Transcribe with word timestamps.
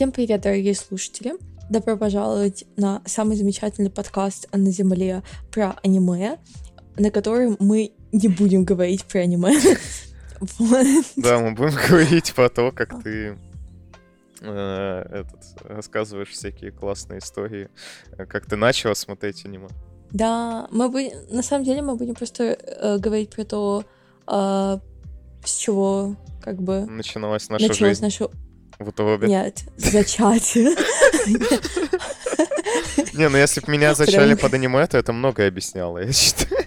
Всем 0.00 0.12
привет, 0.12 0.40
дорогие 0.40 0.74
слушатели! 0.74 1.34
Добро 1.68 1.94
пожаловать 1.94 2.64
на 2.78 3.02
самый 3.04 3.36
замечательный 3.36 3.90
подкаст 3.90 4.48
на 4.50 4.70
Земле 4.70 5.22
про 5.52 5.76
аниме, 5.82 6.38
на 6.96 7.10
котором 7.10 7.58
мы 7.58 7.92
не 8.10 8.28
будем 8.28 8.64
говорить 8.64 9.04
про 9.04 9.18
аниме. 9.18 9.52
Да, 11.16 11.38
мы 11.40 11.52
будем 11.52 11.74
говорить 11.90 12.32
про 12.32 12.48
то, 12.48 12.72
как 12.72 13.02
ты 13.02 13.36
э, 14.40 15.02
этот, 15.10 15.44
рассказываешь 15.64 16.30
всякие 16.30 16.70
классные 16.70 17.18
истории, 17.18 17.68
как 18.16 18.46
ты 18.46 18.56
начала 18.56 18.94
смотреть 18.94 19.44
аниме. 19.44 19.68
Да, 20.12 20.66
мы 20.70 20.88
будем, 20.88 21.10
на 21.28 21.42
самом 21.42 21.66
деле 21.66 21.82
мы 21.82 21.96
будем 21.96 22.14
просто 22.14 22.44
э, 22.44 22.96
говорить 22.96 23.28
про 23.28 23.44
то, 23.44 23.84
э, 24.26 24.78
с 25.44 25.56
чего 25.56 26.16
как 26.40 26.62
бы 26.62 26.86
начиналась 26.86 27.50
наша 27.50 27.68
началась 27.68 27.98
жизнь. 27.98 28.04
наша 28.04 28.30
в 28.80 28.88
утробе. 28.88 29.28
Нет, 29.28 29.64
зачатие. 29.76 30.74
Не, 33.14 33.28
ну 33.28 33.36
если 33.36 33.60
бы 33.60 33.70
меня 33.72 33.94
зачали 33.94 34.34
под 34.34 34.54
аниме, 34.54 34.86
то 34.86 34.98
это 34.98 35.12
многое 35.12 35.48
объясняло, 35.48 35.98
я 35.98 36.12
считаю. 36.12 36.64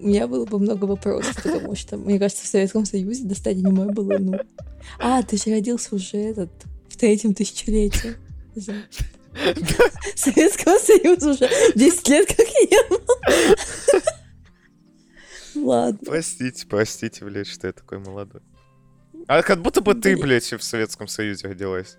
У 0.00 0.06
меня 0.06 0.26
было 0.26 0.44
бы 0.44 0.58
много 0.58 0.84
вопросов, 0.84 1.42
потому 1.42 1.74
что, 1.74 1.96
мне 1.96 2.18
кажется, 2.18 2.44
в 2.44 2.48
Советском 2.48 2.84
Союзе 2.84 3.24
достать 3.24 3.56
аниме 3.56 3.92
было, 3.92 4.18
ну... 4.18 4.38
А, 4.98 5.22
ты 5.22 5.36
же 5.36 5.50
родился 5.50 5.94
уже 5.94 6.16
этот, 6.16 6.50
в 6.88 6.96
третьем 6.96 7.34
тысячелетии. 7.34 8.16
Советского 10.14 10.78
Союза 10.78 11.30
уже 11.30 11.48
10 11.74 12.08
лет 12.08 12.28
как 12.28 12.46
не 12.46 12.88
было. 12.88 14.02
Ладно. 15.54 15.98
Простите, 16.04 16.66
простите, 16.66 17.24
блядь, 17.24 17.46
что 17.46 17.66
я 17.66 17.72
такой 17.72 17.98
молодой. 17.98 18.42
А 19.28 19.42
как 19.42 19.60
будто 19.60 19.82
бы 19.82 19.94
ты, 19.94 20.16
блядь, 20.16 20.50
в 20.52 20.62
Советском 20.62 21.06
Союзе 21.06 21.48
родилась. 21.48 21.98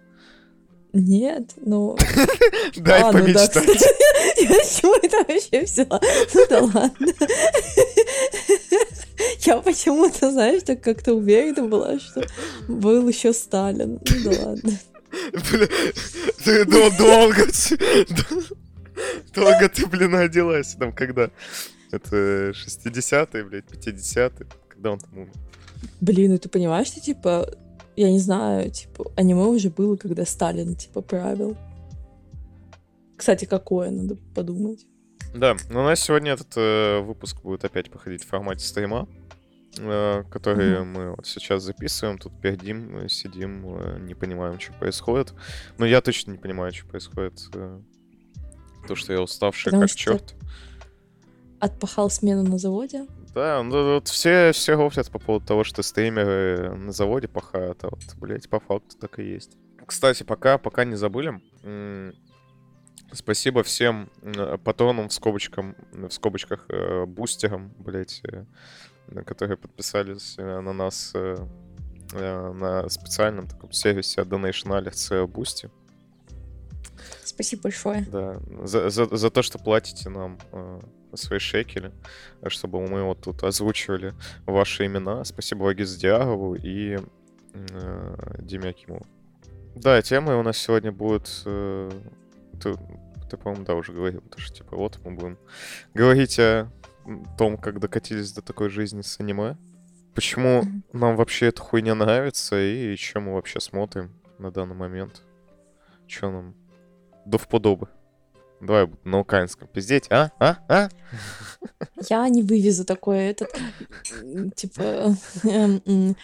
Нет, 0.93 1.51
ну... 1.57 1.95
Дай 2.75 3.03
а, 3.03 3.11
помечтать. 3.11 3.67
Ну, 3.67 3.73
да, 3.75 3.79
Я 4.39 4.63
с 4.63 4.79
чего 4.79 4.95
это 4.95 5.17
вообще 5.17 5.61
взяла? 5.61 6.01
Ну 6.33 6.45
да 6.49 6.61
ладно. 6.61 7.07
Я 9.41 9.57
почему-то, 9.57 10.31
знаешь, 10.31 10.63
так 10.63 10.81
как-то 10.81 11.13
уверена 11.13 11.67
была, 11.67 11.99
что 11.99 12.25
был 12.67 13.07
еще 13.07 13.31
Сталин. 13.31 13.99
Ну 14.09 14.31
да 14.31 14.45
ладно. 14.45 14.79
Бля, 15.51 15.67
ты 16.43 16.65
долго... 16.65 17.47
Долго 19.35 19.69
ты, 19.69 19.85
блин, 19.85 20.15
родилась 20.15 20.73
там, 20.73 20.91
когда? 20.93 21.29
Это 21.91 22.49
60-е, 22.49 23.43
блядь, 23.43 23.65
50-е. 23.65 24.47
Когда 24.67 24.91
он 24.91 24.99
там 24.99 25.17
умер? 25.17 25.48
Блин, 26.01 26.31
ну 26.31 26.37
ты 26.37 26.49
понимаешь, 26.49 26.87
что, 26.87 27.01
типа, 27.01 27.49
я 27.95 28.11
не 28.11 28.19
знаю, 28.19 28.71
типа, 28.71 29.11
аниме 29.15 29.43
уже 29.43 29.69
было, 29.69 29.95
когда 29.95 30.25
Сталин, 30.25 30.75
типа, 30.75 31.01
правил. 31.01 31.57
Кстати, 33.17 33.45
какое, 33.45 33.91
надо 33.91 34.15
подумать. 34.33 34.85
Да, 35.33 35.57
но 35.69 35.81
у 35.81 35.83
нас 35.83 35.99
сегодня 35.99 36.31
этот 36.31 36.53
э, 36.55 37.01
выпуск 37.01 37.41
будет 37.41 37.63
опять 37.65 37.91
походить 37.91 38.23
в 38.23 38.27
формате 38.27 38.65
стрима, 38.65 39.07
э, 39.77 40.23
который 40.31 40.75
mm-hmm. 40.75 40.83
мы 40.85 41.09
вот 41.15 41.27
сейчас 41.27 41.63
записываем. 41.63 42.17
Тут 42.17 42.31
пердим, 42.41 43.07
сидим, 43.09 43.65
э, 43.77 43.99
не 43.99 44.15
понимаем, 44.15 44.59
что 44.59 44.73
происходит. 44.73 45.33
Но 45.77 45.85
я 45.85 46.01
точно 46.01 46.31
не 46.31 46.37
понимаю, 46.37 46.73
что 46.73 46.87
происходит. 46.87 47.41
Э, 47.53 47.79
то, 48.87 48.95
что 48.95 49.13
я 49.13 49.21
уставший 49.21 49.71
Потому 49.71 49.81
как 49.83 49.95
черт. 49.95 50.35
Отпахал 51.59 52.09
смену 52.09 52.43
на 52.43 52.57
заводе. 52.57 53.05
Да, 53.33 53.61
ну 53.63 53.93
вот 53.93 54.07
все, 54.07 54.51
все 54.53 54.75
говорят 54.75 55.11
по 55.11 55.19
поводу 55.19 55.45
того, 55.45 55.63
что 55.63 55.83
стримеры 55.83 56.75
на 56.75 56.91
заводе 56.91 57.27
пахают, 57.27 57.83
а 57.83 57.89
вот, 57.89 58.01
блядь, 58.17 58.49
по 58.49 58.59
факту 58.59 58.97
так 58.97 59.19
и 59.19 59.23
есть. 59.23 59.57
Кстати, 59.85 60.23
пока, 60.23 60.57
пока 60.57 60.83
не 60.83 60.95
забыли, 60.95 61.39
спасибо 63.11 63.63
всем 63.63 64.09
патронам 64.63 65.09
в, 65.09 65.13
скобочкам, 65.13 65.75
в 65.91 66.11
скобочках 66.11 66.65
э, 66.69 67.05
бустерам, 67.05 67.73
блядь, 67.79 68.21
э, 68.23 68.45
которые 69.23 69.57
подписались 69.57 70.35
э, 70.37 70.59
на 70.59 70.73
нас 70.73 71.13
на 72.11 72.89
специальном 72.89 73.47
таком 73.47 73.71
сервисе 73.71 74.21
Donation 74.21 74.69
Alerts 74.69 75.27
Boosty. 75.27 75.69
Спасибо 77.39 77.63
большое. 77.63 78.01
Да, 78.01 78.37
за, 78.65 78.89
за, 78.89 79.05
за 79.05 79.29
то, 79.29 79.41
что 79.43 79.59
платите 79.59 80.09
нам 80.09 80.37
свои 81.13 81.39
шекели, 81.39 81.93
чтобы 82.47 82.85
мы 82.85 83.01
вот 83.03 83.21
тут 83.21 83.45
озвучивали 83.45 84.13
ваши 84.45 84.87
имена. 84.87 85.23
Спасибо 85.23 85.63
Вагиз 85.63 85.95
Диагову 85.95 86.55
и 86.55 86.97
э, 87.53 88.15
Диме 88.39 88.71
Акимову. 88.71 89.05
Да, 89.73 90.01
темы 90.01 90.37
у 90.37 90.43
нас 90.43 90.57
сегодня 90.57 90.91
будут... 90.91 91.43
Э, 91.45 91.89
ты, 92.61 92.75
ты 93.31 93.37
по-моему, 93.37 93.63
да, 93.63 93.75
уже 93.75 93.93
говорил, 93.93 94.19
то, 94.19 94.41
что 94.41 94.57
типа 94.57 94.75
вот 94.75 94.99
мы 95.05 95.11
будем 95.11 95.37
говорить 95.93 96.37
о 96.39 96.69
том, 97.37 97.57
как 97.57 97.79
докатились 97.79 98.33
до 98.33 98.41
такой 98.41 98.69
жизни 98.69 99.01
с 99.01 99.17
аниме. 99.17 99.55
Почему 100.13 100.65
нам 100.91 101.15
вообще 101.15 101.45
эта 101.45 101.61
хуйня 101.61 101.95
нравится 101.95 102.59
и 102.59 102.97
чем 102.97 103.27
мы 103.27 103.35
вообще 103.35 103.61
смотрим 103.61 104.11
на 104.39 104.51
данный 104.51 104.75
момент. 104.75 105.23
Что 106.05 106.31
нам 106.31 106.58
до 107.29 107.37
вподобы. 107.37 107.87
Давай 108.59 108.89
на 109.05 109.19
украинском 109.19 109.67
пиздеть, 109.67 110.07
а? 110.09 110.31
А? 110.39 110.57
А? 110.67 110.89
Я 112.09 112.27
не 112.27 112.43
вывезу 112.43 112.83
такое, 112.83 113.31
этот, 113.31 113.49
типа, 114.55 115.15
эм, 115.43 116.15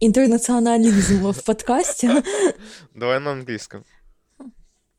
интернационализм 0.00 1.32
в 1.32 1.44
подкасте. 1.44 2.22
Давай 2.94 3.18
на 3.20 3.32
английском. 3.32 3.84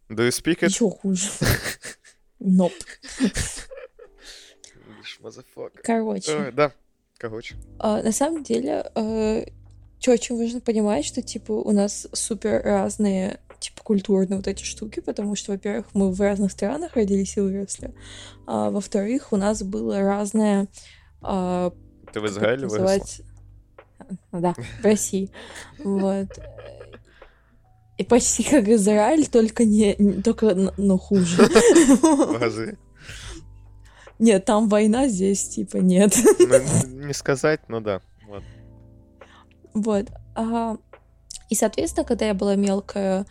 Do 0.10 0.28
you 0.28 0.30
speak 0.30 0.62
it? 0.62 0.68
Еще 0.68 0.90
хуже. 0.90 1.30
Nope. 2.40 2.74
Короче. 5.84 6.52
да, 6.52 6.72
короче. 7.18 7.56
А, 7.80 8.02
на 8.02 8.12
самом 8.12 8.44
деле, 8.44 8.92
э, 8.96 9.46
что 10.00 10.12
очень 10.12 10.38
важно 10.38 10.62
понимать, 10.62 11.06
что, 11.06 11.22
типа, 11.22 11.52
у 11.52 11.72
нас 11.72 12.08
супер 12.14 12.62
разные 12.64 13.40
типа 13.66 13.84
культурные 13.84 14.38
вот 14.38 14.48
эти 14.48 14.64
штуки, 14.64 15.00
потому 15.00 15.36
что, 15.36 15.54
во-первых, 15.54 15.88
мы 15.94 16.12
в 16.12 16.20
разных 16.22 16.52
странах 16.52 16.96
родились 16.96 17.38
и 17.38 17.42
выросли, 17.42 17.94
а 18.46 18.70
во-вторых, 18.70 19.32
у 19.32 19.38
нас 19.38 19.64
было 19.64 20.00
разное... 20.00 20.68
А, 21.22 21.72
Ты 22.14 22.22
в 22.22 22.28
Израиле 22.28 22.68
выросла? 22.68 23.26
Да, 24.32 24.54
в 24.54 24.84
России. 24.84 25.32
Вот. 25.80 26.28
И 27.98 28.04
почти 28.04 28.44
как 28.44 28.68
Израиль, 28.68 29.28
только 29.28 29.64
не, 29.64 29.94
только, 30.22 30.54
но 30.78 30.98
хуже. 30.98 31.48
Нет, 34.20 34.46
там 34.46 34.70
война, 34.70 35.08
здесь 35.08 35.50
типа 35.50 35.78
нет. 35.78 36.16
Ну, 36.40 37.06
не 37.08 37.14
сказать, 37.14 37.62
но 37.68 37.80
да. 37.80 38.02
Вот. 38.28 38.44
Вот. 39.74 40.06
А, 40.36 40.78
и, 41.50 41.56
соответственно, 41.56 42.06
когда 42.06 42.26
я 42.28 42.34
была 42.34 42.56
мелкая, 42.56 43.26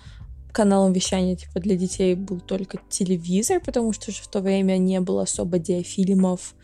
каналом 0.55 0.93
вещания 0.93 1.37
типа 1.37 1.61
для 1.61 1.77
детей 1.77 2.15
был 2.15 2.41
только 2.41 2.79
телевизор, 2.89 3.61
потому 3.61 3.93
что 3.93 4.13
же 4.13 4.23
в 4.23 4.29
то 4.29 4.41
время 4.41 4.79
не 4.79 5.01
было 5.01 5.23
особо 5.23 5.59
диафильмов 5.59 6.55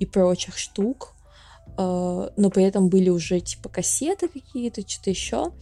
и 0.00 0.06
прочих 0.06 0.58
штук. 0.58 1.14
А, 1.76 2.32
но 2.36 2.50
при 2.50 2.64
этом 2.64 2.88
были 2.88 3.10
уже 3.10 3.40
типа 3.40 3.68
кассеты 3.68 4.28
какие-то, 4.28 4.88
что-то 4.88 5.10
еще. 5.10 5.52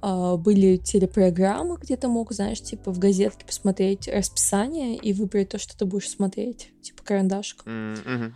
А, 0.00 0.36
были 0.36 0.76
телепрограммы, 0.76 1.76
где 1.76 1.96
ты 1.96 2.08
мог, 2.08 2.32
знаешь, 2.32 2.62
типа 2.62 2.92
в 2.92 2.98
газетке 2.98 3.44
посмотреть 3.44 4.08
расписание 4.08 4.96
и 4.96 5.12
выбрать 5.12 5.50
то, 5.50 5.58
что 5.58 5.76
ты 5.76 5.84
будешь 5.84 6.08
смотреть, 6.08 6.70
типа 6.82 7.02
карандашка. 7.02 7.68
Mm-hmm. 7.68 8.32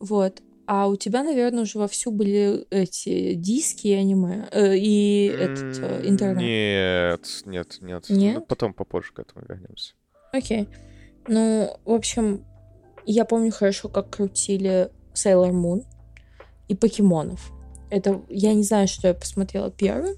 Вот. 0.00 0.42
А 0.70 0.86
у 0.86 0.96
тебя, 0.96 1.22
наверное, 1.22 1.62
уже 1.62 1.78
вовсю 1.78 2.10
были 2.10 2.66
эти 2.68 3.32
диски 3.32 3.86
и 3.86 3.94
аниме, 3.94 4.50
э, 4.52 4.76
и 4.76 5.24
этот 5.28 5.78
э, 5.78 6.06
интернет. 6.06 6.42
Нет, 6.42 7.42
нет, 7.46 7.78
нет. 7.80 8.10
Нет? 8.10 8.34
Ну, 8.34 8.44
потом 8.44 8.74
попозже 8.74 9.14
к 9.14 9.18
этому 9.18 9.46
вернемся. 9.48 9.94
Окей. 10.30 10.68
Ну, 11.26 11.74
в 11.86 11.90
общем, 11.90 12.44
я 13.06 13.24
помню 13.24 13.50
хорошо, 13.50 13.88
как 13.88 14.10
крутили 14.10 14.90
Sailor 15.14 15.52
Moon 15.52 15.86
и 16.68 16.74
покемонов. 16.74 17.50
Это 17.88 18.20
я 18.28 18.52
не 18.52 18.62
знаю, 18.62 18.88
что 18.88 19.08
я 19.08 19.14
посмотрела 19.14 19.70
первым, 19.70 20.16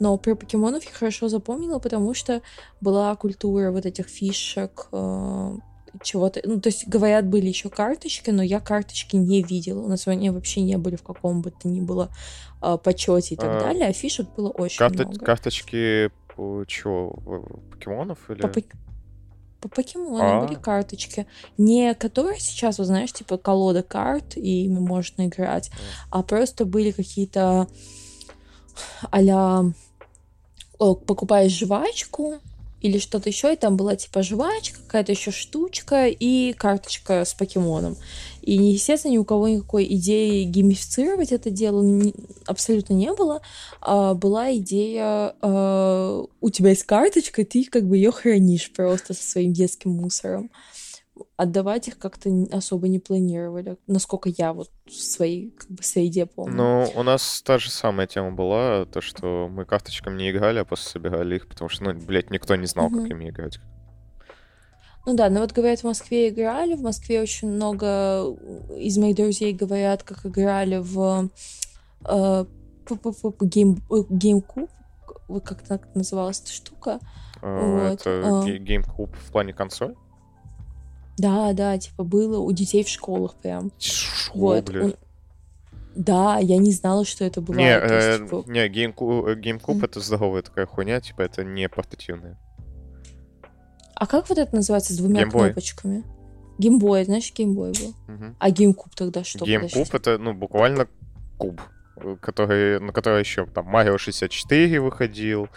но 0.00 0.16
про 0.16 0.34
покемонов 0.34 0.82
я 0.82 0.92
хорошо 0.92 1.28
запомнила, 1.28 1.78
потому 1.78 2.14
что 2.14 2.40
была 2.80 3.14
культура 3.16 3.70
вот 3.70 3.84
этих 3.84 4.06
фишек, 4.06 4.88
э, 4.92 5.56
чего-то. 6.02 6.40
Ну, 6.44 6.60
то 6.60 6.68
есть, 6.68 6.86
говорят, 6.88 7.26
были 7.26 7.48
еще 7.48 7.70
карточки, 7.70 8.30
но 8.30 8.42
я 8.42 8.60
карточки 8.60 9.16
не 9.16 9.42
видела. 9.42 9.80
У 9.80 9.88
нас 9.88 10.06
они 10.06 10.30
вообще 10.30 10.62
не 10.62 10.78
были 10.78 10.96
в 10.96 11.02
каком 11.02 11.42
бы 11.42 11.50
то 11.50 11.68
ни 11.68 11.80
было 11.80 12.10
э, 12.62 12.78
почете 12.82 13.34
и 13.34 13.36
так 13.36 13.56
а, 13.56 13.60
далее, 13.60 13.86
а 13.86 13.92
фишек 13.92 14.28
было 14.36 14.50
очень 14.50 14.78
карто- 14.78 15.04
много. 15.04 15.24
Карточки 15.24 16.10
чего? 16.66 17.10
Покемонов 17.70 18.30
или? 18.30 18.40
По, 18.40 18.50
по 19.60 19.68
покемонам 19.68 20.42
а 20.42 20.46
были 20.46 20.54
карточки. 20.54 21.26
Не 21.58 21.94
которые 21.94 22.40
сейчас, 22.40 22.78
вы 22.78 22.84
знаешь, 22.84 23.12
типа 23.12 23.36
колода 23.36 23.82
карт, 23.82 24.36
и 24.36 24.64
ими 24.64 24.78
можно 24.78 25.26
играть, 25.26 25.70
а, 26.10 26.20
а 26.20 26.22
просто 26.22 26.64
были 26.64 26.92
какие-то 26.92 27.68
а 29.10 29.64
покупаешь 30.78 31.52
жвачку, 31.52 32.40
или 32.80 32.98
что-то 32.98 33.28
еще, 33.28 33.52
и 33.52 33.56
там 33.56 33.76
была 33.76 33.96
типа 33.96 34.22
жвачка, 34.22 34.78
какая-то 34.86 35.12
еще 35.12 35.30
штучка 35.30 36.06
и 36.06 36.52
карточка 36.54 37.24
с 37.24 37.34
покемоном. 37.34 37.96
И, 38.42 38.54
естественно, 38.54 39.12
ни 39.12 39.18
у 39.18 39.24
кого 39.24 39.48
никакой 39.48 39.84
идеи 39.94 40.44
геймифицировать 40.44 41.32
это 41.32 41.50
дело 41.50 41.84
абсолютно 42.46 42.94
не 42.94 43.12
было. 43.12 43.42
А 43.80 44.14
была 44.14 44.54
идея, 44.56 45.34
а, 45.42 46.24
у 46.40 46.50
тебя 46.50 46.70
есть 46.70 46.84
карточка, 46.84 47.44
ты 47.44 47.64
как 47.64 47.86
бы 47.86 47.96
ее 47.96 48.12
хранишь 48.12 48.70
просто 48.70 49.14
со 49.14 49.22
своим 49.22 49.52
детским 49.52 49.90
мусором 49.90 50.50
отдавать 51.36 51.88
их 51.88 51.98
как-то 51.98 52.30
особо 52.52 52.88
не 52.88 52.98
планировали, 52.98 53.76
насколько 53.86 54.28
я 54.28 54.52
вот 54.52 54.70
в 54.86 54.92
своей, 54.92 55.50
как 55.50 55.70
бы, 55.70 55.82
среде 55.82 56.26
помню. 56.26 56.56
Ну, 56.56 56.92
у 56.94 57.02
нас 57.02 57.42
та 57.42 57.58
же 57.58 57.70
самая 57.70 58.06
тема 58.06 58.32
была, 58.32 58.84
то, 58.86 59.00
что 59.00 59.48
мы 59.50 59.64
карточками 59.64 60.18
не 60.18 60.30
играли, 60.30 60.58
а 60.58 60.64
просто 60.64 60.90
собирали 60.90 61.36
их, 61.36 61.48
потому 61.48 61.68
что, 61.68 61.84
ну, 61.84 61.94
блядь, 61.94 62.30
никто 62.30 62.56
не 62.56 62.66
знал, 62.66 62.86
угу. 62.86 63.02
как 63.02 63.10
ими 63.10 63.30
играть. 63.30 63.58
Ну 65.06 65.14
да, 65.16 65.30
но 65.30 65.40
вот 65.40 65.52
говорят, 65.52 65.80
в 65.80 65.84
Москве 65.84 66.28
играли, 66.28 66.74
в 66.74 66.82
Москве 66.82 67.22
очень 67.22 67.48
много 67.48 68.36
из 68.76 68.98
моих 68.98 69.16
друзей 69.16 69.54
говорят, 69.54 70.02
как 70.02 70.26
играли 70.26 70.76
в 70.76 71.30
э, 72.04 72.44
GameCube, 72.86 74.68
как 75.44 75.62
так 75.62 75.94
называлась 75.94 76.40
эта 76.40 76.52
штука. 76.52 77.00
Uh, 77.40 77.88
вот. 77.88 78.00
Это 78.00 78.10
uh, 78.10 78.58
GameCube 78.58 79.14
в 79.16 79.32
плане 79.32 79.54
консоль? 79.54 79.94
Да, 81.20 81.52
да, 81.52 81.76
типа 81.78 82.04
было 82.04 82.38
у 82.38 82.50
детей 82.52 82.82
в 82.82 82.88
школах 82.88 83.34
прям. 83.34 83.70
Шо, 83.78 84.32
вот. 84.34 84.96
Да, 85.94 86.38
я 86.38 86.56
не 86.56 86.72
знала, 86.72 87.04
что 87.04 87.24
это 87.24 87.40
было. 87.40 87.56
Не, 87.56 87.76
э, 87.76 88.18
типа... 88.18 88.44
не 88.46 88.68
GameCube, 88.68 89.34
GameCube 89.40 89.80
mm. 89.80 89.84
это 89.84 90.00
здоровая 90.00 90.42
такая 90.42 90.64
хуйня, 90.64 91.00
типа 91.00 91.22
это 91.22 91.44
не 91.44 91.68
портативная. 91.68 92.38
А 93.94 94.06
как 94.06 94.30
вот 94.30 94.38
это 94.38 94.54
называется 94.54 94.94
с 94.94 94.96
двумя 94.96 95.24
Game 95.24 95.30
кнопочками? 95.30 96.04
Геймбой, 96.58 97.04
знаешь, 97.04 97.32
геймбой 97.34 97.72
был. 97.72 98.14
Угу. 98.14 98.34
А 98.38 98.50
геймкуб 98.50 98.94
тогда 98.94 99.24
что? 99.24 99.44
Геймкуб 99.44 99.94
это, 99.94 100.16
ну, 100.16 100.32
буквально 100.32 100.88
куб, 101.36 101.60
который, 102.20 102.80
на 102.80 102.92
который 102.92 103.20
еще 103.20 103.46
там 103.46 103.66
Марио 103.66 103.98
64 103.98 104.80
выходил, 104.80 105.48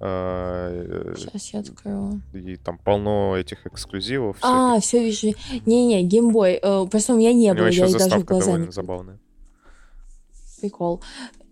Сейчас 0.00 1.52
я 1.52 1.60
открою. 1.60 2.22
И 2.32 2.56
там 2.56 2.78
полно 2.78 3.36
этих 3.36 3.66
эксклюзивов. 3.66 4.38
А, 4.40 4.80
все 4.80 5.04
вижу. 5.04 5.34
Не-не, 5.66 6.02
геймбой. 6.02 6.58
Э, 6.62 6.86
просто 6.90 7.12
у 7.12 7.18
меня 7.18 7.34
не 7.34 7.52
было, 7.52 7.66
я 7.66 7.86
даже 7.86 8.18
в 8.18 8.24
глаза 8.24 8.56
не... 8.56 8.72
забавная. 8.72 9.18
Прикол. 10.60 11.02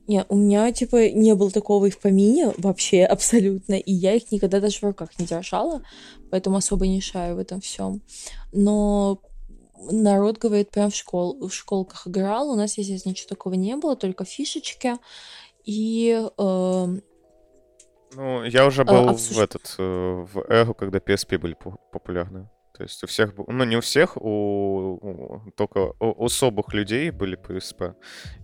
Не, 0.07 0.25
у 0.31 0.37
меня, 0.37 0.73
типа, 0.73 1.11
не 1.11 1.35
было 1.35 1.51
такого 1.51 1.87
и 1.87 1.91
в 1.91 1.99
помине 1.99 2.55
вообще 2.57 3.05
абсолютно, 3.05 3.75
и 3.75 3.93
я 3.93 4.15
их 4.15 4.33
никогда 4.33 4.61
даже 4.61 4.79
в 4.79 4.83
руках 4.83 5.11
не 5.19 5.27
держала, 5.27 5.83
поэтому 6.31 6.57
особо 6.57 6.87
не 6.87 7.03
шаю 7.03 7.37
в 7.37 7.39
этом 7.39 7.61
всем. 7.61 8.01
Но 8.53 9.21
народ 9.91 10.39
говорит, 10.39 10.71
прям 10.71 10.91
в, 10.91 10.97
школ, 10.97 11.49
в 11.49 11.53
школках 11.53 12.07
играл, 12.07 12.51
у 12.51 12.57
нас, 12.57 12.79
естественно, 12.79 13.13
ничего 13.13 13.29
такого 13.29 13.53
не 13.53 13.77
было, 13.77 13.95
только 13.95 14.25
фишечки, 14.25 14.95
и 15.67 16.27
э, 16.39 16.99
ну, 18.19 18.43
я 18.45 18.67
уже 18.67 18.83
а, 18.83 18.85
был 18.85 19.09
обсуж... 19.11 19.37
в 19.37 19.41
этот, 19.41 19.77
э, 19.79 19.83
в 20.33 20.45
Эго, 20.49 20.75
когда 20.75 20.99
PSP 20.99 21.39
были 21.39 21.57
популярны. 21.93 22.49
То 22.77 22.83
есть 22.83 23.05
у 23.05 23.07
всех, 23.07 23.33
ну 23.37 23.65
не 23.65 23.77
у 23.77 23.81
всех, 23.81 24.17
у, 24.17 24.99
у 25.01 25.51
только 25.57 25.93
у 26.01 26.25
особых 26.25 26.75
людей 26.75 27.11
были 27.11 27.39
PSP. 27.39 27.95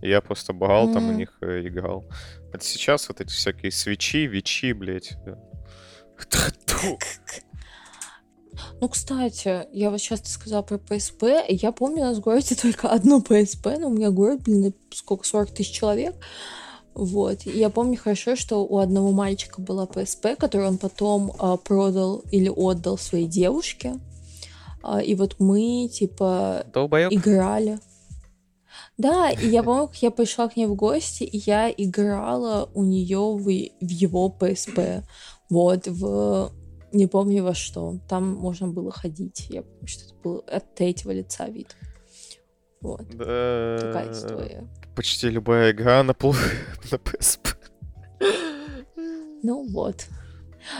И 0.01 0.09
я 0.09 0.21
просто 0.21 0.53
брал 0.53 0.89
mm. 0.89 0.93
там 0.93 1.09
у 1.09 1.11
них 1.11 1.37
э, 1.41 1.67
играл. 1.67 2.05
А 2.53 2.59
сейчас 2.59 3.09
вот 3.09 3.19
эти 3.19 3.31
всякие 3.31 3.71
свечи, 3.71 4.27
вичи, 4.27 4.73
блядь. 4.73 5.17
Ну, 8.79 8.87
кстати, 8.87 9.67
я 9.73 9.89
вот 9.89 9.99
сейчас 9.99 10.21
ты 10.21 10.29
сказала 10.29 10.61
про 10.61 10.77
PSP. 10.77 11.43
Я 11.49 11.73
помню, 11.73 12.03
у 12.03 12.05
нас 12.05 12.17
в 12.17 12.21
городе 12.21 12.55
только 12.61 12.87
одно 12.87 13.19
PSP, 13.19 13.79
но 13.79 13.89
у 13.89 13.93
меня 13.93 14.11
город, 14.11 14.43
блин, 14.43 14.73
сколько, 14.93 15.25
40 15.27 15.53
тысяч 15.53 15.73
человек. 15.73 16.15
Вот. 16.95 17.45
И 17.45 17.51
я 17.51 17.69
помню 17.69 17.97
хорошо, 17.97 18.37
что 18.37 18.65
у 18.65 18.77
одного 18.77 19.11
мальчика 19.11 19.61
была 19.61 19.85
PSP, 19.85 20.37
которую 20.37 20.69
он 20.69 20.77
потом 20.77 21.33
а, 21.37 21.57
продал 21.57 22.23
или 22.31 22.47
отдал 22.49 22.97
своей 22.97 23.27
девушке. 23.27 23.99
А, 24.81 25.01
и 25.01 25.13
вот 25.13 25.35
мы, 25.39 25.89
типа, 25.91 26.65
Долбоёб. 26.73 27.11
играли. 27.11 27.79
Да, 28.97 29.29
и 29.29 29.49
я 29.49 29.61
помню, 29.61 29.87
как 29.87 29.97
я 29.97 30.09
пришла 30.09 30.47
к 30.47 30.55
ней 30.55 30.67
в 30.67 30.75
гости, 30.75 31.23
и 31.23 31.37
я 31.45 31.69
играла 31.69 32.69
у 32.73 32.83
нее 32.83 33.19
в, 33.19 33.43
в 33.43 33.89
его 33.89 34.33
PSP. 34.39 35.03
Вот, 35.49 35.87
в... 35.87 36.51
Не 36.93 37.07
помню 37.07 37.43
во 37.43 37.53
что. 37.53 37.99
Там 38.07 38.35
можно 38.35 38.69
было 38.69 38.89
ходить. 38.89 39.47
Я 39.49 39.63
помню, 39.63 39.87
что 39.87 40.05
это 40.05 40.13
был 40.23 40.43
от 40.47 40.75
третьего 40.75 41.11
лица 41.11 41.47
вид. 41.49 41.75
Вот. 42.85 43.07
Да. 43.09 43.77
Такая 43.79 44.11
история 44.11 44.67
почти 44.95 45.29
любая 45.29 45.71
игра 45.71 46.01
на, 46.03 46.13
пол... 46.13 46.33
на 46.91 46.95
PSP. 46.95 47.55
Ну 49.43 49.67
вот. 49.69 50.05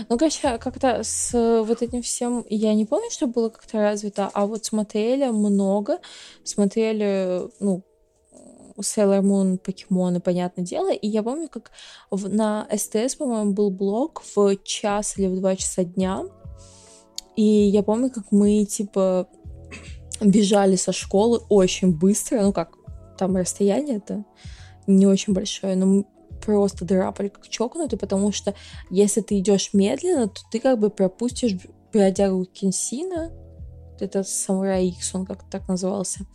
Ну, 0.09 0.17
короче, 0.17 0.57
как-то 0.57 1.03
с 1.03 1.31
вот 1.33 1.83
этим 1.83 2.01
всем, 2.01 2.43
я 2.49 2.73
не 2.73 2.85
помню, 2.85 3.11
что 3.11 3.27
было 3.27 3.49
как-то 3.49 3.77
развито, 3.77 4.31
а 4.33 4.47
вот 4.47 4.65
смотрели 4.65 5.27
много, 5.29 5.99
смотрели, 6.43 7.47
ну, 7.59 7.83
Sailor 8.79 9.21
Moon, 9.21 9.57
покемоны, 9.59 10.21
понятное 10.21 10.65
дело, 10.65 10.91
и 10.91 11.07
я 11.07 11.21
помню, 11.21 11.49
как 11.49 11.71
в, 12.09 12.27
на 12.27 12.67
СТС, 12.75 13.15
по-моему, 13.15 13.53
был 13.53 13.69
блок 13.69 14.23
в 14.35 14.57
час 14.63 15.19
или 15.19 15.27
в 15.27 15.39
два 15.39 15.55
часа 15.55 15.83
дня, 15.83 16.23
и 17.35 17.43
я 17.43 17.83
помню, 17.83 18.09
как 18.09 18.31
мы, 18.31 18.65
типа, 18.65 19.29
бежали 20.21 20.75
со 20.75 20.91
школы 20.91 21.39
очень 21.49 21.93
быстро, 21.93 22.41
ну 22.41 22.53
как, 22.53 22.75
там 23.17 23.35
расстояние 23.35 23.97
это 23.97 24.25
не 24.87 25.07
очень 25.07 25.33
большое, 25.33 25.75
но 25.75 25.85
мы 25.85 26.05
просто 26.45 26.85
драпали 26.85 27.29
как 27.29 27.47
чокнутые, 27.47 27.97
потому 27.97 28.31
что 28.31 28.53
если 28.89 29.21
ты 29.21 29.39
идешь 29.39 29.71
медленно, 29.73 30.27
то 30.27 30.41
ты 30.51 30.59
как 30.59 30.79
бы 30.79 30.89
пропустишь 30.89 31.55
бродягу 31.91 32.45
Кенсина, 32.45 33.31
это 33.99 34.23
Самурай 34.23 34.87
Икс, 34.87 35.15
он 35.15 35.25
как 35.25 35.49
так 35.49 35.67
назывался. 35.67 36.25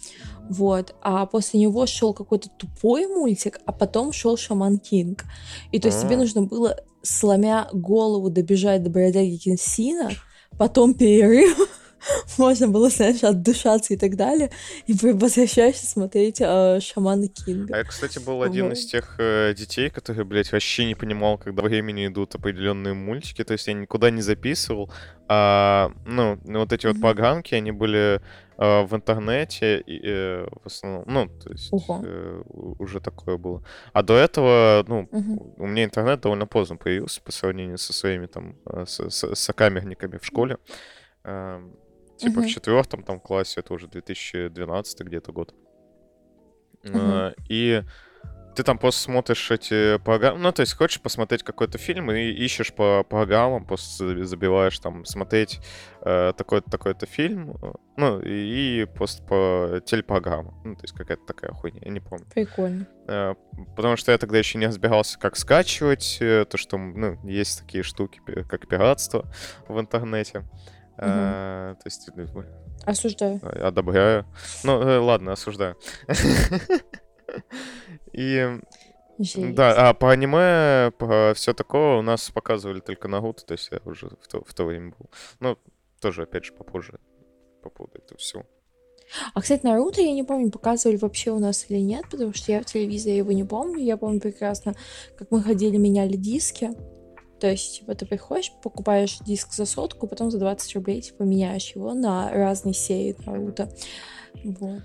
Вот. 0.49 0.95
А 1.03 1.27
после 1.27 1.61
него 1.61 1.87
шел 1.87 2.15
какой-то 2.15 2.49
тупой 2.49 3.07
мультик, 3.07 3.61
а 3.67 3.73
потом 3.73 4.13
шел 4.13 4.37
Шаман 4.37 4.79
Кинг. 4.79 5.25
И 5.71 5.79
то 5.79 5.89
есть 5.89 6.01
тебе 6.01 6.15
а. 6.15 6.19
нужно 6.19 6.43
было, 6.43 6.77
сломя 7.03 7.69
голову, 7.73 8.31
добежать 8.31 8.83
до 8.83 8.91
бродяги 8.91 9.37
Кенсина, 9.37 10.11
потом 10.57 10.95
перерыв, 10.95 11.69
можно 12.39 12.69
было, 12.69 12.91
знаешь, 12.91 13.23
отдышаться 13.23 13.95
и 13.95 13.97
так 13.97 14.17
далее, 14.17 14.51
и 14.87 14.93
возвращаешься 14.93 15.87
смотреть 15.87 16.41
э, 16.41 16.81
Шамана 16.81 17.29
Кинга. 17.29 17.75
А 17.75 17.79
я, 17.79 17.85
кстати, 17.85 18.19
был 18.19 18.43
один 18.43 18.69
вот. 18.69 18.75
из 18.75 18.87
тех 18.87 19.17
э, 19.19 19.55
детей, 19.57 19.91
который, 19.91 20.25
блядь, 20.25 20.53
вообще 20.53 20.87
не 20.87 20.95
понимал, 20.95 21.39
когда 21.39 21.63
времени 21.63 22.07
идут 22.07 22.35
определенные 22.35 22.95
мультики, 22.95 23.45
то 23.45 23.53
есть 23.53 23.67
я 23.67 23.75
никуда 23.75 24.11
не 24.11 24.23
записывал, 24.23 24.91
а, 25.33 25.93
ну, 26.07 26.39
вот 26.45 26.73
эти 26.73 26.87
mm-hmm. 26.87 26.93
вот 26.93 27.01
программки, 27.01 27.55
они 27.55 27.71
были 27.71 28.21
э, 28.59 28.83
в 28.83 28.97
интернете, 28.97 29.79
и, 29.79 30.01
э, 30.03 30.49
в 30.65 30.67
основном, 30.67 31.05
ну, 31.07 31.29
то 31.29 31.51
есть 31.51 31.71
э, 31.73 32.43
уже 32.81 33.01
такое 33.01 33.37
было. 33.37 33.63
А 33.93 34.03
до 34.03 34.17
этого, 34.17 34.85
ну, 34.89 35.09
у 35.57 35.67
меня 35.69 35.85
интернет 35.85 36.21
довольно 36.21 36.47
поздно 36.47 36.77
появился 36.77 37.23
по 37.23 37.31
сравнению 37.31 37.79
со 37.79 37.93
своими 37.93 38.27
там, 38.27 38.57
э, 38.67 38.87
с, 38.87 39.09
с, 39.09 39.35
сокамерниками 39.37 40.19
в 40.19 40.27
школе. 40.27 40.59
Э, 41.23 41.61
Типа 42.21 42.41
uh-huh. 42.41 42.47
в 42.47 42.49
четвертом 42.49 43.03
там 43.03 43.21
классе, 43.21 43.61
это 43.61 43.75
уже 43.75 43.89
2012 43.89 45.01
где-то 45.01 45.33
год. 45.33 45.55
Uh-huh. 46.85 47.35
И 47.49 47.83
ты 48.55 48.63
там 48.63 48.79
просто 48.79 49.03
смотришь 49.03 49.51
эти 49.51 49.99
программы, 49.99 50.41
ну, 50.41 50.53
то 50.53 50.61
есть 50.61 50.75
хочешь 50.75 51.01
посмотреть 51.01 51.43
какой-то 51.43 51.79
фильм 51.79 52.11
и 52.11 52.31
ищешь 52.31 52.73
по 52.73 53.05
программам, 53.09 53.65
просто 53.65 54.25
забиваешь 54.25 54.79
там 54.79 55.05
смотреть 55.05 55.61
э, 56.03 56.33
такой-то, 56.37 56.71
такой-то 56.71 57.07
фильм, 57.07 57.57
ну, 57.97 58.21
и, 58.21 58.83
и 58.83 58.85
просто 58.85 59.23
по 59.23 59.81
телепрограммам. 59.85 60.61
Ну, 60.65 60.75
то 60.75 60.83
есть 60.83 60.95
какая-то 60.95 61.25
такая 61.27 61.53
хуйня, 61.53 61.81
я 61.83 61.91
не 61.91 62.01
помню. 62.01 62.27
Прикольно. 62.35 62.87
Э, 63.07 63.35
потому 63.77 63.97
что 63.97 64.13
я 64.13 64.19
тогда 64.19 64.39
еще 64.39 64.59
не 64.59 64.67
разбирался, 64.67 65.19
как 65.19 65.37
скачивать, 65.37 66.19
э, 66.21 66.45
то, 66.45 66.57
что, 66.57 66.77
ну, 66.77 67.19
есть 67.25 67.61
такие 67.61 67.85
штуки, 67.85 68.21
как 68.49 68.69
пиратство 68.69 69.33
в 69.69 69.79
интернете. 69.79 70.45
А, 71.03 71.75
то 71.75 71.87
есть... 71.87 72.11
Ну, 72.15 72.45
осуждаю. 72.85 73.41
Одобряю. 73.43 74.27
Ну, 74.65 74.83
э, 74.83 74.99
ладно, 74.99 75.33
осуждаю. 75.33 75.77
И... 78.13 78.61
Жесть. 79.19 79.55
Да, 79.55 79.91
а 79.91 79.93
по 79.93 80.11
аниме, 80.11 80.93
по 80.93 81.35
все 81.35 81.53
такое 81.53 81.99
у 81.99 82.03
нас 82.03 82.31
показывали 82.31 82.81
только 82.81 83.07
Наруто, 83.07 83.45
то 83.45 83.53
есть 83.53 83.69
я 83.71 83.79
уже 83.85 84.09
в 84.09 84.29
то, 84.29 84.43
в 84.43 84.55
то 84.55 84.65
время 84.65 84.95
был. 84.99 85.11
Ну, 85.41 85.59
тоже, 86.01 86.23
опять 86.23 86.47
же, 86.47 86.55
попозже 86.55 86.99
по 87.63 87.69
поводу 87.69 87.99
этого 87.99 88.19
всего. 88.19 88.47
А, 89.35 89.43
кстати, 89.43 89.65
Наруто, 89.65 90.01
я 90.01 90.13
не 90.13 90.23
помню, 90.23 90.51
показывали 90.51 90.97
вообще 90.97 91.33
у 91.33 91.39
нас 91.39 91.67
или 91.69 91.81
нет, 91.81 92.07
потому 92.11 92.33
что 92.33 92.51
я 92.51 92.63
в 92.63 92.65
телевизоре 92.65 93.19
его 93.19 93.33
не 93.33 93.45
помню. 93.45 93.85
Я 93.85 93.99
помню 93.99 94.21
прекрасно, 94.21 94.75
как 95.19 95.31
мы 95.31 95.43
ходили, 95.43 95.77
меняли 95.77 96.17
диски. 96.17 96.71
То 97.41 97.51
есть, 97.51 97.79
типа, 97.79 97.95
ты 97.95 98.05
приходишь, 98.05 98.53
покупаешь 98.63 99.19
диск 99.21 99.53
за 99.55 99.65
сотку, 99.65 100.07
потом 100.07 100.31
за 100.31 100.39
20 100.39 100.75
рублей, 100.75 101.01
типа, 101.01 101.23
меняешь 101.23 101.73
его 101.75 101.95
на 101.95 102.31
разные 102.31 102.75
серии 102.75 103.17
Наруто. 103.25 103.71
Вот. 104.45 104.83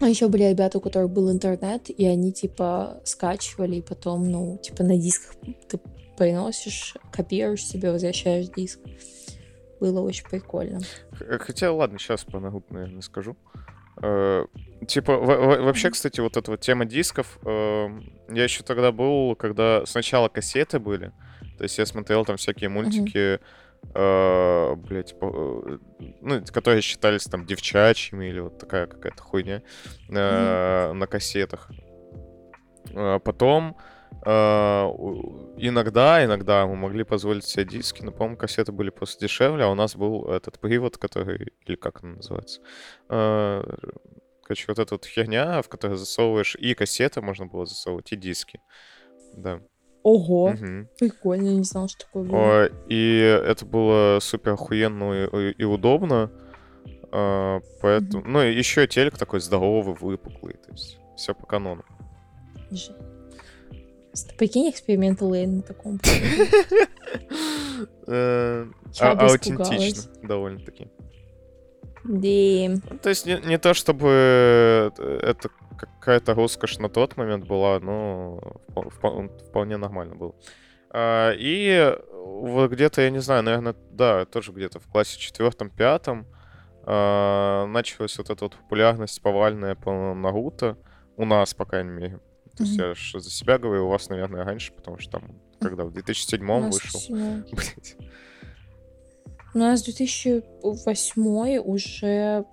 А 0.00 0.08
еще 0.08 0.28
были 0.28 0.44
ребята, 0.44 0.78
у 0.78 0.80
которых 0.80 1.10
был 1.10 1.30
интернет, 1.30 1.88
и 1.88 2.04
они, 2.04 2.32
типа, 2.32 3.00
скачивали, 3.04 3.76
и 3.76 3.82
потом, 3.82 4.30
ну, 4.30 4.58
типа, 4.58 4.82
на 4.82 4.98
дисках 4.98 5.36
ты 5.68 5.78
приносишь, 6.16 6.96
копируешь 7.12 7.64
себе, 7.64 7.92
возвращаешь 7.92 8.48
диск. 8.48 8.80
Было 9.80 10.00
очень 10.00 10.24
прикольно. 10.28 10.80
Хотя, 11.40 11.72
ладно, 11.72 11.98
сейчас 11.98 12.24
по 12.24 12.40
Наруто, 12.40 12.74
наверное, 12.74 13.02
скажу. 13.02 13.36
Э, 14.02 14.46
типа, 14.88 15.16
вообще, 15.16 15.90
кстати, 15.90 16.20
вот 16.20 16.36
эта 16.36 16.50
вот 16.50 16.60
тема 16.60 16.84
дисков, 16.86 17.38
э, 17.44 17.88
я 18.30 18.44
еще 18.44 18.64
тогда 18.64 18.90
был, 18.90 19.36
когда 19.36 19.86
сначала 19.86 20.28
кассеты 20.28 20.80
были, 20.80 21.12
то 21.62 21.66
есть 21.66 21.78
я 21.78 21.86
смотрел 21.86 22.24
там 22.24 22.38
всякие 22.38 22.68
мультики, 22.68 23.38
э, 23.94 24.74
блядь, 24.74 25.16
по, 25.16 25.78
ну, 26.20 26.44
которые 26.52 26.82
считались 26.82 27.22
там 27.26 27.46
девчачьими 27.46 28.24
или 28.24 28.40
вот 28.40 28.58
такая 28.58 28.88
какая-то 28.88 29.22
хуйня 29.22 29.62
э, 30.08 30.92
на 30.92 31.06
кассетах. 31.06 31.70
А 32.96 33.20
потом 33.20 33.76
э, 34.26 34.28
иногда, 35.56 36.24
иногда 36.24 36.66
мы 36.66 36.74
могли 36.74 37.04
позволить 37.04 37.44
себе 37.44 37.64
диски, 37.64 38.02
но, 38.02 38.10
по-моему, 38.10 38.36
кассеты 38.36 38.72
были 38.72 38.90
просто 38.90 39.20
дешевле, 39.20 39.62
а 39.62 39.68
у 39.68 39.76
нас 39.76 39.94
был 39.94 40.32
этот 40.32 40.58
привод, 40.58 40.98
который, 40.98 41.52
или 41.64 41.76
как 41.76 42.02
он 42.02 42.16
называется, 42.16 42.60
э, 43.08 43.62
короче, 44.42 44.64
вот 44.66 44.80
эта 44.80 44.94
вот 44.94 45.04
херня, 45.04 45.62
в 45.62 45.68
которой 45.68 45.96
засовываешь 45.96 46.56
и 46.56 46.74
кассеты 46.74 47.20
можно 47.22 47.46
было 47.46 47.66
засовывать, 47.66 48.10
и 48.10 48.16
диски. 48.16 48.60
Да. 49.36 49.60
Ого, 50.02 50.46
угу. 50.46 50.88
прикольно, 50.98 51.50
не 51.50 51.64
знал, 51.64 51.88
что 51.88 52.06
такое 52.06 52.24
было. 52.24 52.70
И 52.88 53.18
это 53.18 53.64
было 53.64 54.18
супер 54.20 54.52
охуенно 54.52 55.24
и, 55.24 55.52
и 55.52 55.64
удобно. 55.64 56.30
А, 57.12 57.60
поэтому, 57.80 58.22
угу. 58.22 58.30
ну, 58.30 58.42
и 58.42 58.54
еще 58.54 58.86
телек 58.86 59.16
такой 59.16 59.40
здоровый, 59.40 59.94
выпуклый, 59.94 60.54
то 60.54 60.72
есть 60.72 60.98
все 61.16 61.34
по 61.34 61.46
канону. 61.46 61.84
Прикинь, 64.36 64.70
эксперимент 64.70 65.22
Лейн 65.22 65.56
на 65.56 65.62
таком. 65.62 66.00
Э, 68.06 68.66
а, 69.00 69.12
аутентично 69.12 70.12
довольно-таки. 70.22 70.88
Да. 72.04 72.96
То 73.02 73.08
есть 73.08 73.26
не, 73.26 73.40
не 73.44 73.58
то, 73.58 73.74
чтобы 73.74 74.92
это 74.98 75.50
какая-то 75.86 76.34
роскошь 76.34 76.78
на 76.78 76.88
тот 76.88 77.16
момент 77.16 77.46
была, 77.46 77.78
но 77.80 78.40
вполне 79.48 79.76
нормально 79.76 80.14
было. 80.14 80.34
А, 80.90 81.32
и 81.32 81.96
вот 82.12 82.70
где-то, 82.70 83.02
я 83.02 83.10
не 83.10 83.20
знаю, 83.20 83.42
наверное, 83.42 83.74
да, 83.90 84.24
тоже 84.26 84.52
где-то 84.52 84.78
в 84.78 84.86
классе 84.86 85.18
четвертом-пятом 85.18 86.26
а, 86.84 87.66
началась 87.66 88.16
вот 88.18 88.30
эта 88.30 88.44
вот 88.44 88.56
популярность 88.56 89.22
повальная 89.22 89.74
по 89.74 90.14
Наруто. 90.14 90.76
У 91.16 91.24
нас, 91.24 91.54
по 91.54 91.64
крайней 91.64 91.92
мере. 91.92 92.20
То 92.56 92.64
есть 92.64 92.76
я 92.76 92.94
же 92.94 93.20
за 93.20 93.30
себя 93.30 93.58
говорю, 93.58 93.86
у 93.86 93.88
вас, 93.88 94.08
наверное, 94.08 94.44
раньше, 94.44 94.72
потому 94.72 94.98
что 94.98 95.12
там, 95.12 95.40
когда 95.60 95.84
в 95.84 95.92
2007 95.92 96.70
вышел. 96.70 97.00
Блять. 97.08 97.96
У 99.54 99.58
нас 99.58 99.82
2008 99.82 101.58
уже... 101.64 102.44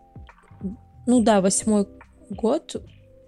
Ну 1.08 1.24
да, 1.24 1.42
восьмой 1.42 1.88
год 2.30 2.76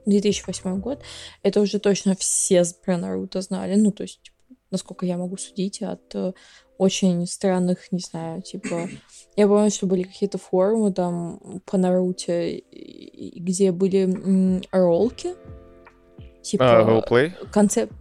2008 0.05 0.79
год, 0.79 1.01
это 1.43 1.61
уже 1.61 1.79
точно 1.79 2.15
все 2.15 2.63
про 2.83 2.97
Наруто 2.97 3.41
знали. 3.41 3.75
Ну, 3.75 3.91
то 3.91 4.03
есть, 4.03 4.31
насколько 4.71 5.05
я 5.05 5.17
могу 5.17 5.37
судить 5.37 5.81
от 5.81 6.15
э, 6.15 6.33
очень 6.77 7.27
странных, 7.27 7.91
не 7.91 7.99
знаю, 7.99 8.41
типа... 8.41 8.89
Я 9.37 9.47
помню, 9.47 9.69
что 9.69 9.85
были 9.85 10.03
какие-то 10.03 10.37
форумы 10.37 10.91
там 10.91 11.61
по 11.65 11.77
Наруте, 11.77 12.63
где 12.69 13.71
были 13.71 14.03
м, 14.03 14.61
роллки. 14.71 15.35
Типа... 16.41 16.81
А, 16.81 16.83
ролплей? 16.83 17.33
Концепт... 17.51 17.93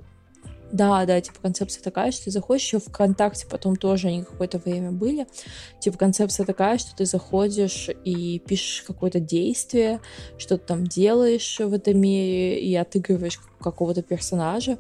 Да, 0.73 1.05
да, 1.05 1.21
типа 1.21 1.39
концепция 1.43 1.83
такая, 1.83 2.13
что 2.13 2.25
ты 2.25 2.31
заходишь 2.31 2.65
еще 2.65 2.79
ВКонтакте, 2.79 3.47
потом 3.49 3.75
тоже 3.75 4.09
они 4.09 4.23
какое-то 4.23 4.59
время 4.59 4.93
были. 4.93 5.27
Типа 5.81 5.99
концепция 5.99 6.47
такая, 6.47 6.79
что 6.79 6.95
ты 6.97 7.07
заходишь 7.07 7.89
и 8.05 8.39
пишешь 8.39 8.83
какое-то 8.87 9.19
действие, 9.19 10.01
что 10.39 10.59
ты 10.59 10.65
там 10.65 10.87
делаешь 10.87 11.59
в 11.59 11.73
этом 11.75 12.01
мире 12.01 12.61
и 12.61 12.75
отыгрываешь 12.77 13.41
какого-то 13.61 14.03
персонажа. 14.03 14.79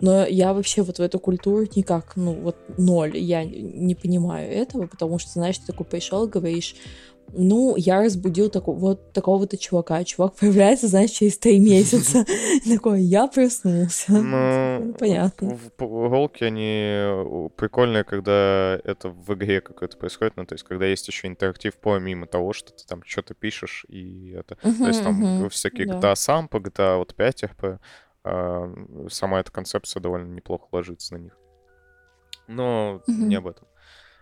Но 0.00 0.24
я 0.26 0.54
вообще 0.54 0.82
вот 0.82 0.98
в 0.98 1.02
эту 1.02 1.18
культуру 1.18 1.66
никак, 1.74 2.16
ну 2.16 2.32
вот 2.32 2.56
ноль, 2.76 3.16
я 3.16 3.44
не 3.44 3.94
понимаю 3.94 4.50
этого, 4.50 4.86
потому 4.86 5.18
что, 5.18 5.32
знаешь, 5.32 5.58
ты 5.58 5.66
такой 5.66 5.86
пришел, 5.86 6.28
говоришь, 6.28 6.76
ну, 7.32 7.74
я 7.76 8.02
разбудил 8.02 8.50
такого, 8.50 8.78
вот 8.78 9.12
такого-то 9.12 9.56
чувака. 9.56 10.02
Чувак 10.04 10.34
появляется, 10.34 10.88
знаешь, 10.88 11.10
через 11.10 11.38
три 11.38 11.58
месяца. 11.58 12.24
Такой, 12.68 13.02
я 13.02 13.26
проснулся. 13.26 14.12
Ну, 14.12 14.94
понятно. 14.98 15.58
Голки, 15.78 16.44
они 16.44 17.50
прикольные, 17.56 18.04
когда 18.04 18.80
это 18.84 19.10
в 19.10 19.34
игре 19.34 19.60
какое-то 19.60 19.96
происходит. 19.96 20.36
Ну, 20.36 20.46
то 20.46 20.54
есть, 20.54 20.64
когда 20.64 20.86
есть 20.86 21.06
еще 21.08 21.28
интерактив 21.28 21.76
помимо 21.76 22.26
того, 22.26 22.52
что 22.52 22.72
ты 22.72 22.84
там 22.86 23.02
что-то 23.04 23.34
пишешь, 23.34 23.84
и 23.88 24.30
это... 24.30 24.56
То 24.56 24.86
есть, 24.86 25.02
там 25.02 25.48
всякие 25.50 25.86
GTA 25.86 26.14
сам 26.16 26.48
по 26.48 26.56
GTA 26.56 26.98
вот 26.98 27.14
5 27.14 27.44
RP, 27.44 27.78
а, 28.24 28.74
сама 29.10 29.40
эта 29.40 29.52
концепция 29.52 30.00
довольно 30.00 30.32
неплохо 30.32 30.66
ложится 30.72 31.14
на 31.14 31.18
них. 31.18 31.38
Но 32.46 33.02
не 33.06 33.36
об 33.36 33.46
этом. 33.46 33.66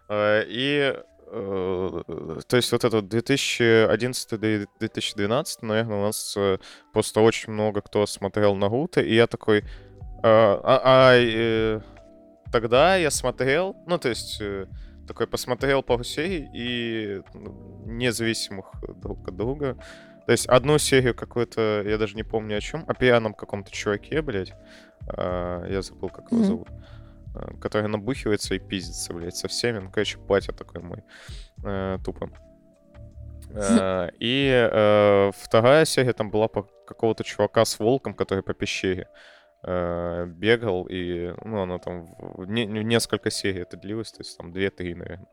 А, 0.09 0.43
и 0.47 0.95
Э, 0.97 1.03
то 1.31 2.05
есть 2.53 2.73
вот 2.73 2.85
это 2.85 2.99
2011-2012, 2.99 5.47
наверное, 5.63 5.99
у 5.99 6.03
нас 6.03 6.35
э, 6.37 6.59
просто 6.93 7.21
очень 7.21 7.53
много 7.53 7.81
кто 7.81 8.07
смотрел 8.07 8.55
Наруто, 8.55 9.01
и 9.01 9.15
я 9.15 9.27
такой... 9.27 9.65
А, 10.23 10.61
а, 10.63 10.81
а 10.85 11.15
э, 11.17 11.81
тогда 12.53 12.95
я 12.97 13.11
смотрел, 13.11 13.75
ну, 13.87 13.99
то 13.99 14.09
есть 14.09 14.41
такой 15.07 15.27
посмотрел 15.27 15.83
пару 15.83 16.05
серий 16.05 16.49
и 16.53 17.23
ну, 17.35 17.83
независимых 17.87 18.67
друг 19.01 19.29
от 19.29 19.37
друга. 19.37 19.77
То 20.27 20.33
есть 20.33 20.47
одну 20.47 20.79
серию 20.79 21.15
какую-то, 21.15 21.85
я 21.87 21.99
даже 21.99 22.17
не 22.17 22.25
помню 22.25 22.57
о 22.57 22.61
чем, 22.61 22.85
о 22.89 22.95
пьяном 22.95 23.33
каком-то 23.33 23.71
чуваке, 23.71 24.23
блядь. 24.23 24.55
А, 25.09 25.65
я 25.69 25.83
забыл, 25.83 26.09
как 26.09 26.33
его 26.33 26.43
mm-hmm. 26.43 26.45
зовут. 26.45 26.69
Э, 26.69 26.96
который 27.61 27.89
набухивается 27.89 28.55
и 28.55 28.59
пиздится, 28.59 29.13
блядь, 29.13 29.37
со 29.37 29.49
всеми. 29.49 29.79
Ну, 29.79 29.91
короче, 29.91 30.19
батя 30.19 30.53
такой 30.53 30.83
мой. 30.83 31.03
Э, 31.65 31.99
тупо. 32.05 32.31
Э, 33.49 34.11
и 34.19 34.51
э, 34.51 35.31
вторая 35.35 35.85
серия 35.85 36.13
там 36.13 36.31
была 36.31 36.49
по 36.49 36.69
какого-то 36.87 37.23
чувака 37.23 37.65
с 37.65 37.79
волком, 37.79 38.13
который 38.13 38.43
по 38.43 38.55
пещере 38.55 39.09
э, 39.63 40.27
бегал, 40.27 40.87
и, 40.91 41.33
ну, 41.45 41.63
она 41.63 41.79
там 41.79 42.07
в, 42.19 42.45
не, 42.47 42.67
несколько 42.67 43.31
серий 43.31 43.61
это 43.61 43.77
длилось, 43.77 44.13
то 44.13 44.21
есть 44.21 44.37
там 44.37 44.53
две-три, 44.53 44.95
наверное. 44.95 45.29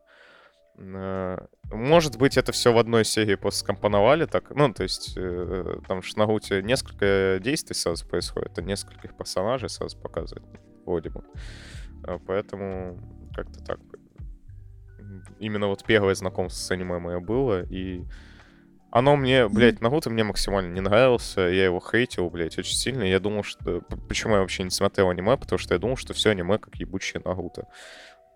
Э, 0.77 1.37
может 1.71 2.17
быть, 2.17 2.37
это 2.37 2.51
все 2.51 2.73
в 2.73 2.77
одной 2.77 3.05
серии 3.05 3.35
просто 3.35 3.61
скомпоновали 3.61 4.25
так. 4.25 4.49
Ну, 4.51 4.73
то 4.73 4.83
есть, 4.83 5.13
э, 5.17 5.75
там 5.87 6.01
в 6.01 6.05
Шнагуте 6.05 6.61
несколько 6.63 7.39
действий 7.41 7.75
сразу 7.75 8.07
происходит, 8.07 8.57
а 8.57 8.61
нескольких 8.61 9.15
персонажей 9.15 9.69
сразу 9.69 9.97
показывают, 9.97 10.45
вроде 10.85 11.09
бы. 11.09 11.23
А, 12.05 12.19
поэтому 12.25 12.99
как-то 13.35 13.63
так. 13.63 13.79
Именно 15.39 15.67
вот 15.67 15.83
первое 15.83 16.15
знакомство 16.15 16.59
с 16.59 16.71
аниме 16.71 16.99
мое 16.99 17.19
было, 17.19 17.63
и 17.63 18.03
оно 18.91 19.15
мне, 19.15 19.47
блядь, 19.47 19.81
Наруто 19.81 20.09
мне 20.09 20.23
максимально 20.23 20.71
не 20.71 20.81
нравился, 20.81 21.41
я 21.41 21.65
его 21.65 21.79
хейтил, 21.81 22.29
блядь, 22.29 22.57
очень 22.59 22.75
сильно. 22.75 23.03
Я 23.03 23.19
думал, 23.19 23.43
что... 23.43 23.81
Почему 24.07 24.35
я 24.35 24.41
вообще 24.41 24.63
не 24.63 24.69
смотрел 24.69 25.09
аниме? 25.09 25.35
Потому 25.35 25.57
что 25.57 25.73
я 25.73 25.79
думал, 25.79 25.97
что 25.97 26.13
все 26.13 26.29
аниме 26.29 26.59
как 26.59 26.75
ебучее 26.75 27.21
Наруто. 27.25 27.67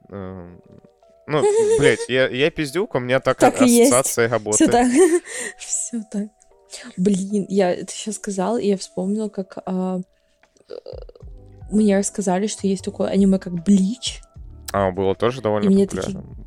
Эм, 0.09 0.59
ну, 1.27 1.43
блядь, 1.79 2.09
я, 2.09 2.27
я 2.27 2.50
пиздюк, 2.50 2.95
у 2.95 3.00
меня 3.00 3.19
так, 3.19 3.38
так 3.38 3.62
ассоциация 3.62 4.29
работает. 4.29 4.55
Все 4.55 4.71
так. 4.71 4.88
Все 5.59 6.03
так. 6.12 6.27
Блин, 6.97 7.45
я 7.50 7.71
это 7.71 7.91
сейчас 7.91 8.15
сказал, 8.15 8.57
и 8.57 8.67
я 8.67 8.77
вспомнила, 8.77 9.29
как 9.29 9.59
а, 9.65 10.00
мне 11.71 11.97
рассказали, 11.97 12.47
что 12.47 12.67
есть 12.67 12.83
такое 12.83 13.09
аниме, 13.09 13.39
как 13.39 13.63
Блич. 13.63 14.21
А, 14.74 14.91
было 14.91 15.15
тоже 15.15 15.41
довольно 15.41 15.69
и 15.69 15.86
популярно. 15.86 16.21
Такие... 16.21 16.38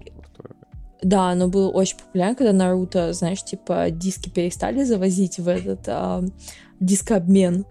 Да, 1.02 1.30
оно 1.30 1.48
было 1.48 1.70
очень 1.70 1.96
популярно, 1.96 2.34
когда 2.34 2.52
Наруто, 2.52 3.12
знаешь, 3.12 3.42
типа 3.42 3.90
диски 3.90 4.28
перестали 4.28 4.84
завозить 4.84 5.38
в 5.38 5.48
этот 5.48 5.88
а, 5.88 6.22
дискообмен. 6.78 7.64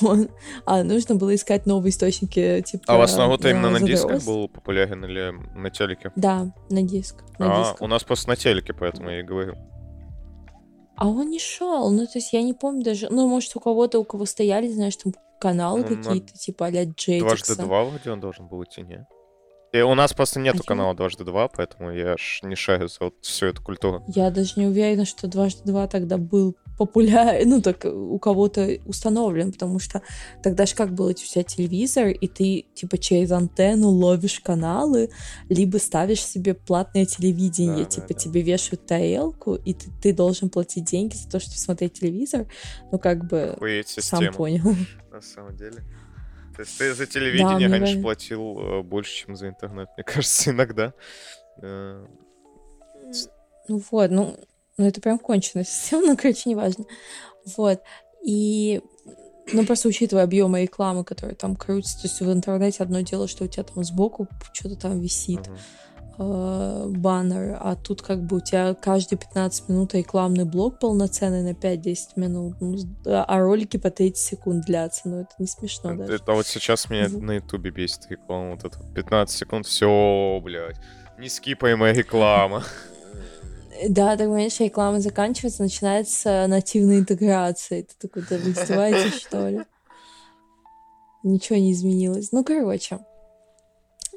а 0.66 0.82
нужно 0.82 1.14
было 1.14 1.34
искать 1.34 1.66
новые 1.66 1.90
источники, 1.90 2.62
типа... 2.66 2.84
А 2.88 2.96
у 2.96 2.98
вас 2.98 3.16
Наруто 3.16 3.48
именно 3.48 3.70
на 3.70 3.80
дисках 3.80 4.24
был 4.24 4.48
популярен 4.48 5.04
или 5.04 5.32
на 5.56 5.70
телеке? 5.70 6.10
Да, 6.16 6.52
на 6.68 6.82
диск. 6.82 7.22
На 7.38 7.54
а, 7.54 7.58
дисках. 7.60 7.82
у 7.82 7.86
нас 7.86 8.02
просто 8.02 8.28
на 8.28 8.36
телеке, 8.36 8.72
поэтому 8.72 9.10
я 9.10 9.20
и 9.20 9.22
говорю. 9.22 9.56
А 10.96 11.08
он 11.08 11.30
не 11.30 11.38
шел, 11.38 11.90
ну 11.90 12.06
то 12.06 12.12
есть 12.18 12.32
я 12.32 12.42
не 12.42 12.52
помню 12.52 12.84
даже, 12.84 13.08
ну 13.10 13.26
может 13.26 13.56
у 13.56 13.60
кого-то, 13.60 13.98
у 13.98 14.04
кого 14.04 14.24
стояли, 14.24 14.68
знаешь, 14.68 14.96
там 14.96 15.12
каналы 15.42 15.80
ну, 15.80 15.96
какие-то, 15.96 16.32
типа 16.34 16.66
а-ля 16.66 16.84
Джетикса. 16.84 17.18
Дважды 17.18 17.56
два 17.56 17.82
вроде 17.82 18.10
он 18.12 18.20
должен 18.20 18.46
был 18.46 18.62
идти, 18.62 18.82
не? 18.82 19.04
И 19.72 19.80
у 19.80 19.94
нас 19.94 20.12
просто 20.12 20.38
нету 20.38 20.60
А 20.62 20.68
канала 20.68 20.94
дважды 20.94 21.24
два, 21.24 21.48
поэтому 21.48 21.90
я 21.90 22.16
ж 22.16 22.40
не 22.42 22.54
шарю 22.54 22.86
за 22.88 22.98
вот 23.00 23.14
всю 23.22 23.46
эту 23.46 23.62
культуру. 23.62 24.04
Я 24.06 24.30
даже 24.30 24.52
не 24.56 24.66
уверена, 24.66 25.04
что 25.04 25.26
дважды 25.26 25.62
два 25.64 25.88
тогда 25.88 26.16
был 26.16 26.56
популярен, 26.78 27.48
ну 27.48 27.60
так 27.62 27.84
у 27.84 28.18
кого-то 28.18 28.78
установлен, 28.86 29.52
потому 29.52 29.78
что 29.78 30.02
тогда 30.42 30.66
же 30.66 30.74
как 30.74 30.92
было, 30.94 31.10
у 31.10 31.12
тебя 31.12 31.42
телевизор, 31.44 32.08
и 32.08 32.26
ты 32.28 32.66
типа 32.74 32.98
через 32.98 33.30
антенну 33.32 33.88
ловишь 33.90 34.40
каналы, 34.40 35.10
либо 35.48 35.76
ставишь 35.78 36.24
себе 36.24 36.54
платное 36.54 37.04
телевидение, 37.06 37.78
Да, 37.78 37.84
да, 37.84 37.90
типа 37.90 38.08
да. 38.08 38.14
тебе 38.14 38.42
вешают 38.42 38.86
тарелку, 38.86 39.54
и 39.54 39.74
ты, 39.74 39.90
ты 40.02 40.12
должен 40.12 40.48
платить 40.50 40.84
деньги 40.84 41.14
за 41.14 41.28
то, 41.28 41.40
чтобы 41.40 41.56
смотреть 41.56 41.94
телевизор, 42.00 42.46
ну 42.90 42.98
как 42.98 43.26
бы 43.26 43.50
Охуеть 43.56 43.88
сам 43.88 44.02
система, 44.20 44.32
понял. 44.32 44.74
на 45.12 45.20
самом 45.20 45.56
деле. 45.56 45.82
То 46.56 46.62
есть 46.62 46.76
ты 46.78 46.92
за 46.94 47.06
телевидение 47.06 47.68
мне 47.68 47.78
раньше 47.78 48.00
платил 48.02 48.58
э, 48.58 48.82
больше, 48.82 49.24
чем 49.24 49.36
за 49.36 49.48
интернет, 49.48 49.88
мне 49.96 50.04
кажется, 50.04 50.50
иногда. 50.50 50.92
Э, 51.62 52.04
Ну 53.68 53.82
вот, 53.90 54.10
ну, 54.10 54.36
ну 54.78 54.86
это 54.86 55.00
прям 55.00 55.18
конченая 55.18 55.64
система, 55.68 56.08
ну, 56.08 56.16
короче, 56.16 56.50
неважно. 56.50 56.84
Вот. 57.56 57.80
И 58.24 58.80
ну, 59.52 59.66
просто 59.66 59.88
учитывая 59.88 60.24
объемы 60.24 60.62
рекламы, 60.62 61.04
которые 61.04 61.34
там 61.34 61.56
крутятся, 61.56 62.02
то 62.02 62.08
есть 62.08 62.20
в 62.20 62.32
интернете 62.32 62.82
одно 62.82 63.00
дело, 63.00 63.26
что 63.26 63.44
у 63.44 63.48
тебя 63.48 63.64
там 63.64 63.82
сбоку 63.84 64.28
что-то 64.52 64.76
там 64.76 65.00
висит, 65.00 65.50
э, 66.18 66.86
баннер, 66.88 67.58
а 67.60 67.74
тут 67.74 68.02
как 68.02 68.22
бы 68.22 68.36
у 68.36 68.40
тебя 68.40 68.74
каждые 68.74 69.18
15 69.18 69.68
минут 69.68 69.94
рекламный 69.94 70.44
блок 70.44 70.78
полноценный 70.78 71.42
на 71.42 71.54
5-10 71.54 71.96
минут, 72.16 72.56
ну, 72.60 72.76
а 73.04 73.24
а 73.24 73.40
ролики 73.40 73.78
по 73.78 73.90
30 73.90 74.16
секунд 74.16 74.66
длятся, 74.66 75.08
ну 75.08 75.20
это 75.22 75.32
не 75.38 75.46
смешно 75.46 75.96
даже. 75.96 76.14
Это 76.14 76.32
вот 76.32 76.46
сейчас 76.46 76.88
меня 76.88 77.08
Вот. 77.08 77.22
на 77.22 77.32
ютубе 77.32 77.70
бесит 77.70 78.08
реклама. 78.10 78.52
Вот 78.52 78.64
это 78.64 78.78
вот 78.78 78.94
15 78.94 79.36
секунд, 79.36 79.66
все, 79.66 80.40
блядь. 80.42 80.76
Не 81.18 81.28
скипаемая 81.28 81.92
реклама. 81.92 82.62
Да, 83.88 84.16
так 84.16 84.26
понимаешь, 84.26 84.60
реклама 84.60 85.00
заканчивается, 85.00 85.62
начинается 85.62 86.46
нативная 86.48 86.98
интеграция. 86.98 87.82
Ты 87.84 88.08
такой, 88.08 88.24
да 88.28 88.36
вы 88.38 88.52
издеваетесь, 88.52 89.20
что 89.20 89.48
ли? 89.48 89.62
Ничего 91.22 91.58
не 91.58 91.72
изменилось. 91.72 92.32
Ну, 92.32 92.44
короче. 92.44 92.98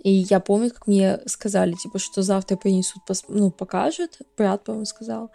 И 0.04 0.12
я 0.30 0.40
помню, 0.40 0.70
как 0.70 0.88
мне 0.88 1.20
сказали, 1.26 1.74
типа, 1.74 2.00
что 2.00 2.22
завтра 2.22 2.58
принесут, 2.58 3.04
пос- 3.08 3.26
ну, 3.28 3.52
покажут. 3.52 4.20
Брат, 4.38 4.64
по-моему, 4.64 4.86
сказал. 4.86 5.32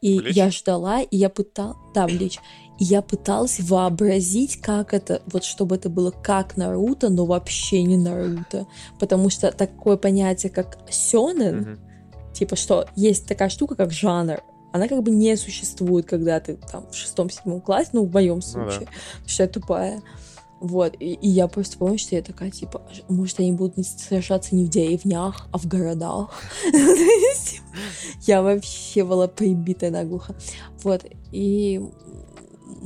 И 0.00 0.18
Блич? 0.20 0.36
я 0.36 0.50
ждала, 0.50 1.00
и 1.00 1.16
я 1.16 1.28
пыталась... 1.28 1.76
Да, 1.94 2.06
Блич. 2.06 2.38
И 2.78 2.84
я 2.84 3.02
пыталась 3.02 3.60
вообразить, 3.60 4.60
как 4.60 4.94
это, 4.94 5.22
вот 5.26 5.44
чтобы 5.44 5.76
это 5.76 5.88
было 5.88 6.10
как 6.10 6.56
Наруто, 6.56 7.08
но 7.08 7.24
вообще 7.24 7.82
не 7.82 7.96
Наруто. 7.96 8.66
Потому 8.98 9.30
что 9.30 9.52
такое 9.52 9.96
понятие, 9.96 10.50
как 10.50 10.78
сёнэн, 10.90 11.60
Мгм. 11.60 11.93
Типа, 12.34 12.56
что 12.56 12.86
есть 12.96 13.26
такая 13.26 13.48
штука, 13.48 13.74
как 13.74 13.92
жанр. 13.92 14.42
Она 14.72 14.88
как 14.88 15.02
бы 15.02 15.10
не 15.10 15.36
существует, 15.36 16.06
когда 16.06 16.40
ты 16.40 16.56
там 16.56 16.90
в 16.90 16.94
шестом-седьмом 16.94 17.60
классе, 17.60 17.90
ну, 17.92 18.04
в 18.04 18.12
моем 18.12 18.40
да. 18.40 18.46
случае, 18.46 18.88
потому 18.88 19.28
что 19.28 19.42
я 19.44 19.48
тупая. 19.48 20.02
Вот, 20.60 20.94
и, 20.98 21.12
и 21.12 21.28
я 21.28 21.46
просто 21.46 21.76
помню, 21.76 21.98
что 21.98 22.16
я 22.16 22.22
такая, 22.22 22.50
типа, 22.50 22.82
«А 22.88 22.94
ж- 22.94 23.02
может, 23.08 23.38
они 23.38 23.52
будут 23.52 23.76
не 23.76 23.84
сражаться 23.84 24.54
не 24.56 24.64
в 24.64 24.70
деревнях, 24.70 25.46
а 25.52 25.58
в 25.58 25.66
городах. 25.66 26.30
Я 28.22 28.40
вообще 28.40 29.04
была 29.04 29.28
прибитая 29.28 29.90
наглухо. 29.90 30.34
Вот, 30.82 31.04
и 31.32 31.82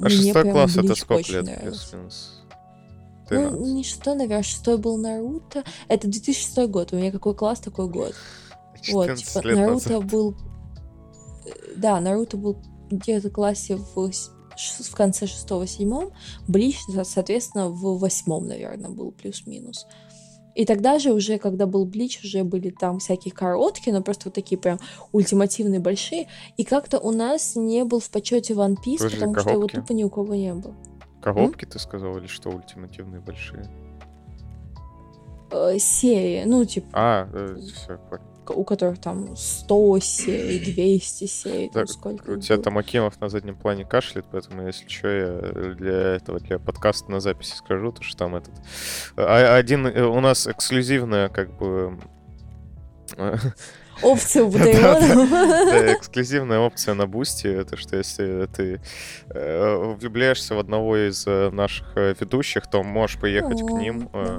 А 0.02 0.08
шестой 0.08 0.50
класс 0.50 0.76
это 0.76 0.94
сколько 0.96 1.30
лет? 1.30 1.44
Ну, 1.44 1.70
13. 3.28 3.74
не 3.74 3.84
шестой, 3.84 4.14
наверное, 4.16 4.42
шестой 4.42 4.78
был 4.78 4.96
Наруто. 4.96 5.62
Это 5.86 6.08
2006 6.08 6.68
год, 6.68 6.92
у 6.92 6.96
меня 6.96 7.12
какой 7.12 7.34
класс, 7.34 7.60
такой 7.60 7.88
год. 7.88 8.14
Вот, 8.92 9.04
14 9.06 9.26
типа, 9.26 9.46
лет 9.46 9.56
Наруто 9.56 9.90
назад. 9.92 10.10
был... 10.10 10.36
э, 11.46 11.50
Да, 11.76 12.00
Наруто 12.00 12.36
был 12.36 12.58
где-то 12.90 13.28
в 13.28 13.32
классе 13.32 13.76
в, 13.76 14.10
в 14.10 14.94
конце 14.94 15.26
шестого-седьмом, 15.26 16.10
Блич, 16.46 16.80
со- 16.92 17.04
соответственно, 17.04 17.68
в 17.68 17.98
восьмом, 17.98 18.46
наверное, 18.48 18.90
был 18.90 19.12
плюс-минус. 19.12 19.86
И 20.54 20.64
тогда 20.64 20.98
же 20.98 21.12
уже, 21.12 21.38
когда 21.38 21.66
был 21.66 21.84
Блич, 21.84 22.24
уже 22.24 22.42
были 22.42 22.70
там 22.70 22.98
всякие 22.98 23.32
короткие, 23.32 23.92
но 23.94 24.02
просто 24.02 24.24
вот 24.28 24.34
такие 24.34 24.58
прям 24.58 24.80
ультимативные 25.12 25.78
большие. 25.78 26.26
И 26.56 26.64
как-то 26.64 26.98
у 26.98 27.12
нас 27.12 27.54
не 27.54 27.84
был 27.84 28.00
в 28.00 28.10
почете 28.10 28.54
One 28.54 28.74
Piece, 28.74 28.96
Подожди, 28.98 29.16
потому 29.18 29.34
что 29.38 29.50
его 29.50 29.60
коробки? 29.60 29.76
тупо 29.76 29.92
ни 29.92 30.02
у 30.02 30.10
кого 30.10 30.34
не 30.34 30.52
было. 30.54 30.74
Коробки 31.22 31.64
ты 31.64 31.78
сказал 31.78 32.16
или 32.18 32.26
что 32.26 32.50
ультимативные 32.50 33.20
большие? 33.20 33.70
Э, 35.50 35.78
серии, 35.78 36.44
ну, 36.44 36.64
типа, 36.64 36.88
А, 36.92 37.28
все, 37.56 37.96
к- 37.96 38.20
у 38.50 38.64
которых 38.64 39.00
там 39.00 39.36
100 39.36 39.98
серий, 40.00 40.58
200 40.58 41.26
серий, 41.26 41.68
там 41.68 41.86
Так, 41.86 41.90
сколько 41.90 42.30
У 42.30 42.36
тебя 42.40 42.56
было. 42.56 42.64
там 42.64 42.78
Акимов 42.78 43.20
на 43.20 43.28
заднем 43.28 43.56
плане 43.56 43.84
кашляет, 43.84 44.26
поэтому, 44.30 44.66
если 44.66 44.88
что, 44.88 45.08
я 45.08 45.74
для 45.74 46.14
этого, 46.16 46.40
для 46.40 46.58
подкаста 46.58 47.10
на 47.10 47.20
записи 47.20 47.54
скажу, 47.56 47.92
то 47.92 48.02
что 48.02 48.16
там 48.18 48.36
этот... 48.36 48.54
а- 49.16 49.56
Один 49.56 49.86
э, 49.86 50.02
у 50.04 50.20
нас 50.20 50.46
эксклюзивная, 50.46 51.28
как 51.28 51.56
бы... 51.56 51.98
э, 53.16 53.36
Опция 54.02 54.44
у 54.44 54.50
Да, 54.52 54.58
Патреона. 54.60 55.26
да, 55.66 55.92
эксклюзивная 55.94 56.60
опция 56.60 56.94
на 56.94 57.08
Бусти, 57.08 57.48
это 57.48 57.76
что 57.76 57.96
если 57.96 58.46
ты 58.54 58.80
э, 59.30 59.94
влюбляешься 59.98 60.54
в 60.54 60.58
одного 60.60 60.96
из 60.96 61.26
э, 61.26 61.50
наших 61.50 61.96
э, 61.96 62.14
ведущих, 62.20 62.68
то 62.70 62.84
можешь 62.84 63.18
поехать 63.20 63.60
к 63.60 63.70
ним, 63.72 64.08
э, 64.12 64.38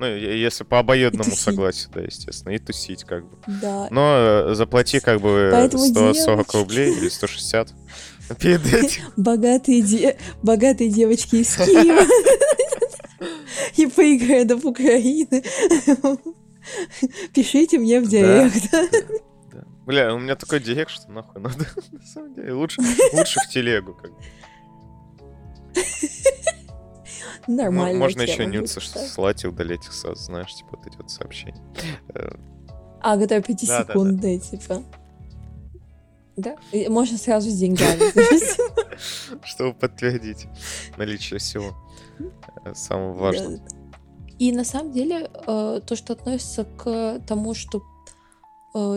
ну, 0.00 0.06
если 0.06 0.64
по 0.64 0.78
обоюдному 0.78 1.30
согласию, 1.36 1.90
да, 1.94 2.00
естественно, 2.00 2.52
и 2.52 2.58
тусить 2.58 3.04
как 3.04 3.24
бы. 3.28 3.36
Да. 3.46 3.88
Но 3.90 4.48
э, 4.50 4.54
заплати 4.54 4.98
как 5.00 5.20
бы 5.20 5.50
Поэтому 5.52 5.84
140 5.84 6.14
девочки. 6.26 6.56
рублей 6.56 6.92
или 6.96 7.08
160 7.08 7.68
перед 8.40 8.66
этим. 8.72 9.02
Богатые, 9.16 9.82
де- 9.82 10.16
богатые 10.42 10.90
девочки 10.90 11.36
из 11.36 11.54
Киева 11.54 12.02
и 13.76 13.86
пригородов 13.86 14.64
Украины. 14.64 15.42
Пишите 17.34 17.78
мне 17.78 18.00
в 18.00 18.08
директ. 18.08 18.72
Бля, 19.86 20.14
у 20.14 20.18
меня 20.18 20.36
такой 20.36 20.60
директ, 20.60 20.90
что 20.90 21.10
нахуй 21.10 21.42
надо. 21.42 21.66
На 21.92 22.06
самом 22.06 22.34
деле, 22.34 22.52
лучше, 22.52 22.80
лучше 23.12 23.40
в 23.40 23.52
телегу. 23.52 23.94
Как. 23.94 24.10
бы. 24.12 24.16
Нормально. 27.46 27.98
Можно 27.98 28.22
еще 28.22 28.46
нюцы 28.46 28.80
слать 28.80 29.44
и 29.44 29.46
удалять 29.48 29.84
их 29.86 29.92
знаешь, 29.92 30.54
типа 30.54 30.76
вот 30.76 30.86
эти 30.86 30.96
вот 30.96 31.10
сообщения. 31.10 31.62
Э, 32.14 32.30
А, 33.00 33.16
да, 33.16 33.26
да. 33.26 33.38
5-секундные, 33.38 34.38
типа. 34.38 34.82
Да? 36.36 36.56
Можно 36.88 37.18
сразу 37.18 37.50
с 37.50 37.54
деньгами. 37.54 38.00
Чтобы 39.44 39.74
подтвердить 39.74 40.46
наличие 40.96 41.38
всего 41.38 41.74
э, 42.64 42.74
самого 42.74 43.12
важного. 43.12 43.58
И 44.38 44.52
на 44.52 44.64
самом 44.64 44.92
деле 44.92 45.30
э, 45.46 45.80
то, 45.84 45.96
что 45.96 46.12
относится 46.14 46.64
к 46.64 47.20
тому, 47.26 47.54
что 47.54 47.82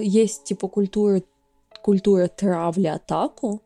есть 0.01 0.43
типа 0.43 0.67
культура, 0.67 1.23
культура 1.81 2.27
травли 2.27 2.85
атаку, 2.85 3.63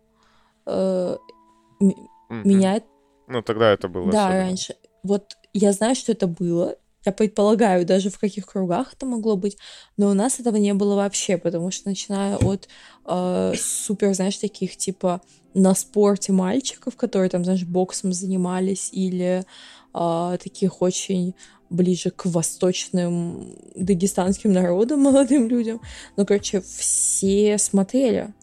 меня 2.30 2.82
Ну, 3.28 3.42
тогда 3.42 3.74
это 3.74 3.88
было 3.88 4.12
Да, 4.12 4.28
особенно. 4.28 4.44
раньше. 4.44 4.76
Вот 5.04 5.38
я 5.54 5.74
знаю, 5.74 5.96
что 5.96 6.12
это 6.12 6.28
было. 6.28 6.76
Я 7.06 7.12
предполагаю, 7.12 7.86
даже 7.86 8.10
в 8.10 8.20
каких 8.20 8.48
кругах 8.48 8.94
это 8.94 9.06
могло 9.06 9.38
быть, 9.38 9.58
но 9.96 10.10
у 10.10 10.14
нас 10.14 10.40
этого 10.40 10.58
не 10.58 10.74
было 10.74 10.96
вообще, 10.96 11.38
потому 11.38 11.72
что 11.72 11.88
начиная 11.88 12.36
от 12.38 12.68
э, 13.06 13.54
супер, 13.58 14.14
знаешь, 14.14 14.38
таких 14.38 14.76
типа 14.76 15.22
на 15.54 15.74
спорте 15.74 16.34
мальчиков, 16.34 16.98
которые 16.98 17.30
там, 17.30 17.46
знаешь, 17.46 17.64
боксом 17.64 18.12
занимались, 18.12 18.90
или 18.92 19.46
э, 19.94 20.38
таких 20.44 20.82
очень 20.82 21.34
ближе 21.70 22.12
к 22.12 22.26
восточным 22.26 23.56
дагестанским 23.76 24.52
народам, 24.52 25.00
молодым 25.04 25.48
людям. 25.48 25.82
Ну, 26.16 26.26
короче, 26.26 26.62
все 26.62 27.58
смотрели. 27.58 28.34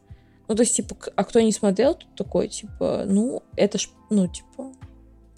Ну, 0.49 0.55
то 0.55 0.63
есть, 0.63 0.77
типа, 0.77 0.97
а 1.17 1.25
кто 1.25 1.41
не 1.41 1.53
смотрел, 1.53 1.95
тут 1.95 2.15
такой, 2.17 2.49
типа, 2.49 3.05
ну, 3.07 3.43
это 3.57 3.79
ж, 3.79 3.89
ну, 4.11 4.29
типа, 4.29 4.73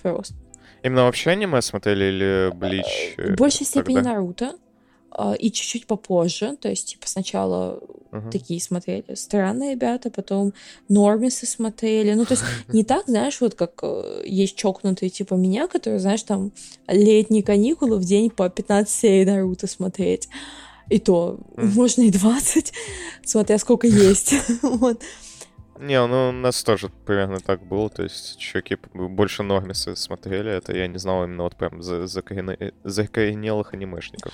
просто. 0.03 0.35
Именно 0.83 1.05
вообще 1.05 1.31
аниме 1.31 1.62
смотрели 1.62 2.05
или 2.05 2.51
Блич? 2.55 3.14
э, 3.16 3.33
В 3.35 3.37
большей 3.37 3.66
степени 3.66 3.97
тогда? 3.97 4.11
Наруто. 4.14 4.55
а, 5.11 5.33
И 5.35 5.51
чуть-чуть 5.51 5.87
попозже. 5.87 6.57
То 6.61 6.69
есть, 6.69 6.88
типа, 6.90 7.09
сначала 7.09 7.81
Мгм. 8.12 8.31
такие 8.31 8.61
смотрели 8.61 9.14
странные 9.14 9.73
ребята, 9.73 10.11
потом 10.11 10.53
нормисы 10.88 11.47
смотрели. 11.47 12.12
Ну, 12.14 12.25
то 12.25 12.33
есть, 12.35 12.45
не 12.69 12.85
так, 12.85 13.07
знаешь, 13.07 13.40
вот 13.40 13.55
как 13.55 13.81
э, 13.83 14.23
есть 14.27 14.57
чокнутые 14.57 15.11
типа 15.11 15.35
меня, 15.35 15.66
которые, 15.69 15.99
знаешь, 16.01 16.23
там 16.23 16.53
летние 16.88 17.42
каникулы 17.42 17.97
в 17.99 18.05
день 18.05 18.31
по 18.31 18.49
15 18.49 18.88
серий 18.95 19.25
Наруто 19.25 19.66
смотреть. 19.66 20.29
И 20.88 20.99
то 20.99 21.38
Мгм. 21.57 21.70
можно 21.70 22.03
и 22.03 22.11
20, 22.11 22.72
смотря 23.25 23.59
сколько 23.59 23.87
есть. 23.87 24.35
Вот. 24.62 25.03
Не, 25.79 26.07
ну 26.07 26.31
у 26.31 26.33
нас 26.33 26.62
тоже 26.64 26.90
примерно 27.05 27.38
так 27.38 27.66
было, 27.66 27.90
то 27.90 28.03
есть 28.03 28.38
чуваки 28.38 28.79
больше 28.94 29.42
Нормисы 29.42 29.94
смотрели, 29.94 30.51
это 30.51 30.75
я 30.75 30.87
не 30.87 30.99
знал 30.99 31.25
именно 31.25 31.42
вот 31.42 31.57
прям 31.57 31.83
за, 31.83 32.07
закорен... 32.07 32.57
закоренелых 32.83 33.75
анимешников. 33.75 34.33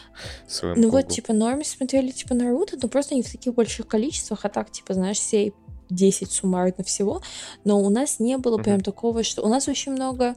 Ну 0.62 0.90
вот, 0.90 1.08
типа, 1.08 1.32
Нормис 1.32 1.70
смотрели, 1.70 2.10
типа, 2.10 2.34
Наруто, 2.34 2.78
но 2.80 2.88
просто 2.88 3.16
не 3.16 3.22
в 3.22 3.30
таких 3.30 3.54
больших 3.54 3.88
количествах, 3.88 4.44
а 4.44 4.48
так, 4.48 4.70
типа, 4.70 4.94
знаешь, 4.94 5.18
все 5.18 5.52
10 5.90 6.30
суммарно 6.30 6.84
всего, 6.84 7.22
но 7.64 7.80
у 7.80 7.90
нас 7.90 8.20
не 8.20 8.38
было 8.38 8.58
прям 8.58 8.80
такого, 8.80 9.22
что 9.22 9.42
у 9.42 9.48
нас 9.48 9.68
очень 9.68 9.92
много 9.92 10.36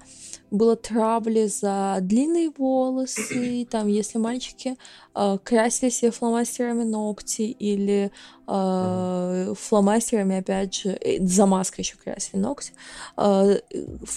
было 0.52 0.76
травли 0.76 1.48
за 1.48 1.98
длинные 2.02 2.52
волосы, 2.58 3.68
там, 3.70 3.88
если 3.88 4.18
мальчики 4.18 4.78
э, 5.14 5.38
красили 5.44 5.90
себе 5.90 6.12
фломастерами 6.12 6.84
ногти 6.84 7.44
или 7.44 8.12
э, 8.48 9.54
фломастерами, 9.58 10.38
опять 10.38 10.76
же, 10.76 10.90
э, 10.90 11.26
за 11.26 11.46
маской 11.46 11.82
еще 11.82 11.96
красили 11.98 12.40
ногти, 12.40 12.72
э, 13.18 13.60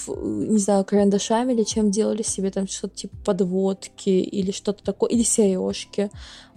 не 0.07 0.59
знаю, 0.59 0.85
карандашами 0.85 1.53
или 1.53 1.65
чем 1.65 1.91
делали 1.91 2.23
себе 2.23 2.51
там 2.51 2.67
что-то 2.67 2.97
типа 2.97 3.17
подводки 3.25 4.11
или 4.11 4.51
что-то 4.51 4.83
такое, 4.83 5.11
или 5.11 5.23
сережки 5.23 6.11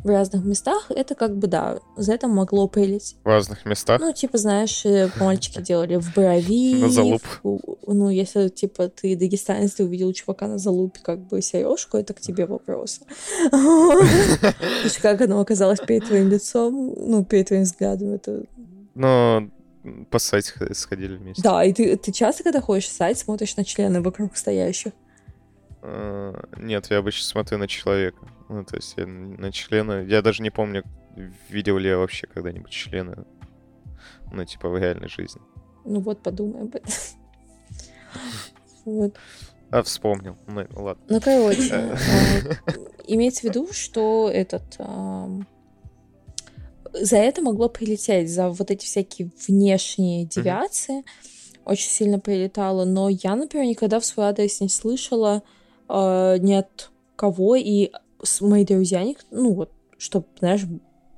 в 0.03 0.07
разных 0.07 0.43
местах, 0.43 0.89
это 0.89 1.13
как 1.15 1.38
бы, 1.38 1.47
да, 1.47 1.79
за 1.95 2.13
это 2.13 2.27
могло 2.27 2.67
прилететь. 2.67 3.17
В 3.23 3.27
разных 3.27 3.65
местах? 3.65 4.01
Ну, 4.01 4.12
типа, 4.12 4.38
знаешь, 4.38 4.84
мальчики 5.19 5.62
делали 5.62 5.97
в 5.97 6.13
брови. 6.13 6.75
На 6.81 6.89
залуп. 6.89 7.21
Ну, 7.86 8.10
если, 8.10 8.49
типа, 8.49 8.88
ты 8.88 9.15
дагестанец, 9.15 9.73
ты 9.73 9.84
увидел 9.84 10.12
чувака 10.13 10.47
на 10.47 10.57
залупе, 10.57 10.99
как 11.03 11.19
бы, 11.19 11.41
сережку, 11.41 11.97
это 11.97 12.13
к 12.13 12.19
тебе 12.19 12.45
вопрос. 12.45 13.01
Как 15.01 15.21
оно 15.21 15.39
оказалось 15.39 15.79
перед 15.79 16.07
твоим 16.07 16.29
лицом, 16.29 16.93
ну, 16.97 17.23
перед 17.23 17.47
твоим 17.47 17.61
взглядом, 17.63 18.13
это... 18.13 18.43
Но 18.95 19.50
по 20.10 20.19
сайте 20.19 20.54
сходили 20.74 21.17
вместе. 21.17 21.41
Да, 21.41 21.63
и 21.63 21.74
ты, 21.74 21.97
ты 21.97 22.12
часто, 22.12 22.43
когда 22.43 22.62
ходишь 22.62 22.88
в 22.88 22.91
сайт, 22.91 23.17
смотришь 23.17 23.56
на 23.56 23.63
члены 23.63 24.02
вокруг 24.02 24.38
стоящих? 24.38 24.93
А, 25.82 26.39
нет, 26.58 26.88
я 26.89 26.97
обычно 26.97 27.26
смотрю 27.26 27.58
на 27.58 27.67
человека. 27.67 28.28
Ну, 28.50 28.63
то 28.63 28.76
есть 28.76 28.93
я 28.97 29.08
на 29.08 29.52
члена... 29.52 30.04
Я 30.04 30.21
даже 30.21 30.43
не 30.43 30.52
помню, 30.52 30.84
видел 31.50 31.78
ли 31.78 31.89
я 31.89 31.97
вообще 31.97 32.28
когда-нибудь 32.28 32.71
члена. 32.71 33.26
Ну, 34.32 34.45
типа 34.45 34.69
в 34.69 34.78
реальной 34.78 35.10
жизни. 35.10 35.41
Ну 35.84 36.00
вот, 36.00 36.21
подумай 36.21 36.62
об 36.62 36.76
этом. 36.76 36.91
Вот. 38.84 39.15
А, 39.69 39.84
вспомнил. 39.84 40.36
Ну, 40.47 40.65
ладно. 40.76 41.04
Ну, 41.08 41.21
короче, 41.21 41.71
а, 41.71 41.95
имеется 43.06 43.41
в 43.41 43.43
виду, 43.45 43.71
что 43.71 44.30
этот... 44.34 44.63
За 46.93 47.17
это 47.17 47.41
могло 47.41 47.69
прилететь, 47.69 48.30
за 48.32 48.49
вот 48.49 48.71
эти 48.71 48.86
всякие 48.86 49.32
внешние 49.47 50.25
девиации. 50.25 51.04
Очень 51.65 51.89
сильно 51.89 52.19
прилетало. 52.19 52.86
Но 52.86 53.10
я, 53.10 53.36
например, 53.36 53.67
никогда 53.67 53.99
в 53.99 54.06
свой 54.06 54.27
адрес 54.27 54.60
не 54.62 54.69
слышала 54.69 55.43
э, 55.89 56.38
ни 56.39 56.54
от 56.54 56.91
кого, 57.15 57.56
и 57.56 57.91
мои 58.41 58.65
друзья, 58.65 59.06
ну 59.30 59.54
вот, 59.54 59.71
чтобы, 59.97 60.25
знаешь, 60.39 60.63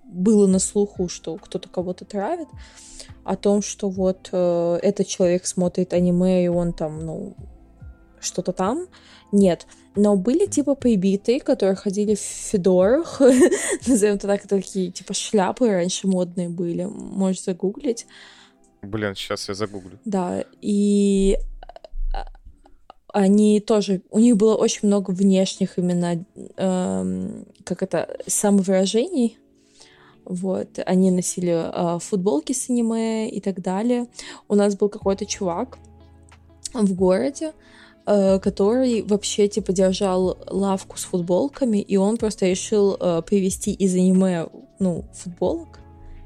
было 0.03 0.47
на 0.47 0.59
слуху, 0.59 1.07
что 1.09 1.37
кто-то 1.37 1.69
кого-то 1.69 2.05
травит, 2.05 2.47
о 3.23 3.35
том, 3.35 3.61
что 3.61 3.89
вот 3.89 4.29
э, 4.31 4.79
этот 4.81 5.07
человек 5.07 5.45
смотрит 5.45 5.93
аниме, 5.93 6.45
и 6.45 6.47
он 6.47 6.73
там, 6.73 7.05
ну, 7.05 7.33
что-то 8.23 8.51
там. 8.51 8.87
Нет. 9.31 9.67
Но 9.95 10.15
были 10.15 10.45
типа 10.45 10.75
прибитые, 10.75 11.39
которые 11.39 11.75
ходили 11.75 12.15
в 12.15 12.19
федорах, 12.19 13.19
назовем 13.87 14.15
это 14.15 14.27
так, 14.27 14.47
такие 14.47 14.91
типа 14.91 15.13
шляпы 15.13 15.69
раньше 15.69 16.07
модные 16.07 16.49
были, 16.49 16.85
можешь 16.85 17.43
загуглить. 17.43 18.05
Блин, 18.81 19.15
сейчас 19.15 19.47
я 19.47 19.53
загуглю. 19.53 19.99
Да, 20.03 20.43
и 20.61 21.37
они 23.13 23.59
тоже, 23.59 24.01
у 24.09 24.19
них 24.19 24.35
было 24.35 24.55
очень 24.55 24.87
много 24.87 25.11
внешних 25.11 25.77
именно, 25.77 26.25
эм, 26.57 27.45
как 27.63 27.83
это, 27.83 28.17
самовыражений. 28.25 29.37
Вот, 30.25 30.79
они 30.85 31.11
носили 31.11 31.51
э, 31.53 31.99
футболки 31.99 32.53
с 32.53 32.69
аниме 32.69 33.29
и 33.29 33.39
так 33.39 33.61
далее. 33.61 34.07
У 34.47 34.55
нас 34.55 34.75
был 34.75 34.89
какой-то 34.89 35.25
чувак 35.25 35.77
в 36.73 36.93
городе, 36.95 37.53
который 38.05 39.01
вообще 39.03 39.47
типа 39.47 39.71
держал 39.71 40.37
лавку 40.47 40.97
с 40.97 41.03
футболками, 41.03 41.77
и 41.77 41.95
он 41.95 42.17
просто 42.17 42.47
решил 42.47 42.97
э, 42.99 43.21
привезти 43.25 43.71
из 43.73 43.95
аниме, 43.95 44.47
ну, 44.79 45.05
футболок 45.13 45.79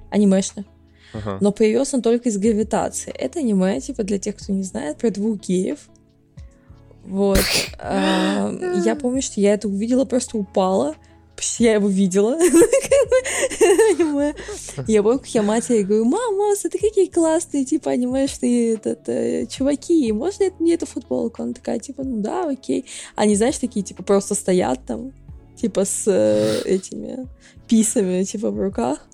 анимешных. 0.10 0.66
Ага. 1.14 1.38
Но 1.40 1.52
привез 1.52 1.94
он 1.94 2.02
только 2.02 2.30
из 2.30 2.38
гравитации. 2.38 3.12
Это 3.12 3.40
аниме, 3.40 3.80
типа, 3.80 4.04
для 4.04 4.18
тех, 4.18 4.36
кто 4.36 4.52
не 4.54 4.64
знает, 4.64 4.98
про 4.98 5.12
двух 5.12 5.40
геев, 5.40 5.90
вот. 7.08 7.40
Я 7.80 8.98
помню, 9.00 9.22
что 9.22 9.40
я 9.40 9.54
это 9.54 9.68
увидела, 9.68 10.06
просто 10.06 10.38
упала. 10.38 10.96
Я 11.60 11.74
его 11.74 11.88
видела. 11.88 12.38
Я 14.88 15.04
помню, 15.04 15.20
как 15.20 15.28
я 15.30 15.42
матери 15.42 15.84
говорю, 15.84 16.06
мама, 16.06 16.56
смотри, 16.56 16.80
какие 16.80 17.08
классные, 17.08 17.66
типа, 17.66 17.92
анимешные 17.92 18.76
этот, 18.76 19.10
э, 19.10 19.46
чуваки, 19.48 20.12
можно 20.12 20.46
мне 20.60 20.76
эту 20.76 20.86
футболку? 20.86 21.42
Она 21.42 21.54
такая, 21.54 21.80
типа, 21.80 22.04
ну 22.04 22.22
да, 22.22 22.48
окей. 22.50 22.86
Они, 23.16 23.36
знаешь, 23.36 23.58
такие, 23.58 23.84
типа, 23.84 24.04
просто 24.04 24.36
стоят 24.36 24.86
там, 24.86 25.14
типа, 25.56 25.86
с 25.86 26.04
э, 26.08 26.62
этими 26.66 27.28
писами, 27.68 28.24
типа, 28.24 28.52
в 28.52 28.60
руках. 28.60 29.08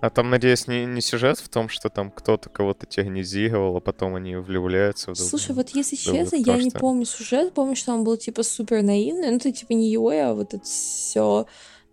А 0.00 0.10
там, 0.10 0.30
надеюсь, 0.30 0.66
не, 0.66 0.84
не 0.86 1.00
сюжет 1.00 1.38
в 1.38 1.48
том, 1.48 1.68
что 1.68 1.88
там 1.88 2.10
кто-то 2.10 2.48
кого-то 2.48 2.86
тягнизировал, 2.86 3.76
а 3.76 3.80
потом 3.80 4.14
они 4.14 4.36
влюбляются 4.36 5.12
в 5.12 5.14
друг 5.16 5.28
Слушай, 5.28 5.54
вот 5.54 5.70
если 5.70 5.96
честно, 5.96 6.36
я 6.36 6.56
не 6.56 6.70
что... 6.70 6.78
помню 6.78 7.04
сюжет, 7.04 7.52
помню, 7.52 7.76
что 7.76 7.92
он 7.92 8.04
был 8.04 8.16
типа 8.16 8.42
супер 8.42 8.82
наивный, 8.82 9.30
ну 9.30 9.36
это 9.36 9.52
типа 9.52 9.72
не 9.72 9.90
его, 9.90 10.10
а 10.10 10.34
вот 10.34 10.54
это 10.54 10.64
все 10.64 11.46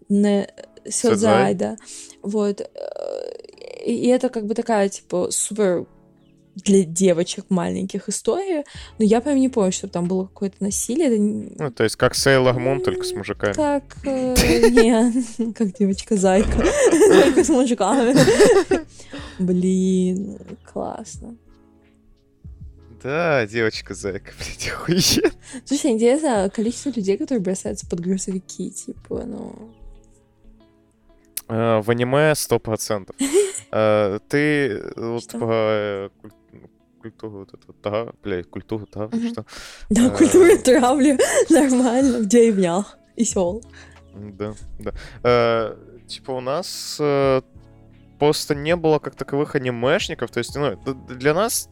не 0.09 0.47
Сёдзай, 0.87 1.55
да. 1.55 1.77
Вот. 2.21 2.61
И 3.85 4.07
это 4.07 4.29
как 4.29 4.45
бы 4.45 4.53
такая, 4.53 4.89
типа, 4.89 5.29
супер 5.31 5.85
для 6.55 6.83
девочек 6.83 7.45
маленьких 7.49 8.07
история, 8.09 8.63
но 8.97 9.05
я 9.05 9.21
прям 9.21 9.37
не 9.37 9.49
помню, 9.49 9.71
что 9.71 9.87
там 9.87 10.07
было 10.07 10.25
какое-то 10.25 10.57
насилие. 10.59 11.07
Это... 11.07 11.63
Ну, 11.63 11.71
то 11.71 11.83
есть 11.83 11.95
как 11.95 12.15
Сейлор 12.15 12.57
Мун, 12.59 12.81
только 12.81 13.03
с 13.03 13.13
мужиками. 13.13 13.53
Как, 13.53 13.83
э, 14.05 14.33
не, 14.69 15.53
как 15.53 15.73
девочка-зайка, 15.73 16.63
только 16.89 17.43
с 17.43 17.49
мужиками. 17.49 18.15
Блин, 19.39 20.37
классно. 20.71 21.35
Да, 23.03 23.45
девочка-зайка, 23.45 24.31
блядь, 24.39 24.67
охуенно. 24.67 25.31
Слушай, 25.65 25.91
интересно, 25.91 26.49
количество 26.53 26.89
людей, 26.89 27.17
которые 27.17 27.43
бросаются 27.43 27.85
под 27.87 27.99
грузовики, 27.99 28.71
типа, 28.71 29.25
ну... 29.25 29.71
Uh, 31.47 31.83
в 31.83 31.91
аниме 31.91 32.31
100%. 32.31 33.13
Uh, 33.71 34.19
ты 34.27 34.81
вот 34.95 35.27
по 35.33 36.11
культуру 37.05 37.39
вот 37.39 37.53
эту, 37.53 37.75
да, 37.83 38.13
бля, 38.23 38.43
культуру, 38.43 38.87
да, 38.93 39.05
угу. 39.05 39.27
что... 39.27 39.45
Да, 39.89 40.07
э, 40.07 40.17
культуру 40.17 40.57
травли 40.57 41.17
нормально 41.49 42.19
в 42.19 42.25
деревнях 42.25 42.97
и 43.15 43.23
сел. 43.23 43.61
Да, 44.13 44.53
да. 44.79 44.91
Э, 45.23 45.75
типа 46.07 46.31
у 46.31 46.41
нас 46.41 46.97
э, 46.99 47.41
просто 48.19 48.55
не 48.55 48.75
было 48.75 48.99
как 48.99 49.15
таковых 49.15 49.55
анимешников, 49.55 50.31
то 50.31 50.39
есть, 50.39 50.55
ну, 50.55 50.75
для 51.09 51.33
нас 51.33 51.69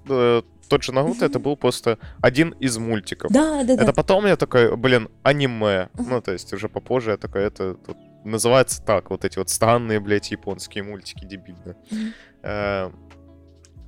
тот 0.70 0.84
же 0.84 0.92
Наруто 0.92 1.26
это 1.26 1.40
был 1.40 1.58
просто 1.58 1.98
один 2.22 2.50
из 2.62 2.78
мультиков. 2.78 3.32
Да, 3.32 3.64
да, 3.64 3.76
да. 3.76 3.84
Это 3.84 3.94
потом 3.94 4.26
я 4.26 4.36
такой, 4.36 4.76
блин, 4.76 5.10
аниме. 5.24 5.90
Ну, 5.98 6.22
то 6.22 6.32
есть 6.32 6.54
уже 6.54 6.70
попозже 6.70 7.12
я 7.12 7.18
такой, 7.18 7.44
это 7.44 7.76
тут 7.76 7.98
называется 8.24 8.82
так, 8.82 9.10
вот 9.10 9.26
эти 9.26 9.38
вот 9.38 9.50
странные, 9.50 10.00
блядь, 10.00 10.32
японские 10.32 10.84
мультики 10.84 11.26
дебильные. 11.26 11.76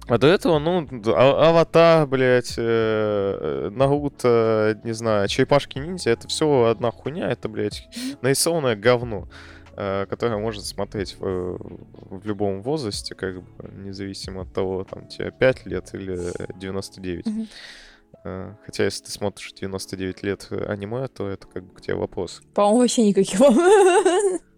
А 0.07 0.19
до 0.19 0.27
этого, 0.27 0.59
ну, 0.59 0.87
а 1.07 1.49
Аватар, 1.49 2.05
блядь, 2.05 2.55
э, 2.57 2.61
э, 2.61 3.69
Наруто, 3.71 4.79
не 4.83 4.93
знаю, 4.93 5.27
Черепашки 5.27 5.79
ниндзя, 5.79 6.11
это 6.11 6.27
все 6.27 6.65
одна 6.65 6.91
хуйня, 6.91 7.29
это, 7.31 7.49
блядь, 7.49 7.87
нарисованное 8.21 8.75
говно, 8.75 9.27
э, 9.75 10.05
которое 10.07 10.37
можно 10.37 10.61
смотреть 10.61 11.15
в, 11.19 11.57
в 11.57 12.25
любом 12.25 12.61
возрасте, 12.61 13.15
как 13.15 13.41
бы, 13.41 13.47
независимо 13.83 14.43
от 14.43 14.53
того, 14.53 14.83
там, 14.83 15.07
тебе 15.07 15.31
5 15.31 15.65
лет 15.65 15.89
или 15.93 16.31
99. 16.59 17.25
Mm-hmm. 17.25 18.55
Хотя, 18.65 18.85
если 18.85 19.05
ты 19.05 19.11
смотришь 19.11 19.53
99 19.53 20.23
лет 20.23 20.47
аниме, 20.51 21.07
то 21.07 21.27
это 21.27 21.47
как 21.47 21.63
бы 21.63 21.75
к 21.75 21.81
тебе 21.81 21.95
вопрос. 21.95 22.41
По-моему, 22.53 22.79
вообще 22.79 23.07
никаких 23.07 23.39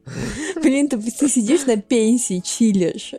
Блин, 0.56 0.90
ты, 0.90 0.98
ты 1.00 1.28
сидишь 1.28 1.66
на 1.66 1.78
пенсии, 1.78 2.40
чилишь. 2.40 3.14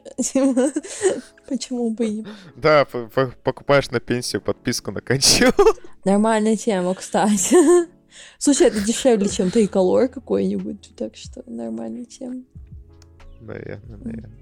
Почему 1.48 1.90
бы 1.90 2.06
и... 2.06 2.24
Да, 2.56 2.84
покупаешь 2.84 3.90
на 3.90 4.00
пенсию 4.00 4.42
подписку 4.42 4.90
на 4.90 5.00
кончу. 5.00 5.52
Нормальная 6.04 6.56
тема, 6.56 6.94
кстати. 6.94 7.56
Слушай, 8.38 8.68
это 8.68 8.80
дешевле, 8.80 9.28
чем 9.28 9.50
триколор 9.50 10.08
какой-нибудь, 10.08 10.90
так 10.96 11.16
что 11.16 11.42
нормальная 11.46 12.04
тема. 12.04 12.42
Наверное, 13.40 13.96
наверное. 13.98 14.38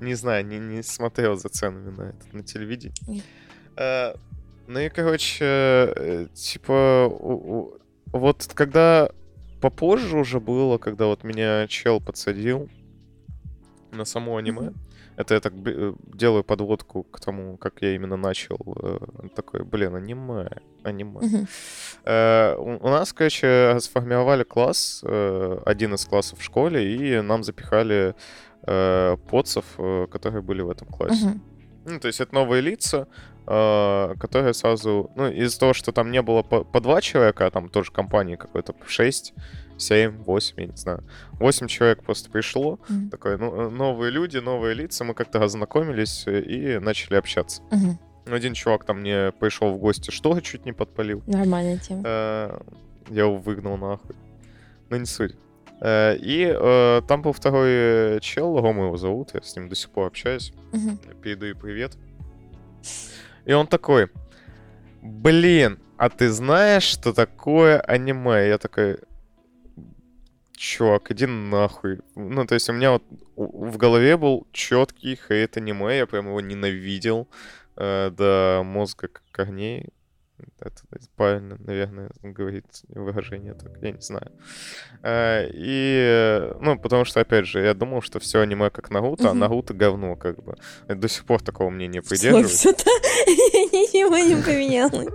не 0.00 0.14
знаю, 0.14 0.46
не, 0.46 0.58
не 0.58 0.82
смотрел 0.82 1.36
за 1.36 1.48
ценами 1.48 1.90
на 1.90 2.02
это, 2.10 2.36
на 2.36 2.42
телевидении. 2.42 3.22
Э, 3.76 4.14
ну 4.66 4.78
и, 4.78 4.88
короче, 4.88 5.44
э, 5.44 6.26
типа, 6.34 7.08
вот 8.12 8.50
когда 8.54 9.10
попозже 9.70 10.16
уже 10.18 10.38
было, 10.38 10.78
когда 10.78 11.06
вот 11.06 11.24
меня 11.24 11.66
чел 11.66 12.00
подсадил 12.00 12.68
на 13.92 14.04
само 14.04 14.36
аниме, 14.36 14.72
это 15.16 15.34
я 15.34 15.40
так 15.40 15.52
э, 15.66 15.92
делаю 16.14 16.44
подводку 16.44 17.02
к 17.02 17.18
тому, 17.20 17.56
как 17.56 17.82
я 17.82 17.94
именно 17.94 18.16
начал. 18.16 18.58
э, 18.82 18.98
Такой, 19.34 19.64
блин, 19.64 19.94
аниме, 19.96 20.48
аниме. 20.84 21.46
Э, 22.04 22.54
У 22.58 22.86
у 22.86 22.90
нас, 22.90 23.12
короче, 23.12 23.78
сформировали 23.80 24.44
класс, 24.44 25.02
э, 25.04 25.58
один 25.66 25.94
из 25.94 26.04
классов 26.04 26.38
в 26.38 26.42
школе, 26.42 26.80
и 26.96 27.20
нам 27.22 27.42
запихали 27.42 28.14
э, 28.68 29.16
которые 30.10 30.42
были 30.42 30.62
в 30.62 30.70
этом 30.70 30.86
классе. 30.88 31.40
Ну, 31.86 31.98
то 32.00 32.08
есть 32.08 32.20
это 32.20 32.34
новые 32.34 32.62
лица, 32.62 33.06
которые 33.46 34.52
сразу... 34.54 35.10
Ну, 35.16 35.30
из-за 35.30 35.58
того, 35.60 35.72
что 35.72 35.92
там 35.92 36.10
не 36.10 36.20
было 36.22 36.42
по, 36.42 36.64
по 36.64 36.80
два 36.80 37.00
человека, 37.00 37.46
а 37.46 37.50
там 37.50 37.68
тоже 37.68 37.92
компании 37.92 38.36
какой-то 38.36 38.74
6, 38.86 39.32
7, 39.78 40.22
8, 40.24 40.54
я 40.60 40.66
не 40.66 40.76
знаю. 40.76 41.04
8 41.34 41.66
человек 41.68 42.02
просто 42.02 42.30
пришло. 42.30 42.78
Мгм. 42.88 43.10
Такое, 43.10 43.38
ну, 43.38 43.54
э, 43.54 43.68
новые 43.70 44.10
люди, 44.10 44.38
новые 44.38 44.74
лица. 44.74 45.04
Мы 45.04 45.14
как-то 45.14 45.42
ознакомились 45.42 46.24
э, 46.26 46.40
и 46.40 46.78
начали 46.78 47.16
общаться. 47.16 47.62
Мгм. 47.70 47.98
Один 48.26 48.54
чувак 48.54 48.84
там 48.84 49.00
мне 49.00 49.32
пришел 49.38 49.72
в 49.72 49.78
гости, 49.78 50.10
что 50.10 50.40
чуть 50.40 50.64
не 50.66 50.72
подпалил. 50.72 51.22
Нормальная 51.26 51.78
тема. 51.78 52.02
Э, 52.04 52.58
Я 53.08 53.22
его 53.22 53.36
выгнал 53.36 53.76
нахуй. 53.76 54.16
Ну, 54.90 54.96
не 54.96 55.06
суть. 55.06 55.36
Э, 55.80 56.16
И 56.16 56.44
э, 56.52 57.02
там 57.06 57.22
был 57.22 57.32
второй 57.32 57.68
э, 57.70 58.18
чел, 58.20 58.58
Рома 58.60 58.86
его 58.86 58.96
зовут, 58.96 59.34
я 59.34 59.42
с 59.42 59.54
ним 59.56 59.68
до 59.68 59.76
сих 59.76 59.90
пор 59.90 60.06
общаюсь. 60.06 60.52
Мгм. 60.72 60.98
Передаю 61.22 61.54
привет. 61.56 61.96
И 63.46 63.52
он 63.52 63.66
такой, 63.68 64.10
блин, 65.02 65.78
а 65.96 66.10
ты 66.10 66.28
знаешь, 66.30 66.82
что 66.82 67.12
такое 67.12 67.80
аниме? 67.80 68.48
Я 68.48 68.58
такой, 68.58 68.98
чувак, 70.56 71.12
иди 71.12 71.26
нахуй. 71.26 72.00
Ну, 72.16 72.44
то 72.44 72.54
есть 72.54 72.68
у 72.68 72.72
меня 72.72 72.90
вот 72.90 73.04
в 73.36 73.76
голове 73.76 74.16
был 74.16 74.46
четкий 74.52 75.16
хейт 75.16 75.56
аниме, 75.56 75.96
я 75.96 76.06
прям 76.06 76.26
его 76.26 76.40
ненавидел 76.40 77.28
э, 77.76 78.10
до 78.10 78.62
мозга 78.64 79.08
к- 79.08 79.22
корней. 79.30 79.90
Это 80.60 80.82
правильно, 81.16 81.56
наверное, 81.58 82.10
говорить 82.22 82.82
выражение 82.88 83.54
так, 83.54 83.72
я 83.82 83.92
не 83.92 84.00
знаю. 84.00 84.32
Э, 85.02 85.48
И, 85.52 86.50
ну, 86.60 86.78
потому 86.78 87.04
что, 87.04 87.20
опять 87.20 87.46
же, 87.46 87.60
я 87.60 87.72
думал, 87.74 88.02
что 88.02 88.18
все 88.20 88.40
аниме 88.40 88.70
как 88.70 88.90
Наруто, 88.90 89.28
а 89.28 89.30
Мгм. 89.30 89.38
Наруто 89.40 89.74
говно, 89.74 90.16
как 90.16 90.42
бы. 90.44 90.56
Я 90.88 90.94
до 90.94 91.08
сих 91.08 91.24
пор 91.24 91.42
такого 91.42 91.70
мнения 91.70 92.02
придерживаюсь. 92.02 92.50
всё-то 92.58 92.84
ничего 93.72 94.18
не 94.18 94.36
поменялось. 94.42 95.08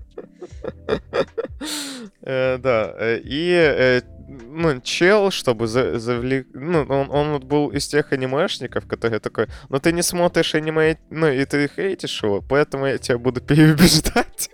Э, 2.22 2.58
Да, 2.58 2.94
э, 3.00 3.20
и, 3.24 4.02
ну, 4.30 4.80
чел, 4.82 5.32
чтобы 5.32 5.68
за- 5.68 6.00
завлек... 6.00 6.48
Ну, 6.54 6.84
он, 6.90 7.10
он 7.12 7.32
вот 7.34 7.44
был 7.44 7.70
из 7.70 7.88
тех 7.88 8.12
анимешников, 8.14 8.88
которые 8.88 9.20
такой, 9.20 9.48
ну, 9.70 9.80
ты 9.80 9.92
не 9.92 10.02
смотришь 10.04 10.56
аниме, 10.56 10.98
ну, 11.10 11.28
и 11.28 11.46
ты 11.46 11.68
хейтишь 11.68 12.24
его, 12.24 12.42
поэтому 12.42 12.86
я 12.88 12.98
тебя 12.98 13.18
буду 13.18 13.42
переубеждать. 13.48 14.50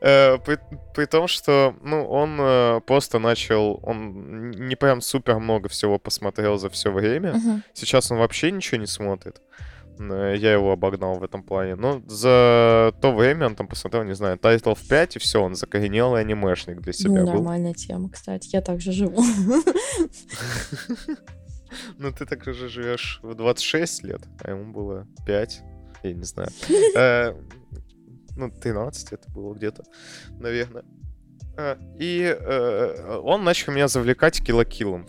Э, 0.00 0.38
При, 0.38 0.58
при 0.94 1.04
том, 1.06 1.28
что, 1.28 1.74
ну, 1.82 2.04
он 2.08 2.38
э, 2.40 2.80
просто 2.86 3.18
начал, 3.18 3.78
он 3.82 4.50
не 4.50 4.76
прям 4.76 5.00
супер 5.00 5.38
много 5.38 5.68
всего 5.68 5.98
посмотрел 5.98 6.58
за 6.58 6.68
все 6.70 6.90
время. 6.90 7.62
Сейчас 7.74 8.10
он 8.10 8.18
вообще 8.18 8.50
ничего 8.50 8.80
не 8.80 8.86
смотрит. 8.86 9.40
Э, 9.98 10.34
Я 10.36 10.52
его 10.52 10.72
обогнал 10.72 11.18
в 11.18 11.22
этом 11.24 11.42
плане. 11.42 11.74
Но 11.76 12.02
за 12.06 12.92
то 13.00 13.12
время 13.14 13.46
он 13.46 13.54
там 13.56 13.68
посмотрел, 13.68 14.04
не 14.04 14.14
знаю, 14.14 14.38
тайтлов 14.38 14.78
5, 14.88 15.16
и 15.16 15.18
все, 15.18 15.42
он 15.42 15.54
закоренелый 15.54 16.20
анимешник 16.22 16.80
для 16.80 16.92
себя 16.92 17.20
Ну, 17.20 17.26
был. 17.26 17.32
нормальная 17.34 17.74
тема, 17.74 18.08
кстати. 18.10 18.48
Я 18.52 18.62
также 18.62 18.92
живу. 18.92 19.22
Ну, 21.98 22.10
ты 22.12 22.24
так 22.26 22.44
же 22.44 22.68
живешь 22.68 23.18
в 23.22 23.34
26 23.34 24.04
лет, 24.04 24.20
а 24.42 24.50
ему 24.50 24.72
было 24.72 25.06
5, 25.26 25.60
я 26.04 26.12
не 26.12 26.22
знаю. 26.22 26.48
Ну, 28.36 28.50
13 28.50 29.12
это 29.12 29.30
было 29.30 29.54
где-то, 29.54 29.84
наверное. 30.38 30.84
А, 31.58 31.78
И 31.98 32.22
э, 32.38 33.18
он 33.22 33.42
начал 33.44 33.72
меня 33.72 33.88
завлекать 33.88 34.42
килокилом. 34.44 35.06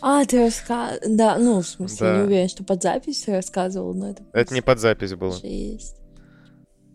А, 0.00 0.24
ты 0.24 0.44
рассказывал... 0.44 1.00
Да, 1.16 1.36
ну, 1.38 1.60
в 1.62 1.66
смысле, 1.66 2.06
Да. 2.06 2.16
не 2.16 2.22
уверен, 2.22 2.48
что 2.48 2.62
под 2.64 2.82
запись 2.82 3.22
ты 3.22 3.32
рассказывал, 3.34 3.92
но 3.94 4.10
это... 4.10 4.22
Это 4.32 4.54
не 4.54 4.60
под 4.62 4.78
запись 4.78 5.14
было. 5.14 5.32
Жесть. 5.32 5.96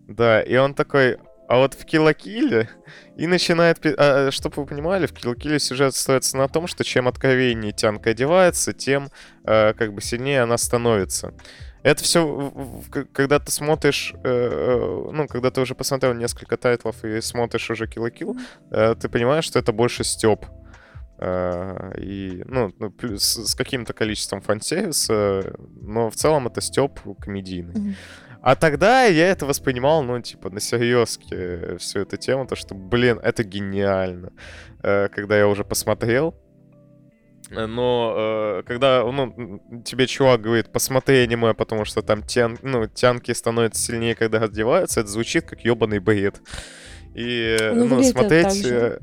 Да, 0.08 0.42
и 0.42 0.56
он 0.56 0.74
такой, 0.76 1.18
а 1.50 1.58
вот 1.58 1.74
в 1.74 1.84
Киллакилле 1.84 2.70
и 3.18 3.28
начинает... 3.28 3.80
а, 3.86 4.32
чтобы 4.32 4.62
вы 4.62 4.66
понимали, 4.66 5.08
в 5.08 5.14
Киллакилле 5.14 5.60
сюжет 5.60 5.94
строится 5.94 6.38
на 6.38 6.48
том, 6.48 6.68
что 6.68 6.84
чем 6.86 7.08
откровеннее 7.10 7.74
тянка 7.74 8.12
одевается, 8.12 8.72
тем 8.72 9.10
э, 9.44 9.74
как 9.74 9.94
бы 9.94 10.02
сильнее 10.02 10.42
она 10.44 10.58
становится. 10.58 11.34
Это 11.86 12.04
все, 12.04 12.82
когда 13.14 13.38
ты 13.38 13.52
смотришь, 13.52 14.16
э, 14.16 14.18
э, 14.24 15.12
ну, 15.12 15.28
когда 15.28 15.52
ты 15.52 15.62
уже 15.62 15.76
посмотрел 15.76 16.16
несколько 16.16 16.58
тайтлов 16.58 17.06
и 17.06 17.22
смотришь 17.22 17.70
уже 17.70 17.86
Киллакилл, 17.86 18.36
э, 18.72 18.96
ты 19.00 19.08
понимаешь, 19.08 19.46
что 19.46 19.60
это 19.60 19.72
больше 19.72 20.04
степ. 20.04 20.46
И, 21.22 22.44
ну, 22.46 22.74
ну, 22.80 22.90
плюс 22.90 23.24
с 23.24 23.54
каким-то 23.56 23.94
количеством 23.94 24.42
фан-сервиса, 24.42 25.56
но 25.80 26.10
в 26.10 26.16
целом 26.16 26.48
это 26.48 26.60
степ 26.60 27.00
комедийный. 27.22 27.96
А 28.42 28.56
тогда 28.56 29.04
я 29.06 29.28
это 29.28 29.46
воспринимал, 29.46 30.04
ну, 30.04 30.20
типа, 30.20 30.50
на 30.50 30.60
серьезке 30.60 31.78
всю 31.78 32.00
эту 32.00 32.18
тему, 32.18 32.48
то, 32.48 32.56
что, 32.56 32.74
блин, 32.76 33.20
это 33.24 33.44
гениально. 33.44 34.34
Когда 34.82 35.38
я 35.38 35.48
уже 35.48 35.64
посмотрел, 35.64 36.36
но 37.50 38.14
э, 38.18 38.64
когда, 38.68 39.04
ну, 39.04 39.62
тебе 39.86 40.08
чувак 40.08 40.42
говорит, 40.42 40.72
посмотри 40.72 41.18
аниме, 41.18 41.54
потому 41.54 41.86
что 41.86 42.02
там 42.02 42.24
тян, 42.24 42.58
ну, 42.62 42.88
тянки 42.88 43.32
становятся 43.32 43.82
сильнее, 43.82 44.16
когда 44.16 44.40
одеваются, 44.40 45.02
это 45.02 45.10
звучит 45.10 45.46
как 45.46 45.62
ебаный 45.62 46.00
бред. 46.00 46.42
И, 47.14 47.58
э, 47.60 47.72
Ну, 47.74 47.86
ну, 47.86 48.04
смотреть... 48.04 48.66
э, 48.66 49.00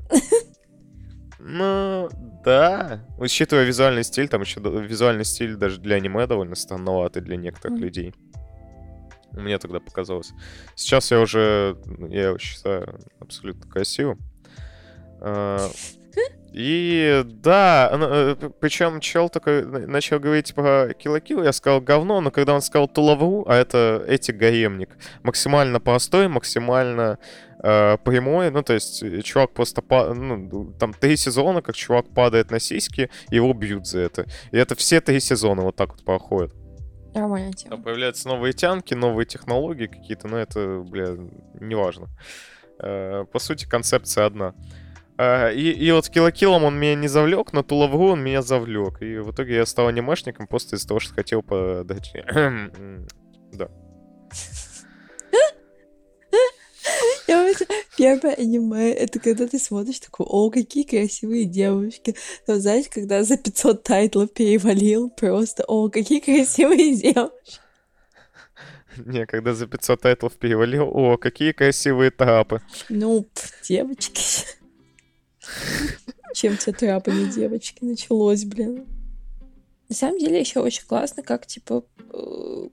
Ну, 1.38 2.08
да. 2.44 3.04
Учитывая 3.18 3.64
визуальный 3.64 4.04
стиль, 4.04 4.28
там 4.28 4.42
еще 4.42 4.60
визуальный 4.60 5.24
стиль 5.24 5.56
даже 5.56 5.80
для 5.80 5.96
аниме 5.96 6.26
довольно 6.26 6.54
странноватый 6.54 7.22
для 7.22 7.36
некоторых 7.36 7.76
Мгм. 7.78 7.84
людей. 7.84 8.14
Мне 9.32 9.58
тогда 9.58 9.80
показалось. 9.80 10.32
Сейчас 10.76 11.10
я 11.10 11.20
уже, 11.20 11.76
я 12.10 12.28
его 12.28 12.38
считаю 12.38 13.00
абсолютно 13.18 13.66
красивым. 13.70 14.18
И 16.52 17.22
да, 17.24 18.36
причем 18.60 19.00
чел 19.00 19.28
такой 19.30 19.64
на- 19.64 19.86
начал 19.86 20.20
говорить 20.20 20.54
про 20.54 20.92
Килокил, 20.92 21.42
я 21.42 21.52
сказал 21.52 21.80
говно, 21.80 22.20
но 22.20 22.30
когда 22.30 22.54
он 22.54 22.60
сказал 22.60 22.88
Тулавру, 22.88 23.44
а 23.48 23.54
это 23.56 24.04
этик 24.06 24.36
гаремник, 24.36 24.90
максимально 25.22 25.80
простой, 25.80 26.28
максимально 26.28 27.18
э, 27.62 27.96
прямой, 28.04 28.50
ну 28.50 28.62
то 28.62 28.74
есть 28.74 29.02
э, 29.02 29.22
чувак 29.22 29.52
просто, 29.54 29.80
па- 29.80 30.12
ну, 30.12 30.74
там 30.78 30.92
три 30.92 31.16
сезона, 31.16 31.62
как 31.62 31.74
чувак 31.74 32.06
падает 32.14 32.50
на 32.50 32.60
сиськи, 32.60 33.08
его 33.30 33.54
бьют 33.54 33.86
за 33.86 34.00
это. 34.00 34.26
И 34.50 34.58
это 34.58 34.74
все 34.74 35.00
три 35.00 35.20
сезона 35.20 35.62
вот 35.62 35.76
так 35.76 35.92
вот 35.92 36.04
проходят. 36.04 36.52
Нормальная 37.14 37.52
тема. 37.52 37.76
Там 37.76 37.82
появляются 37.82 38.28
новые 38.28 38.52
тянки, 38.52 38.92
новые 38.94 39.24
технологии 39.26 39.86
какие-то, 39.86 40.28
но 40.28 40.36
это, 40.38 40.84
бля, 40.86 41.16
неважно. 41.60 42.08
Э, 42.78 43.24
По 43.32 43.38
сути, 43.38 43.66
концепция 43.66 44.26
одна. 44.26 44.48
Э, 44.48 44.81
И, 45.18 45.70
и 45.70 45.92
вот 45.92 46.08
килокилом 46.08 46.64
он 46.64 46.78
меня 46.78 46.94
не 46.94 47.08
завлек, 47.08 47.52
на 47.52 47.62
Тулавру 47.62 48.12
он 48.12 48.24
меня 48.24 48.42
завлек. 48.42 49.02
И 49.02 49.18
в 49.18 49.32
итоге 49.32 49.56
я 49.56 49.66
стал 49.66 49.88
анимешником 49.88 50.46
просто 50.46 50.76
из-за 50.76 50.88
того, 50.88 51.00
что 51.00 51.14
хотел 51.14 51.42
подать... 51.42 52.12
Да. 53.52 53.68
Я 57.28 57.36
помню, 57.36 57.54
первое 57.96 58.34
аниме, 58.34 58.92
это 58.92 59.20
когда 59.20 59.46
ты 59.46 59.58
смотришь 59.58 60.00
такой, 60.00 60.26
о, 60.28 60.50
какие 60.50 60.84
красивые 60.84 61.44
девушки. 61.44 62.16
Но 62.46 62.58
знаешь, 62.58 62.86
когда 62.90 63.22
за 63.22 63.36
500 63.36 63.82
тайтлов 63.82 64.32
перевалил, 64.32 65.10
просто, 65.10 65.64
о, 65.64 65.88
какие 65.88 66.20
красивые 66.20 66.96
девушки. 66.96 67.60
Не, 68.96 69.26
когда 69.26 69.54
за 69.54 69.66
500 69.66 70.00
тайтлов 70.00 70.32
перевалил, 70.34 70.88
о, 70.92 71.16
какие 71.16 71.52
красивые 71.52 72.10
трапы. 72.10 72.60
Ну, 72.88 73.26
девочки. 73.62 74.20
Чем 76.34 76.56
те 76.56 76.72
трапы 76.72 77.12
не 77.12 77.26
девочки 77.26 77.84
началось, 77.84 78.44
блин. 78.44 78.86
На 79.88 79.94
самом 79.94 80.18
деле 80.18 80.40
еще 80.40 80.60
очень 80.60 80.86
классно, 80.86 81.22
как, 81.22 81.46
типа, 81.46 81.84
э, 81.98 82.68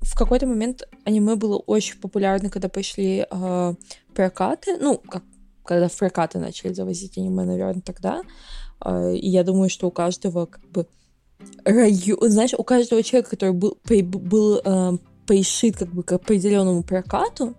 в 0.00 0.14
какой-то 0.14 0.46
момент 0.46 0.86
аниме 1.04 1.34
было 1.36 1.56
очень 1.56 1.98
популярно, 1.98 2.50
когда 2.50 2.68
пошли 2.68 3.26
э, 3.30 3.74
прокаты. 4.14 4.76
Ну, 4.78 4.98
как 4.98 5.22
когда 5.64 5.88
в 5.88 5.96
прокаты 5.96 6.38
начали 6.38 6.72
завозить 6.72 7.16
аниме, 7.16 7.44
наверное, 7.44 7.82
тогда. 7.82 8.22
Э, 8.84 9.14
и 9.14 9.28
я 9.28 9.44
думаю, 9.44 9.70
что 9.70 9.86
у 9.86 9.90
каждого, 9.90 10.46
как 10.46 10.68
бы, 10.70 10.86
район, 11.64 12.30
знаешь, 12.30 12.54
у 12.56 12.64
каждого 12.64 13.02
человека, 13.02 13.30
который 13.30 13.52
был, 13.52 13.78
при- 13.82 14.02
был 14.02 14.60
э, 14.64 14.98
пришит 15.26 15.76
как 15.76 15.88
бы 15.88 16.02
к 16.02 16.12
определенному 16.12 16.82
прокату, 16.82 17.54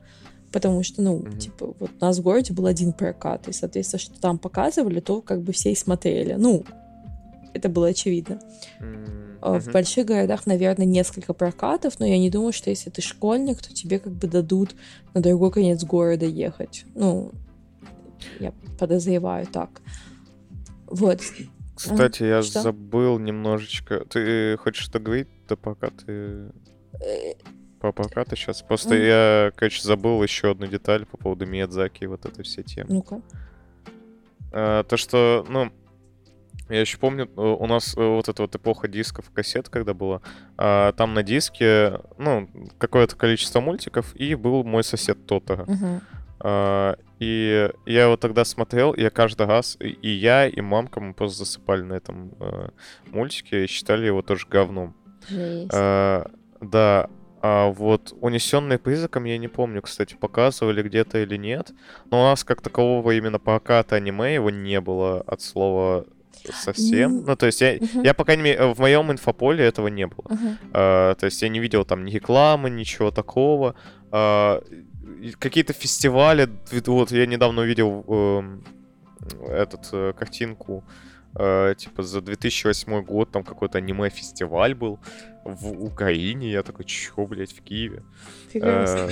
потому 0.51 0.83
что, 0.83 1.01
ну, 1.01 1.17
Мгм. 1.19 1.37
типа, 1.37 1.73
вот 1.79 1.91
у 1.99 2.05
нас 2.05 2.19
в 2.19 2.21
городе 2.21 2.53
был 2.53 2.65
один 2.65 2.93
прокат, 2.93 3.47
и, 3.47 3.53
соответственно, 3.53 3.99
что 3.99 4.19
там 4.19 4.37
показывали, 4.37 4.99
то 4.99 5.21
как 5.21 5.41
бы 5.41 5.53
все 5.53 5.71
и 5.71 5.75
смотрели. 5.75 6.33
Ну, 6.33 6.63
это 7.53 7.69
было 7.69 7.87
очевидно. 7.87 8.39
А 9.41 9.59
В 9.59 9.71
больших 9.71 10.05
городах, 10.05 10.45
наверное, 10.45 10.85
несколько 10.85 11.33
прокатов, 11.33 11.99
но 11.99 12.05
я 12.05 12.19
не 12.19 12.29
думаю, 12.29 12.53
что 12.53 12.69
если 12.69 12.91
ты 12.91 13.01
школьник, 13.01 13.61
то 13.61 13.73
тебе 13.73 13.97
как 13.99 14.13
бы 14.13 14.27
дадут 14.27 14.75
на 15.15 15.21
другой 15.21 15.51
конец 15.51 15.83
города 15.83 16.25
ехать. 16.27 16.85
Ну, 16.93 17.31
я 18.39 18.53
подозреваю 18.77 19.47
так. 19.47 19.81
Вот. 20.85 21.21
Кстати, 21.75 22.23
я 22.23 22.43
что? 22.43 22.61
забыл 22.61 23.17
немножечко. 23.17 24.05
Ты 24.05 24.57
хочешь 24.57 24.89
договорить, 24.89 25.27
да 25.49 25.55
пока 25.55 25.89
ты... 25.89 26.51
По 27.81 27.91
пока 27.91 28.23
ты 28.23 28.35
сейчас. 28.35 28.61
Просто 28.61 28.93
Мгм. 28.95 29.03
я, 29.03 29.51
короче, 29.55 29.81
забыл 29.81 30.21
еще 30.23 30.51
одну 30.51 30.67
деталь 30.67 31.05
по 31.05 31.17
поводу 31.17 31.45
Миядзаки 31.47 32.03
и 32.03 32.07
вот 32.07 32.25
этой 32.25 32.43
всей 32.43 32.63
темы. 32.63 32.89
Ну-ка. 32.93 33.21
А, 34.53 34.83
то, 34.83 34.97
что, 34.97 35.45
ну, 35.49 35.71
я 36.69 36.81
еще 36.81 36.97
помню, 36.99 37.25
э, 37.25 37.41
у 37.41 37.65
нас 37.65 37.97
э, 37.97 38.01
вот 38.01 38.29
эта 38.29 38.43
вот 38.43 38.55
эпоха 38.55 38.87
дисков, 38.87 39.29
кассет, 39.33 39.67
когда 39.69 39.93
была, 39.93 40.21
а, 40.57 40.91
там 40.93 41.13
на 41.13 41.23
диске, 41.23 41.99
ну, 42.17 42.47
какое-то 42.77 43.15
количество 43.15 43.59
мультиков, 43.61 44.15
и 44.15 44.35
был 44.35 44.63
мой 44.63 44.83
сосед 44.83 45.25
Тотора. 45.25 45.65
Мгм. 45.67 46.01
А, 46.39 46.95
и 47.19 47.69
я 47.85 48.03
его 48.03 48.17
тогда 48.17 48.45
смотрел, 48.45 48.93
я 48.95 49.09
каждый 49.09 49.47
раз, 49.47 49.75
и- 49.79 49.87
и 49.89 50.09
я, 50.09 50.47
и 50.47 50.61
мамка, 50.61 50.99
мы 50.99 51.13
просто 51.13 51.39
засыпали 51.39 51.81
на 51.81 51.93
этом 51.93 52.31
э, 52.39 52.69
мультике 53.07 53.63
и 53.63 53.67
считали 53.67 54.05
его 54.05 54.21
тоже 54.21 54.45
говном. 54.49 54.95
Жесть. 55.29 55.69
А, 55.73 56.29
да, 56.61 57.09
а 57.41 57.71
вот 57.71 58.13
унесенные 58.21 58.77
призраком, 58.77 59.23
я 59.23 59.37
не 59.37 59.47
помню, 59.47 59.81
кстати, 59.81 60.15
показывали 60.15 60.83
где-то 60.83 61.19
или 61.19 61.37
нет. 61.37 61.71
Но 62.11 62.21
у 62.21 62.23
нас 62.23 62.43
как 62.43 62.61
такового 62.61 63.11
именно 63.11 63.39
проката 63.39 63.95
аниме 63.95 64.35
его 64.35 64.51
не 64.51 64.79
было 64.79 65.21
от 65.21 65.41
слова 65.41 66.05
совсем. 66.53 67.23
Ну, 67.25 67.35
то 67.35 67.47
есть 67.47 67.61
я, 67.61 67.77
мгм. 67.79 68.03
я 68.03 68.13
по 68.13 68.25
крайней 68.25 68.43
мере, 68.43 68.73
в 68.73 68.79
моем 68.79 69.11
инфополе 69.11 69.65
этого 69.65 69.87
не 69.87 70.05
было. 70.05 70.25
Мгм. 70.29 70.57
А, 70.73 71.15
то 71.15 71.25
есть 71.25 71.41
я 71.41 71.49
не 71.49 71.59
видел 71.59 71.83
там 71.83 72.05
ни 72.05 72.11
рекламы, 72.11 72.69
ничего 72.69 73.09
такого. 73.11 73.75
А, 74.11 74.61
какие-то 75.39 75.73
фестивали. 75.73 76.47
Вот 76.85 77.11
я 77.11 77.25
недавно 77.25 77.63
увидел 77.63 78.05
эм, 78.07 78.63
этот 79.47 79.89
э, 79.93 80.13
картинку. 80.17 80.83
э, 80.87 81.10
типа 81.33 82.03
за 82.03 82.21
2008 82.21 83.03
год 83.03 83.31
там 83.31 83.43
какой-то 83.43 83.77
аниме-фестиваль 83.77 84.75
был 84.75 84.99
в 85.45 85.83
Украине. 85.83 86.51
Я 86.51 86.63
такой, 86.63 86.85
чё, 86.85 87.25
блядь, 87.25 87.51
в 87.51 87.61
Киеве? 87.61 88.03
Э, 88.53 89.09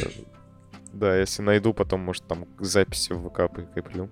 Да, 0.94 1.16
если 1.16 1.44
найду, 1.44 1.74
потом, 1.74 2.02
может, 2.02 2.24
там 2.28 2.46
записи 2.60 3.14
в 3.14 3.30
ВК 3.30 3.52
прикреплю. 3.52 4.10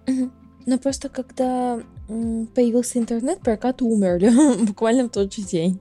Но 0.66 0.78
просто 0.78 1.10
когда 1.10 1.82
появился 2.56 3.00
интернет, 3.00 3.40
прокаты 3.40 3.86
умерли 3.86 4.30
буквально 4.66 5.06
в 5.06 5.10
тот 5.10 5.34
же 5.34 5.42
день. 5.42 5.80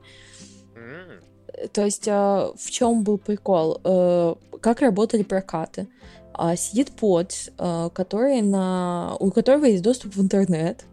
То 1.72 1.84
есть 1.84 2.06
а, 2.06 2.52
в 2.56 2.70
чем 2.70 3.02
был 3.02 3.18
прикол? 3.18 3.80
Э, 3.82 4.34
Как 4.60 4.80
работали 4.80 5.22
прокаты? 5.22 5.88
А, 6.34 6.54
Сидит 6.54 6.92
под, 6.92 7.32
э, 7.58 7.90
который 7.94 8.42
на... 8.42 9.16
у 9.20 9.30
которого 9.30 9.64
есть 9.64 9.82
доступ 9.82 10.14
в 10.16 10.20
интернет. 10.20 10.84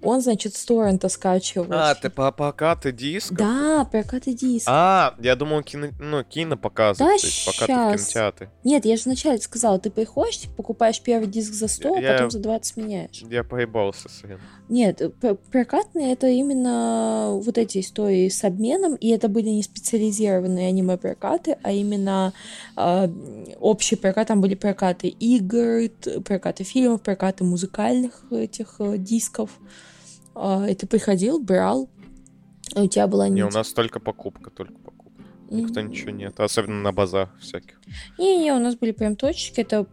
Он, 0.00 0.20
значит, 0.20 0.54
с 0.54 0.64
торрента 0.64 1.08
скачивает. 1.08 1.70
А, 1.72 1.94
ты 1.94 2.08
по 2.08 2.30
прокаты 2.30 2.92
дисков? 2.92 3.36
Да, 3.36 3.84
прокаты 3.84 4.32
диска. 4.32 4.70
А, 4.72 5.14
я 5.18 5.34
думал, 5.34 5.62
кино, 5.62 5.88
ну, 5.98 6.22
кино 6.22 6.56
показывают, 6.56 6.98
Да 6.98 7.18
то 7.20 7.26
есть 7.26 7.46
пока 7.46 7.66
ты 7.66 7.72
в 7.72 7.96
кинотеатре. 8.06 8.50
Нет, 8.64 8.84
я 8.84 8.96
же 8.96 9.02
вначале 9.06 9.38
сказала, 9.38 9.78
ты 9.78 9.90
приходишь, 9.90 10.38
типа, 10.38 10.54
покупаешь 10.54 11.00
первый 11.00 11.26
диск 11.26 11.52
за 11.52 11.66
100, 11.68 11.94
а 11.96 12.00
Я- 12.00 12.12
потом 12.12 12.30
за 12.30 12.38
20 12.38 12.76
меняешь. 12.76 13.22
Я 13.28 13.42
поебался 13.44 14.08
с 14.08 14.22
этим. 14.24 14.40
Нет, 14.68 15.00
п- 15.20 15.34
прокатные 15.50 16.12
это 16.12 16.26
именно 16.26 17.30
вот 17.42 17.58
эти 17.58 17.80
истории 17.80 18.28
с 18.28 18.44
обменом, 18.44 18.94
и 18.94 19.08
это 19.08 19.28
были 19.28 19.48
не 19.48 19.62
специализированные 19.62 20.68
аниме-прокаты, 20.68 21.56
а 21.62 21.72
именно 21.72 22.32
а, 22.76 23.10
общий 23.58 23.96
прокат, 23.96 24.28
там 24.28 24.40
были 24.40 24.54
прокаты 24.54 25.08
игр, 25.08 25.88
прокаты 26.24 26.64
фильмов, 26.64 27.02
прокаты 27.02 27.44
музыкальных 27.44 28.22
этих 28.30 28.76
э, 28.78 28.98
дисков. 28.98 29.50
А, 30.40 30.66
и 30.68 30.74
ты 30.74 30.86
приходил, 30.86 31.40
брал, 31.40 31.88
и 32.76 32.80
у 32.80 32.86
тебя 32.86 33.06
была 33.06 33.28
Не, 33.28 33.42
у 33.42 33.46
нить. 33.46 33.54
нас 33.54 33.72
только 33.72 33.98
покупка, 34.00 34.50
только 34.50 34.74
покупка. 34.78 35.22
Никто 35.50 35.80
Мгм. 35.80 35.90
ничего 35.90 36.10
нет. 36.10 36.38
Особенно 36.40 36.80
на 36.82 36.92
базах 36.92 37.30
всяких. 37.40 37.80
Не-не, 38.18 38.52
у 38.52 38.58
нас 38.58 38.76
были 38.76 38.92
прям 38.92 39.16
точки. 39.16 39.60
Это 39.60 39.86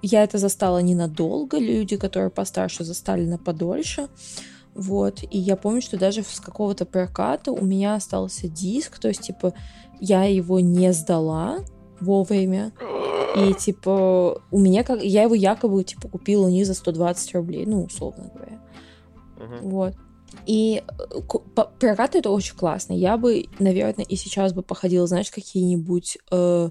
я 0.00 0.22
это 0.24 0.38
застала 0.38 0.78
ненадолго. 0.78 1.58
Люди, 1.58 1.96
которые 1.96 2.30
постарше, 2.30 2.84
застали 2.84 3.24
на 3.26 3.38
подольше. 3.38 4.08
Вот. 4.74 5.22
И 5.30 5.38
я 5.38 5.56
помню, 5.56 5.82
что 5.82 5.98
даже 5.98 6.22
с 6.22 6.40
какого-то 6.40 6.86
проката 6.86 7.52
у 7.52 7.64
меня 7.64 7.94
остался 7.96 8.48
диск. 8.48 8.98
То 8.98 9.08
есть, 9.08 9.22
типа, 9.22 9.52
я 10.00 10.24
его 10.24 10.60
не 10.60 10.92
сдала 10.92 11.58
вовремя. 12.00 12.72
И, 13.36 13.54
типа, 13.54 14.40
у 14.50 14.58
меня 14.58 14.84
как... 14.84 15.02
Я 15.02 15.22
его 15.24 15.34
якобы, 15.34 15.82
типа, 15.84 16.08
купила 16.08 16.46
у 16.46 16.50
них 16.50 16.66
за 16.66 16.74
120 16.74 17.34
рублей. 17.34 17.66
Ну, 17.66 17.84
условно 17.84 18.30
говоря. 18.34 18.60
Мгм. 19.42 19.70
Вот. 19.70 19.94
И 20.46 20.82
э, 20.86 21.20
прокат 21.78 22.14
это 22.14 22.30
очень 22.30 22.56
классно. 22.56 22.94
Я 22.94 23.16
бы, 23.16 23.46
наверное, 23.58 24.04
и 24.04 24.16
сейчас 24.16 24.52
бы 24.52 24.62
походила, 24.62 25.06
знаешь, 25.06 25.30
какие-нибудь... 25.30 26.18
э, 26.30 26.70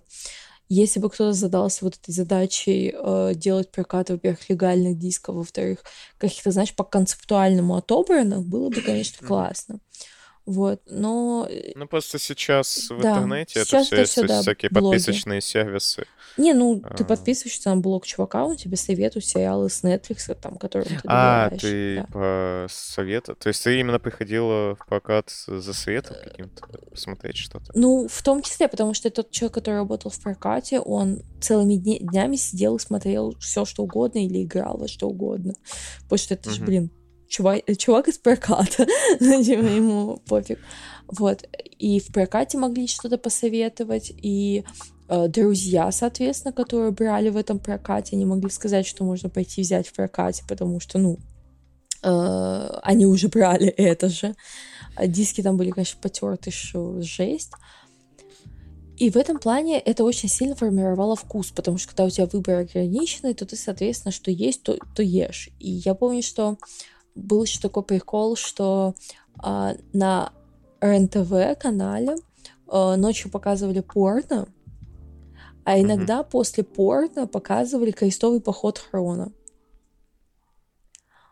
если 0.73 1.01
бы 1.01 1.09
кто-то 1.09 1.33
задался 1.33 1.83
вот 1.83 1.97
этой 2.01 2.13
задачей 2.13 2.95
э, 2.95 3.33
делать 3.35 3.71
прокат, 3.71 4.09
во-первых, 4.09 4.49
легальных 4.49 4.97
дисков, 4.97 5.35
во-вторых, 5.35 5.79
каких-то, 6.17 6.51
знаешь, 6.51 6.73
по 6.73 6.85
концептуальному 6.85 7.75
отобранных, 7.75 8.45
было 8.45 8.69
бы, 8.69 8.79
конечно, 8.79 9.27
классно. 9.27 9.79
Вот, 10.45 10.81
но... 10.87 11.47
э, 11.49 11.73
Ну, 11.75 11.87
просто 11.87 12.17
сейчас 12.17 12.89
в 12.89 12.99
Да, 13.01 13.09
интернете 13.17 13.59
это 13.59 13.69
сейчас 13.69 13.85
все 13.87 13.95
это 13.95 14.01
есть, 14.01 14.11
всё, 14.13 14.21
то 14.21 14.25
есть 14.33 14.35
да, 14.37 14.41
всякие 14.41 14.69
блоги. 14.71 14.85
подписочные 14.85 15.39
сервисы. 15.41 16.05
Не, 16.37 16.53
ну, 16.53 16.81
ты 16.97 17.03
А. 17.03 17.05
подписываешься 17.05 17.69
на 17.69 17.77
блог 17.81 18.05
чувака, 18.07 18.45
он 18.45 18.55
тебе 18.57 18.75
советует 18.75 19.23
сериалы 19.25 19.69
с 19.69 19.83
Netflix, 19.83 20.33
там, 20.35 20.57
которым 20.57 20.87
ты 20.87 21.01
А, 21.05 21.49
ты 21.51 21.97
да. 21.97 22.05
по 22.11 22.67
совету? 22.69 23.35
То 23.35 23.49
есть 23.49 23.63
ты 23.63 23.79
именно 23.79 23.99
приходила 23.99 24.75
в 24.75 24.85
прокат 24.87 25.29
за 25.45 25.73
советом 25.73 26.15
каким-то 26.23 26.67
посмотреть 26.89 27.37
что-то? 27.37 27.71
Ну, 27.75 28.07
в 28.07 28.23
том 28.23 28.41
числе, 28.41 28.67
потому 28.67 28.93
что 28.95 29.09
тот 29.11 29.29
человек, 29.29 29.53
который 29.53 29.75
работал 29.75 30.09
в 30.09 30.19
прокате, 30.21 30.79
он 30.79 31.21
целыми 31.39 31.75
днями 31.75 32.35
сидел 32.35 32.77
и 32.77 32.79
смотрел 32.79 33.35
все, 33.39 33.65
что 33.65 33.83
угодно, 33.83 34.25
или 34.25 34.43
играл 34.43 34.77
во 34.77 34.87
что 34.87 35.07
угодно. 35.07 35.53
Потому 36.03 36.17
что 36.17 36.33
это 36.33 36.49
же, 36.49 36.57
Мгм. 36.57 36.65
блин, 36.65 36.91
чувак, 37.31 37.63
чувак 37.77 38.07
из 38.07 38.17
проката, 38.17 38.85
ему 39.19 40.17
пофиг. 40.27 40.59
Вот. 41.07 41.47
И 41.79 41.99
в 41.99 42.07
прокате 42.07 42.57
могли 42.57 42.87
что-то 42.87 43.17
посоветовать, 43.17 44.11
и 44.15 44.63
э, 45.07 45.27
друзья, 45.27 45.91
соответственно, 45.91 46.53
которые 46.53 46.91
брали 46.91 47.29
в 47.29 47.37
этом 47.37 47.59
прокате, 47.59 48.15
они 48.15 48.25
могли 48.25 48.49
сказать, 48.49 48.85
что 48.85 49.03
можно 49.03 49.29
пойти 49.29 49.61
взять 49.61 49.87
в 49.87 49.93
прокате, 49.93 50.43
потому 50.47 50.79
что, 50.79 50.99
ну, 50.99 51.17
э, 52.03 52.79
они 52.83 53.05
уже 53.05 53.29
брали 53.29 53.67
это 53.77 54.09
же. 54.09 54.35
А 54.95 55.07
диски 55.07 55.41
там 55.41 55.57
были, 55.57 55.71
конечно, 55.71 55.99
потерты, 56.01 56.51
что 56.51 57.01
жесть. 57.01 57.51
И 58.97 59.09
в 59.09 59.15
этом 59.15 59.39
плане 59.39 59.79
это 59.79 60.03
очень 60.03 60.29
сильно 60.29 60.55
формировало 60.55 61.15
вкус, 61.15 61.49
потому 61.49 61.79
что 61.79 61.89
когда 61.89 62.05
у 62.05 62.09
тебя 62.11 62.27
выбор 62.27 62.59
ограниченный, 62.59 63.33
то 63.33 63.47
ты, 63.47 63.55
соответственно, 63.55 64.11
что 64.11 64.29
есть, 64.29 64.61
то, 64.61 64.77
то 64.95 65.01
ешь. 65.01 65.49
И 65.57 65.71
я 65.71 65.95
помню, 65.95 66.21
что 66.21 66.57
был 67.15 67.43
еще 67.43 67.59
такой 67.59 67.83
прикол, 67.83 68.35
что 68.35 68.95
а, 69.37 69.75
на 69.93 70.33
РНТВ 70.81 71.59
канале 71.59 72.15
а, 72.67 72.95
ночью 72.95 73.31
показывали 73.31 73.81
порно, 73.81 74.47
а 75.63 75.79
иногда 75.79 76.23
после 76.23 76.63
порно 76.63 77.27
показывали 77.27 77.91
крестовый 77.91 78.41
поход 78.41 78.79
Хрона. 78.79 79.31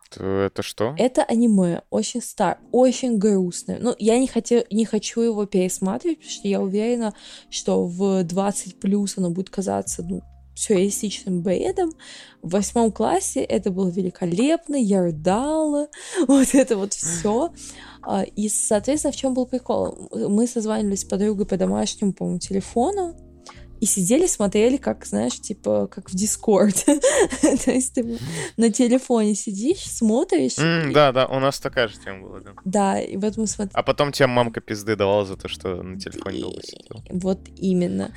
То 0.10 0.24
Это 0.24 0.64
что? 0.64 0.96
Это 0.98 1.24
аниме, 1.24 1.84
очень 1.92 2.22
стар, 2.22 2.60
очень 2.72 3.20
грустное. 3.20 3.78
Ну, 3.80 3.96
я 4.00 4.18
не, 4.18 4.28
хотел, 4.28 4.64
не 4.72 4.86
хочу 4.86 5.22
его 5.22 5.46
пересматривать, 5.46 6.18
потому 6.18 6.32
что 6.32 6.48
я 6.48 6.62
уверена, 6.62 7.14
что 7.52 7.86
в 7.86 8.24
20 8.24 8.80
плюс 8.80 9.18
оно 9.20 9.30
будет 9.30 9.52
казаться, 9.52 10.04
ну, 10.04 10.24
сюрреалистичным 10.60 11.42
бредом. 11.42 11.92
В 12.42 12.52
восьмом 12.52 12.92
классе 12.92 13.42
это 13.42 13.72
было 13.72 13.90
великолепно, 13.90 14.76
я 14.76 15.02
рыдала, 15.02 15.88
вот 16.28 16.54
это 16.54 16.78
вот 16.78 16.94
все. 16.94 17.52
И, 18.36 18.50
соответственно, 18.50 19.12
в 19.12 19.16
чем 19.16 19.34
был 19.34 19.46
прикол? 19.46 20.10
Мы 20.12 20.48
созванивались 20.48 21.02
с 21.02 21.06
подругой 21.06 21.46
по 21.46 21.58
домашнему, 21.58 22.14
по-моему, 22.14 22.40
телефону, 22.40 23.16
и 23.82 23.86
сидели, 23.86 24.28
смотрели, 24.28 24.78
как, 24.78 25.06
знаешь, 25.06 25.40
типа, 25.40 25.88
как 25.88 26.10
в 26.10 26.16
Дискорд. 26.16 26.76
То 27.66 27.72
есть 27.72 27.94
ты 27.94 28.20
на 28.58 28.72
телефоне 28.72 29.36
сидишь, 29.36 29.86
смотришь. 29.86 30.56
Да, 30.94 31.12
да, 31.12 31.28
у 31.28 31.40
нас 31.40 31.60
такая 31.60 31.88
же 31.88 31.96
тема 31.98 32.28
была, 32.28 32.40
да. 32.42 32.52
Да, 32.66 33.00
и 33.00 33.16
вот 33.16 33.38
мы 33.38 33.48
смотрели. 33.48 33.78
А 33.78 33.84
потом 33.84 34.12
тебе 34.12 34.28
мамка 34.28 34.60
пизды 34.60 34.96
давала 34.96 35.26
за 35.26 35.38
то, 35.38 35.48
что 35.48 35.82
на 35.82 35.98
телефоне 35.98 36.42
долго 36.42 36.62
сидел. 36.62 37.04
Вот 37.10 37.40
именно. 37.56 38.14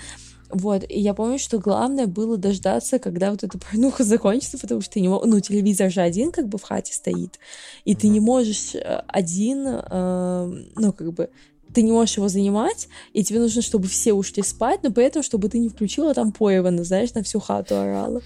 Вот, 0.53 0.85
и 0.87 1.01
я 1.01 1.15
помню, 1.15 1.39
что 1.39 1.59
главное 1.59 2.07
было 2.07 2.37
дождаться, 2.37 2.99
когда 2.99 3.31
вот 3.31 3.43
эта 3.43 3.59
порнуха 3.59 4.05
закончится, 4.05 4.59
потому 4.59 4.83
что 4.83 4.93
ты 4.93 5.01
не 5.01 5.09
мог... 5.09 5.25
ну, 5.25 5.41
телевизор 5.41 5.91
же 5.91 6.03
один 6.03 6.31
как 6.31 6.49
бы 6.49 6.59
в 6.59 6.63
хате 6.63 6.93
стоит, 6.93 7.39
и 7.87 7.95
ты 7.95 8.09
не 8.09 8.21
можешь 8.21 8.75
э, 8.75 9.03
один, 9.09 9.67
э, 9.67 10.65
ну, 10.77 10.93
как 10.93 11.15
бы, 11.15 11.31
ты 11.73 11.81
не 11.81 11.91
можешь 11.91 12.19
его 12.19 12.29
занимать, 12.29 12.89
и 13.15 13.25
тебе 13.25 13.41
нужно, 13.41 13.63
чтобы 13.63 13.89
все 13.89 14.13
ушли 14.13 14.43
спать, 14.43 14.83
но 14.83 14.93
при 14.93 15.05
этом, 15.05 15.23
чтобы 15.23 15.49
ты 15.49 15.59
не 15.59 15.71
включила 15.71 16.13
там 16.13 16.33
Поевана, 16.33 16.85
знаешь, 16.85 17.15
на 17.15 17.23
всю 17.23 17.41
хату 17.41 17.79
орала. 17.79 18.21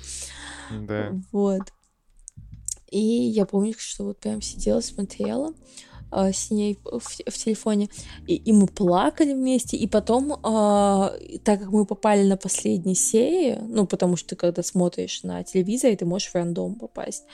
Да. 0.88 1.12
Вот. 1.30 1.62
И 2.90 2.98
я 2.98 3.46
помню, 3.46 3.74
что 3.78 4.02
вот 4.02 4.18
прям 4.18 4.42
сидела, 4.42 4.80
смотрела 4.80 5.50
э, 5.50 5.95
с 6.10 6.50
ней 6.50 6.78
в, 6.84 7.00
в 7.00 7.32
телефоне, 7.32 7.88
и, 8.26 8.36
и 8.36 8.52
мы 8.52 8.66
плакали 8.66 9.32
вместе, 9.32 9.76
и 9.76 9.86
потом, 9.86 10.32
э, 10.32 11.38
так 11.44 11.60
как 11.60 11.70
мы 11.70 11.84
попали 11.84 12.26
на 12.26 12.36
последние 12.36 12.94
серии, 12.94 13.58
ну, 13.60 13.86
потому 13.86 14.16
что 14.16 14.30
ты 14.30 14.36
когда 14.36 14.62
смотришь 14.62 15.22
на 15.22 15.42
телевизоре, 15.42 15.96
ты 15.96 16.04
можешь 16.04 16.30
в 16.30 16.34
рандом 16.34 16.74
попасть, 16.74 17.24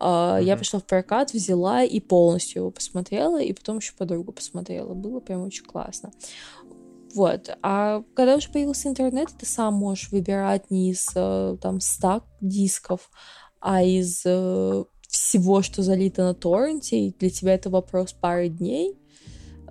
э, 0.00 0.04
mm-hmm. 0.04 0.44
я 0.44 0.56
пошла 0.56 0.80
в 0.80 0.84
прокат, 0.84 1.32
взяла 1.32 1.82
и 1.84 2.00
полностью 2.00 2.62
его 2.62 2.70
посмотрела, 2.70 3.40
и 3.40 3.52
потом 3.52 3.78
еще 3.78 3.92
подругу 3.94 4.32
посмотрела, 4.32 4.94
было 4.94 5.20
прям 5.20 5.42
очень 5.42 5.64
классно. 5.64 6.12
Вот. 7.14 7.56
А 7.62 8.02
когда 8.14 8.36
уже 8.36 8.50
появился 8.50 8.88
интернет, 8.88 9.30
ты 9.38 9.46
сам 9.46 9.72
можешь 9.74 10.10
выбирать 10.10 10.70
не 10.70 10.90
из 10.90 11.08
э, 11.14 11.56
там 11.62 11.80
100 11.80 12.22
дисков, 12.42 13.10
а 13.58 13.82
из 13.82 14.22
э, 14.26 14.84
всего, 15.18 15.62
что 15.62 15.82
залито 15.82 16.22
на 16.22 16.34
торренте, 16.34 17.06
и 17.06 17.14
для 17.18 17.30
тебя 17.30 17.54
это 17.54 17.70
вопрос 17.70 18.12
пары 18.12 18.48
дней, 18.48 18.96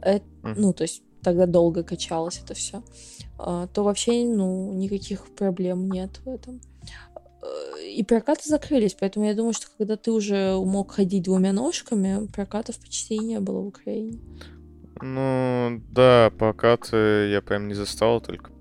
это, 0.01 0.25
mm. 0.43 0.53
ну, 0.57 0.73
то 0.73 0.83
есть 0.83 1.03
тогда 1.21 1.45
долго 1.45 1.83
качалось 1.83 2.41
это 2.43 2.53
все, 2.53 2.83
а, 3.37 3.67
то 3.67 3.83
вообще, 3.83 4.25
ну, 4.25 4.73
никаких 4.73 5.33
проблем 5.35 5.89
нет 5.89 6.19
в 6.23 6.29
этом. 6.29 6.61
И 7.83 8.03
прокаты 8.03 8.49
закрылись, 8.49 8.95
поэтому 8.99 9.25
я 9.25 9.35
думаю, 9.35 9.53
что 9.53 9.67
когда 9.77 9.95
ты 9.95 10.11
уже 10.11 10.55
мог 10.57 10.91
ходить 10.91 11.23
двумя 11.23 11.53
ножками, 11.53 12.27
прокатов 12.27 12.77
почти 12.77 13.19
не 13.19 13.39
было 13.39 13.61
в 13.61 13.67
Украине. 13.67 14.19
Ну, 15.01 15.81
да, 15.89 16.31
прокаты 16.37 17.29
я 17.29 17.41
прям 17.41 17.67
не 17.67 17.73
застал, 17.73 18.21
только... 18.21 18.51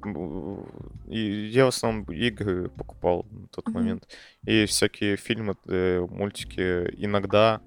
И 1.07 1.20
я 1.20 1.66
в 1.66 1.68
основном 1.68 2.05
игры 2.12 2.68
покупал 2.70 3.26
на 3.30 3.47
тот 3.49 3.66
mm-hmm. 3.66 3.72
момент. 3.72 4.09
И 4.45 4.66
всякие 4.66 5.16
фильмы, 5.16 5.57
э, 5.66 6.01
мультики 6.01 6.93
иногда 6.97 7.61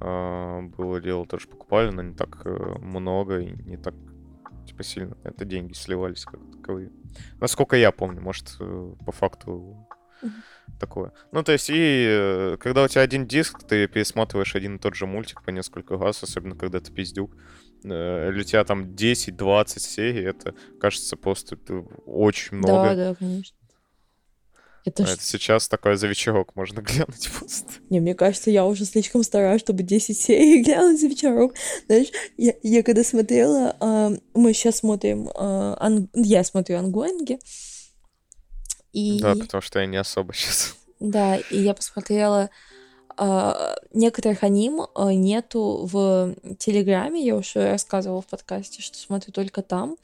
э, 0.00 0.60
было 0.76 1.00
дело, 1.00 1.26
тоже 1.26 1.48
покупали, 1.48 1.90
но 1.90 2.02
не 2.02 2.14
так 2.14 2.42
э, 2.44 2.78
много 2.78 3.40
и 3.40 3.52
не 3.62 3.76
так 3.76 3.94
типа 4.66 4.82
сильно 4.82 5.16
это 5.24 5.44
деньги 5.44 5.72
сливались 5.72 6.24
как 6.24 6.40
таковые. 6.52 6.90
Насколько 7.40 7.76
я 7.76 7.90
помню, 7.90 8.20
может, 8.20 8.56
э, 8.60 8.94
по 9.04 9.12
факту 9.12 9.86
такое. 10.78 11.12
Ну, 11.32 11.42
то 11.42 11.52
есть, 11.52 11.68
и 11.70 12.56
когда 12.60 12.84
у 12.84 12.88
тебя 12.88 13.02
один 13.02 13.26
диск, 13.26 13.62
ты 13.62 13.86
пересматриваешь 13.88 14.54
один 14.54 14.76
и 14.76 14.78
тот 14.78 14.94
же 14.94 15.06
мультик 15.06 15.42
по 15.42 15.50
несколько 15.50 15.96
раз, 15.98 16.22
особенно 16.22 16.56
когда 16.56 16.80
ты 16.80 16.92
пиздюк. 16.92 17.36
Э, 17.84 18.30
или 18.30 18.40
у 18.40 18.44
тебя 18.44 18.64
там 18.64 18.84
10-20 18.94 19.78
серий, 19.78 20.24
это 20.24 20.54
кажется 20.80 21.16
просто 21.16 21.58
очень 22.06 22.56
много. 22.56 22.94
Да, 22.94 22.94
да, 22.94 23.14
конечно. 23.14 23.56
Это, 24.86 25.02
а 25.02 25.06
ж... 25.06 25.10
это 25.12 25.22
сейчас 25.22 25.68
такой 25.68 25.96
за 25.96 26.06
вечерок 26.06 26.54
можно 26.56 26.80
глянуть 26.82 27.30
просто. 27.30 27.72
Не, 27.90 28.00
мне 28.00 28.14
кажется, 28.14 28.50
я 28.50 28.64
уже 28.66 28.84
слишком 28.84 29.22
стараюсь, 29.22 29.60
чтобы 29.60 29.82
10 29.82 30.18
серий 30.18 30.62
глянуть 30.64 31.00
за 31.00 31.08
вечерок. 31.08 31.54
Знаешь, 31.86 32.08
я, 32.36 32.54
я 32.62 32.82
когда 32.82 33.04
смотрела, 33.04 33.76
э, 33.80 34.18
мы 34.34 34.52
сейчас 34.54 34.78
смотрим, 34.78 35.28
э, 35.28 35.32
ан... 35.78 36.08
я 36.14 36.44
смотрю 36.44 36.78
ангоинги, 36.78 37.38
и... 38.92 39.18
Да, 39.20 39.34
потому 39.34 39.60
что 39.60 39.80
я 39.80 39.86
не 39.86 39.96
особо 39.96 40.32
сейчас. 40.32 40.76
Да, 41.00 41.36
и 41.36 41.58
я 41.58 41.74
посмотрела 41.74 42.48
некоторых 43.92 44.42
аним 44.42 44.80
uh, 44.80 45.14
нету 45.14 45.88
в 45.90 46.34
Телеграме, 46.58 47.24
я 47.24 47.36
уже 47.36 47.70
рассказывала 47.70 48.22
в 48.22 48.26
подкасте, 48.26 48.82
что 48.82 48.98
смотрю 48.98 49.32
только 49.32 49.62
там. 49.62 49.96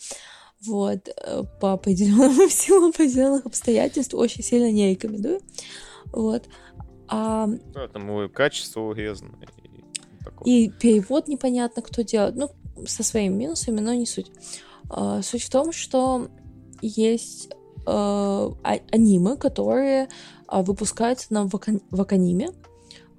Вот, 0.64 1.08
uh, 1.08 1.46
по 1.60 1.72
определенным 1.72 2.50
силам, 2.50 2.90
определенных 2.90 3.46
обстоятельств 3.46 4.14
очень 4.14 4.42
сильно 4.42 4.70
не 4.70 4.90
рекомендую. 4.90 5.40
Вот. 6.12 6.44
А... 7.08 7.46
Да, 7.74 7.88
там 7.88 8.28
качество 8.30 8.80
урезано. 8.80 9.32
И, 10.44 10.66
и 10.66 10.70
перевод 10.70 11.28
непонятно, 11.28 11.82
кто 11.82 12.02
делает. 12.02 12.36
Ну, 12.36 12.50
со 12.86 13.02
своими 13.02 13.34
минусами, 13.34 13.80
но 13.80 13.92
не 13.92 14.06
суть. 14.06 14.30
Суть 15.22 15.42
в 15.42 15.50
том, 15.50 15.72
что 15.72 16.28
есть 16.80 17.50
а, 17.86 18.52
аниме, 18.90 19.36
которые 19.36 20.08
выпускаются 20.48 21.32
на 21.32 21.48
Ваканиме, 21.90 22.52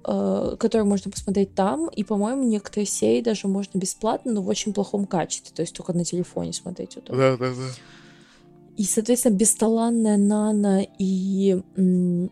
Э, 0.04 0.56
который 0.58 0.82
можно 0.82 1.10
посмотреть 1.10 1.54
там, 1.54 1.88
и, 1.88 2.02
по-моему, 2.02 2.42
некоторые 2.42 2.86
серии 2.86 3.20
даже 3.20 3.46
можно 3.46 3.78
бесплатно, 3.78 4.32
но 4.32 4.42
в 4.42 4.48
очень 4.48 4.72
плохом 4.72 5.06
качестве, 5.06 5.54
то 5.54 5.62
есть 5.62 5.74
только 5.76 5.92
на 5.92 6.04
телефоне 6.04 6.52
смотреть 6.52 6.96
удобно. 6.96 7.16
Да, 7.16 7.36
да, 7.36 7.50
да. 7.50 7.62
И, 8.76 8.84
соответственно, 8.84 9.34
бесталанная 9.36 10.16
Нана 10.16 10.84
и 10.98 11.62
м- 11.76 12.30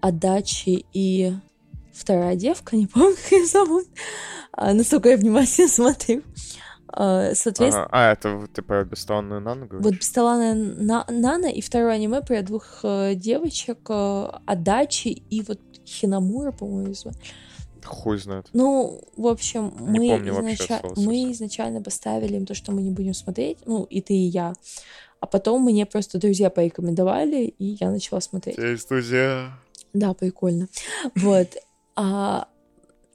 Адачи 0.00 0.84
и 0.92 1.32
вторая 1.92 2.36
девка, 2.36 2.76
не 2.76 2.86
помню, 2.86 3.16
как 3.16 3.32
ее 3.32 3.46
зовут, 3.46 3.86
а, 4.52 4.74
настолько 4.74 5.08
я 5.10 5.16
внимательно 5.16 5.68
смотрю. 5.68 6.22
А, 6.90 7.34
соответственно... 7.34 7.86
Ага. 7.86 8.10
А, 8.10 8.12
это 8.12 8.46
ты 8.52 8.62
про 8.62 8.84
бесталанную 8.84 9.40
Нану 9.40 9.66
говоришь? 9.66 9.84
Вот 9.84 9.94
бесталанная 9.94 10.54
на- 10.54 11.06
Нана 11.08 11.46
и 11.46 11.60
второе 11.60 11.92
аниме 11.92 12.20
про 12.22 12.42
двух 12.42 12.80
э, 12.82 13.14
девочек, 13.14 13.78
э, 13.88 14.30
Адачи 14.46 15.08
и 15.08 15.42
вот 15.42 15.60
Хинамура, 15.88 16.52
по-моему, 16.52 16.94
звать. 16.94 17.16
Хуй 17.84 18.18
знает. 18.18 18.48
Ну, 18.52 19.00
в 19.16 19.26
общем, 19.26 19.72
не 19.80 19.98
мы, 19.98 20.16
изнач... 20.16 20.82
мы 20.96 21.32
изначально 21.32 21.80
поставили 21.80 22.36
им 22.36 22.44
то, 22.44 22.54
что 22.54 22.72
мы 22.72 22.82
не 22.82 22.90
будем 22.90 23.14
смотреть, 23.14 23.58
ну, 23.66 23.84
и 23.84 24.00
ты, 24.00 24.14
и 24.14 24.26
я. 24.26 24.52
А 25.20 25.26
потом 25.26 25.62
мне 25.64 25.86
просто 25.86 26.18
друзья 26.18 26.50
порекомендовали, 26.50 27.44
и 27.44 27.76
я 27.80 27.90
начала 27.90 28.20
смотреть. 28.20 28.58
Есть 28.58 28.88
друзья. 28.88 29.52
Да, 29.92 30.14
прикольно. 30.14 30.68
Вот. 31.14 31.48
А 31.96 32.48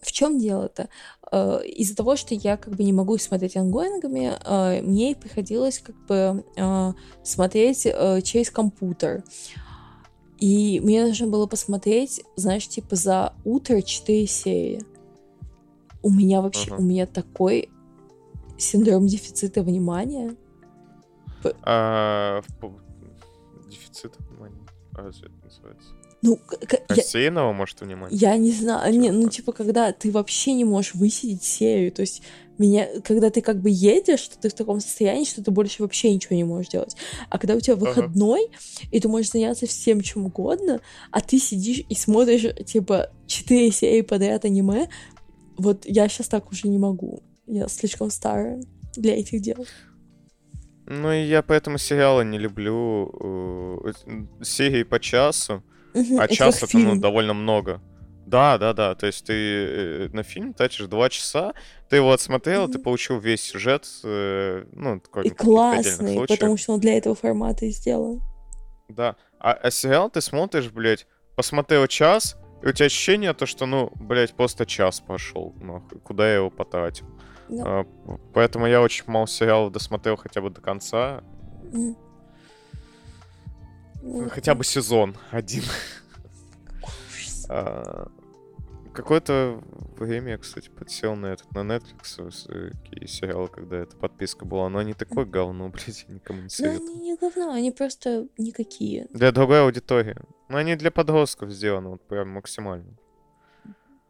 в 0.02 0.12
чем 0.12 0.38
дело-то? 0.38 0.90
Э, 1.32 1.62
из-за 1.66 1.96
того, 1.96 2.16
что 2.16 2.36
я 2.36 2.58
как 2.58 2.76
бы 2.76 2.84
не 2.84 2.94
могу 2.94 3.18
смотреть 3.18 3.58
ангоингами, 3.58 4.34
э, 4.44 4.82
мне 4.82 5.16
приходилось 5.16 5.80
как 5.80 5.96
бы 6.06 6.44
э, 6.56 6.94
смотреть 7.24 7.84
через 8.24 8.52
компьютер. 8.52 9.24
И 10.44 10.82
мне 10.82 11.06
нужно 11.06 11.28
было 11.28 11.48
посмотреть, 11.48 12.22
знаешь, 12.36 12.68
типа 12.68 12.98
за 12.98 13.32
утро 13.46 13.82
4 13.82 14.28
серии. 14.28 14.84
У 16.02 16.10
меня 16.10 16.42
вообще, 16.42 16.70
uh-huh. 16.70 16.80
у 16.80 16.82
меня 16.82 17.06
такой 17.06 17.70
синдром 18.58 19.08
дефицита 19.08 19.64
внимания. 19.64 20.36
А, 21.62 22.42
дефицита 23.70 24.22
внимания? 24.22 24.60
А 24.98 25.08
это 25.08 25.32
называется? 25.46 25.90
Ну, 26.22 26.38
Рассеянного, 26.90 27.48
я, 27.48 27.54
может, 27.54 27.80
внимания? 27.80 28.14
Я 28.14 28.36
не 28.36 28.52
знаю. 28.52 29.00
Не, 29.00 29.12
ну, 29.12 29.30
типа, 29.30 29.54
когда 29.54 29.94
ты 29.94 30.12
вообще 30.12 30.52
не 30.56 30.66
можешь 30.66 30.94
высидеть 30.94 31.44
серию. 31.44 31.90
То 31.94 32.02
есть, 32.02 32.22
меня, 32.58 32.88
когда 33.04 33.30
ты 33.30 33.42
как 33.42 33.60
бы 33.62 33.70
едешь, 33.70 34.20
что 34.20 34.38
ты 34.38 34.50
в 34.50 34.54
таком 34.54 34.80
состоянии, 34.80 35.26
что 35.26 35.44
ты 35.44 35.52
больше 35.52 35.82
вообще 35.82 36.14
ничего 36.14 36.36
не 36.36 36.44
можешь 36.44 36.70
делать. 36.70 36.96
А 37.30 37.38
когда 37.38 37.56
у 37.56 37.60
тебя 37.60 37.76
выходной, 37.76 38.46
ага. 38.46 38.88
и 38.92 39.00
ты 39.00 39.08
можешь 39.08 39.32
заняться 39.32 39.66
всем 39.66 40.02
чем 40.02 40.26
угодно, 40.26 40.80
а 41.12 41.22
ты 41.22 41.40
сидишь 41.40 41.84
и 41.90 41.96
смотришь, 41.96 42.46
типа, 42.66 43.10
четыре 43.28 43.72
серии 43.72 44.02
подряд 44.02 44.46
аниме, 44.46 44.90
вот 45.58 45.86
я 45.86 46.08
сейчас 46.08 46.28
так 46.28 46.52
уже 46.52 46.68
не 46.68 46.78
могу. 46.78 47.22
Я 47.46 47.68
слишком 47.68 48.10
старая 48.10 48.62
для 48.96 49.18
этих 49.18 49.42
дел. 49.42 49.66
Ну, 50.86 51.12
и 51.12 51.24
я 51.24 51.42
поэтому 51.42 51.78
сериалы 51.78 52.26
не 52.26 52.38
люблю. 52.38 53.82
Э, 53.86 53.94
серии 54.42 54.84
по 54.84 55.00
часу, 55.00 55.64
а 55.94 56.28
час 56.28 56.64
это 56.64 56.78
ну, 56.78 57.00
довольно 57.00 57.34
много. 57.34 57.82
Да, 58.26 58.58
да, 58.58 58.74
да. 58.74 58.96
То 58.96 59.06
есть 59.06 59.26
ты 59.26 59.34
э, 59.34 60.10
на 60.14 60.24
фильм 60.24 60.54
тратишь 60.54 60.86
два 60.88 61.10
часа, 61.10 61.54
ты 61.90 61.98
его 61.98 62.12
отсмотрел, 62.12 62.68
ты 62.68 62.80
получил 62.80 63.20
весь 63.20 63.42
сюжет, 63.42 63.88
э, 64.04 64.66
ну, 64.72 65.00
такой, 65.00 65.26
И 65.26 65.30
классный, 65.30 66.26
потому 66.28 66.58
что 66.58 66.74
он 66.74 66.80
для 66.80 66.98
этого 66.98 67.16
формата 67.16 67.66
и 67.66 67.70
сделан. 67.70 68.22
Да. 68.88 69.16
А, 69.40 69.54
а 69.54 69.72
сериал 69.72 70.10
ты 70.10 70.22
смотришь, 70.22 70.72
блядь, 70.72 71.08
посмотрел 71.36 71.88
час, 71.88 72.38
и 72.62 72.68
у 72.68 72.72
тебя 72.72 72.86
ощущение 72.86 73.34
то, 73.34 73.46
что, 73.46 73.66
ну, 73.66 73.92
блядь, 73.96 74.34
просто 74.34 74.66
час 74.66 75.02
пошел, 75.02 75.54
нахуй, 75.60 76.00
куда 76.00 76.28
я 76.28 76.36
его 76.36 76.50
потратил. 76.50 77.08
Да. 77.50 77.64
А, 77.66 77.86
поэтому 78.34 78.68
я 78.68 78.82
очень 78.82 79.04
мало 79.08 79.28
сериалов 79.28 79.72
досмотрел 79.74 80.16
хотя 80.16 80.42
бы 80.42 80.50
до 80.50 80.62
конца. 80.62 81.24
Mm. 81.74 81.96
Ну, 84.06 84.30
Хотя 84.30 84.54
бы 84.54 84.64
сезон 84.64 85.16
один. 85.32 85.64
А, 87.50 88.08
Какое-то 88.94 89.60
время 89.98 90.34
я, 90.34 90.38
кстати, 90.38 90.70
подсел 90.70 91.16
на 91.16 91.28
этот, 91.34 91.52
на 91.54 91.62
Netflix, 91.62 92.46
э, 92.50 92.70
такие 92.84 93.08
сериалы, 93.08 93.48
когда 93.48 93.78
эта 93.78 93.98
подписка 93.98 94.46
была, 94.46 94.70
но 94.70 94.78
они 94.78 94.94
такое 94.94 95.26
говно, 95.26 95.70
блядь, 95.74 96.06
я 96.08 96.14
никому 96.14 96.38
не 96.38 96.44
Ну, 96.44 96.50
советую. 96.50 96.90
они 96.92 97.00
не 97.00 97.16
говно, 97.18 97.52
они 97.54 97.72
просто 97.72 98.28
никакие. 98.38 99.08
Для 99.10 99.32
другой 99.32 99.64
аудитории. 99.64 100.16
Ну, 100.48 100.58
они 100.58 100.76
для 100.76 100.92
подростков 100.92 101.50
сделаны, 101.50 101.90
вот 101.90 102.08
прям 102.08 102.30
максимально. 102.30 102.86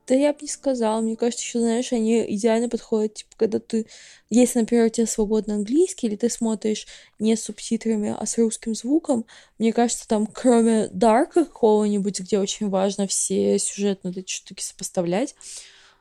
Да 0.05 0.15
я 0.15 0.33
бы 0.33 0.39
не 0.41 0.47
сказала. 0.47 0.99
Мне 1.01 1.15
кажется, 1.15 1.43
еще, 1.43 1.59
знаешь, 1.59 1.93
они 1.93 2.25
идеально 2.35 2.67
подходят, 2.67 3.13
типа, 3.13 3.31
когда 3.37 3.59
ты... 3.59 3.87
Если, 4.29 4.59
например, 4.59 4.87
у 4.87 4.89
тебя 4.89 5.07
свободный 5.07 5.55
английский, 5.55 6.07
или 6.07 6.15
ты 6.15 6.29
смотришь 6.29 6.87
не 7.19 7.35
с 7.35 7.43
субтитрами, 7.43 8.13
а 8.17 8.25
с 8.25 8.37
русским 8.37 8.75
звуком, 8.75 9.25
мне 9.59 9.71
кажется, 9.71 10.07
там, 10.07 10.27
кроме 10.27 10.89
Дарка 10.89 11.45
какого-нибудь, 11.45 12.19
где 12.19 12.39
очень 12.39 12.69
важно 12.69 13.07
все 13.07 13.57
сюжетные 13.59 14.13
эти 14.13 14.31
штуки 14.31 14.61
сопоставлять, 14.61 15.35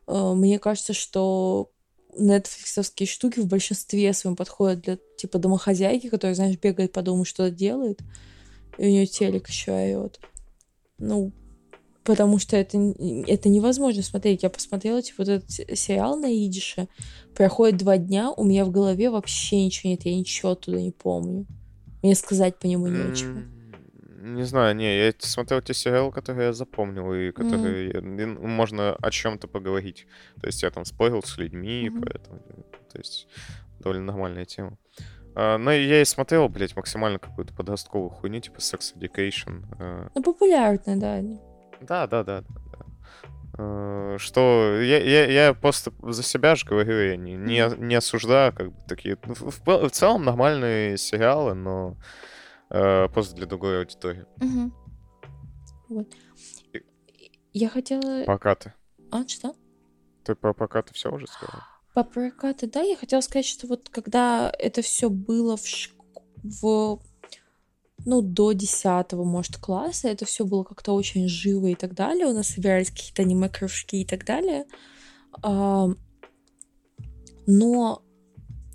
э, 0.09 0.32
мне 0.34 0.59
кажется, 0.59 0.94
что 0.94 1.70
нетфликсовские 2.16 3.07
штуки 3.07 3.38
в 3.40 3.46
большинстве 3.46 4.12
своем 4.12 4.34
подходят 4.34 4.80
для, 4.80 4.98
типа, 5.16 5.38
домохозяйки, 5.38 6.09
которая, 6.09 6.34
знаешь, 6.34 6.59
бегает 6.59 6.92
по 6.92 7.03
дому, 7.03 7.24
что-то 7.24 7.55
делает, 7.55 8.00
и 8.78 8.86
у 8.86 8.88
нее 8.88 9.07
телек 9.07 9.48
еще 9.48 9.72
орет. 9.72 10.18
Ну, 10.98 11.32
потому 12.05 12.38
что 12.38 12.57
это, 12.57 12.76
это 13.26 13.48
невозможно 13.48 14.03
смотреть. 14.03 14.42
Я 14.42 14.50
посмотрела, 14.50 15.03
типа, 15.03 15.16
вот 15.24 15.28
этот 15.28 15.50
се- 15.50 15.76
сериал 15.76 16.16
на 16.18 16.32
идише, 16.34 16.88
проходит 17.34 17.78
два 17.78 17.96
дня, 17.98 18.30
у 18.30 18.44
меня 18.44 18.64
в 18.64 18.70
голове 18.70 19.11
вообще 19.11 19.64
ничего 19.64 19.90
нет, 19.90 20.03
я 20.05 20.16
ничего 20.16 20.53
оттуда 20.53 20.80
не 20.80 20.90
помню. 20.92 21.46
Мне 22.03 22.14
сказать 22.14 22.59
по 22.59 22.66
нему 22.66 22.86
нечего. 22.88 23.42
Не 24.24 24.44
знаю, 24.44 24.76
не, 24.76 24.98
я 25.07 25.12
смотрел 25.18 25.61
те 25.62 25.74
сериалы, 25.74 26.12
которые 26.12 26.46
я 26.46 26.53
запомнил, 26.53 27.12
и 27.12 27.32
которые 27.32 27.88
я- 27.90 27.98
и, 27.98 28.24
ну, 28.24 28.46
можно 28.46 28.94
о 28.94 29.11
чем-то 29.11 29.48
поговорить. 29.48 30.07
То 30.40 30.46
есть 30.46 30.62
я 30.62 30.70
там 30.70 30.84
спорил 30.84 31.22
с 31.24 31.38
людьми, 31.38 31.90
Мгм. 31.90 32.03
поэтому, 32.03 32.38
то 32.92 32.98
есть 32.98 33.26
довольно 33.80 34.05
нормальная 34.05 34.44
тема. 34.44 34.78
А, 35.34 35.59
но 35.59 35.72
я 35.72 36.03
и 36.03 36.05
смотрел, 36.05 36.48
блядь, 36.48 36.76
максимально 36.76 37.18
какую-то 37.18 37.53
подростковую 37.55 38.11
хуйню, 38.11 38.40
типа 38.40 38.59
Sex 38.59 38.94
Education. 38.96 39.64
э, 39.80 40.09
Ну, 40.14 40.22
популярно, 40.22 41.00
да. 41.00 41.14
они. 41.14 41.40
Да, 41.83 42.07
да, 42.07 42.24
да, 42.24 42.41
да. 42.43 42.47
да. 42.72 42.87
Э, 43.59 44.16
Что 44.18 44.80
я, 44.80 44.99
я, 44.99 45.26
я 45.47 45.55
просто 45.55 45.93
за 46.03 46.22
себя 46.22 46.55
же 46.55 46.66
говорю, 46.66 46.99
я 47.01 47.16
не, 47.16 47.35
не, 47.35 47.68
не 47.78 47.95
осуждаю, 47.95 48.53
как 48.53 48.72
бы 48.72 48.76
такие. 48.89 49.18
ну, 49.26 49.35
В, 49.35 49.61
в 49.66 49.91
целом 49.91 50.24
нормальные 50.24 50.97
сериалы, 50.99 51.55
но 51.55 51.97
э, 52.70 53.09
просто 53.09 53.35
для 53.37 53.47
другой 53.47 53.80
аудитории. 53.80 54.24
Мгм. 54.39 54.72
Вот. 55.89 56.09
И- 56.72 56.83
Я 57.53 57.68
хотела... 57.68 58.24
Покаты. 58.24 58.72
А, 59.11 59.26
что? 59.28 59.55
Ты 60.24 60.35
про 60.35 60.55
покаты 60.55 60.95
все 60.95 61.11
уже 61.12 61.26
сказал? 61.26 61.61
По 61.95 62.05
прокату, 62.05 62.66
да, 62.70 62.80
я 62.80 62.97
хотела 62.97 63.20
сказать, 63.20 63.45
что 63.45 63.66
вот 63.66 63.91
когда 63.91 64.51
это 64.59 64.80
все 64.80 65.11
было 65.11 65.59
в, 65.59 65.64
шк- 65.64 65.91
в 66.43 67.01
ну, 68.05 68.22
до 68.22 68.53
10 68.53 69.12
может, 69.12 69.57
класса, 69.59 70.09
это 70.09 70.24
все 70.24 70.44
было 70.44 70.64
как-то 70.64 70.92
очень 70.92 71.28
живо 71.28 71.66
и 71.66 71.74
так 71.74 71.94
далее. 71.94 72.26
У 72.26 72.32
нас 72.32 72.48
собирались 72.48 72.90
какие-то 72.90 73.22
аниме-кружки 73.22 74.03
и 74.03 74.05
так 74.05 74.24
далее. 74.24 74.64
Но 77.46 78.03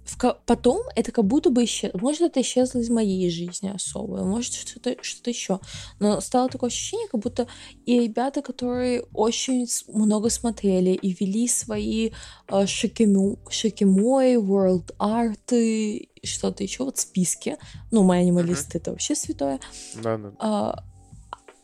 в 0.07 0.17
потом 0.45 0.81
это 0.95 1.11
как 1.11 1.25
будто 1.25 1.49
бы 1.49 1.65
исчезло. 1.65 1.99
Может, 1.99 2.21
это 2.21 2.41
исчезло 2.41 2.79
из 2.79 2.89
моей 2.89 3.29
жизни 3.29 3.69
особо, 3.73 4.23
может, 4.23 4.53
что-то 4.53 4.95
что 5.01 5.29
еще. 5.29 5.59
Но 5.99 6.21
стало 6.21 6.49
такое 6.49 6.69
ощущение, 6.69 7.07
как 7.09 7.21
будто 7.21 7.47
и 7.85 7.99
ребята, 7.99 8.41
которые 8.41 9.03
очень 9.13 9.67
много 9.87 10.29
смотрели 10.29 10.91
и 10.91 11.13
вели 11.13 11.47
свои 11.47 12.11
э, 12.47 12.65
шикиму, 12.65 13.39
шикимой, 13.49 14.35
world 14.35 14.95
art 14.97 15.51
и 15.51 16.09
что-то 16.23 16.63
еще, 16.63 16.83
вот 16.83 16.97
списки. 16.97 17.57
Ну, 17.91 18.03
мои 18.03 18.21
анималисты 18.21 18.77
это 18.77 18.91
вообще 18.91 19.15
святое. 19.15 19.59
Да, 19.95 20.17
да. 20.17 20.31
А, 20.39 20.83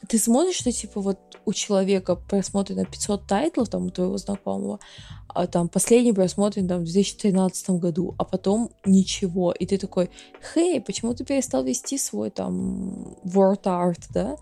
ты 0.08 0.18
смотришь, 0.18 0.56
что 0.56 0.72
типа 0.72 1.02
вот 1.02 1.20
у 1.46 1.54
человека 1.54 2.16
просмотрено 2.16 2.86
500 2.86 3.28
тайтлов, 3.28 3.70
там, 3.70 3.86
у 3.86 3.90
твоего 3.90 4.18
знакомого, 4.18 4.80
а 5.28 5.48
там 5.48 5.70
последний 5.70 6.14
просмотрен 6.14 6.68
там 6.68 6.82
в 6.82 6.84
2013 6.84 7.70
году, 7.72 8.16
а 8.18 8.24
потом 8.24 8.72
ничего. 8.86 9.52
И 9.52 9.66
ты 9.66 9.78
такой, 9.78 10.10
хей, 10.54 10.82
почему 10.82 11.14
ты 11.14 11.26
перестал 11.26 11.64
вести 11.64 11.98
свой 11.98 12.30
там 12.30 13.18
word 13.24 13.64
art, 13.64 14.04
да? 14.14 14.38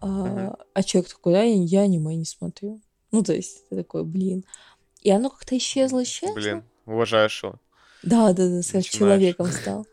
А, 0.00 0.56
а 0.74 0.82
человек 0.82 1.10
такой, 1.10 1.32
да, 1.32 1.42
я, 1.42 1.54
я 1.62 1.80
аниме 1.82 2.16
не 2.16 2.24
смотрю. 2.24 2.80
Ну, 3.12 3.22
то 3.22 3.32
есть, 3.32 3.68
ты 3.68 3.76
такой, 3.76 4.04
блин. 4.04 4.44
И 5.02 5.10
оно 5.10 5.30
как-то 5.30 5.56
исчезло, 5.56 6.02
исчезло. 6.02 6.34
Блин, 6.34 6.64
уважаешь 6.86 7.42
его. 7.42 7.56
Да, 8.02 8.32
да, 8.32 8.48
да, 8.48 8.62
с 8.62 8.84
человеком 8.84 9.46
стал. 9.46 9.86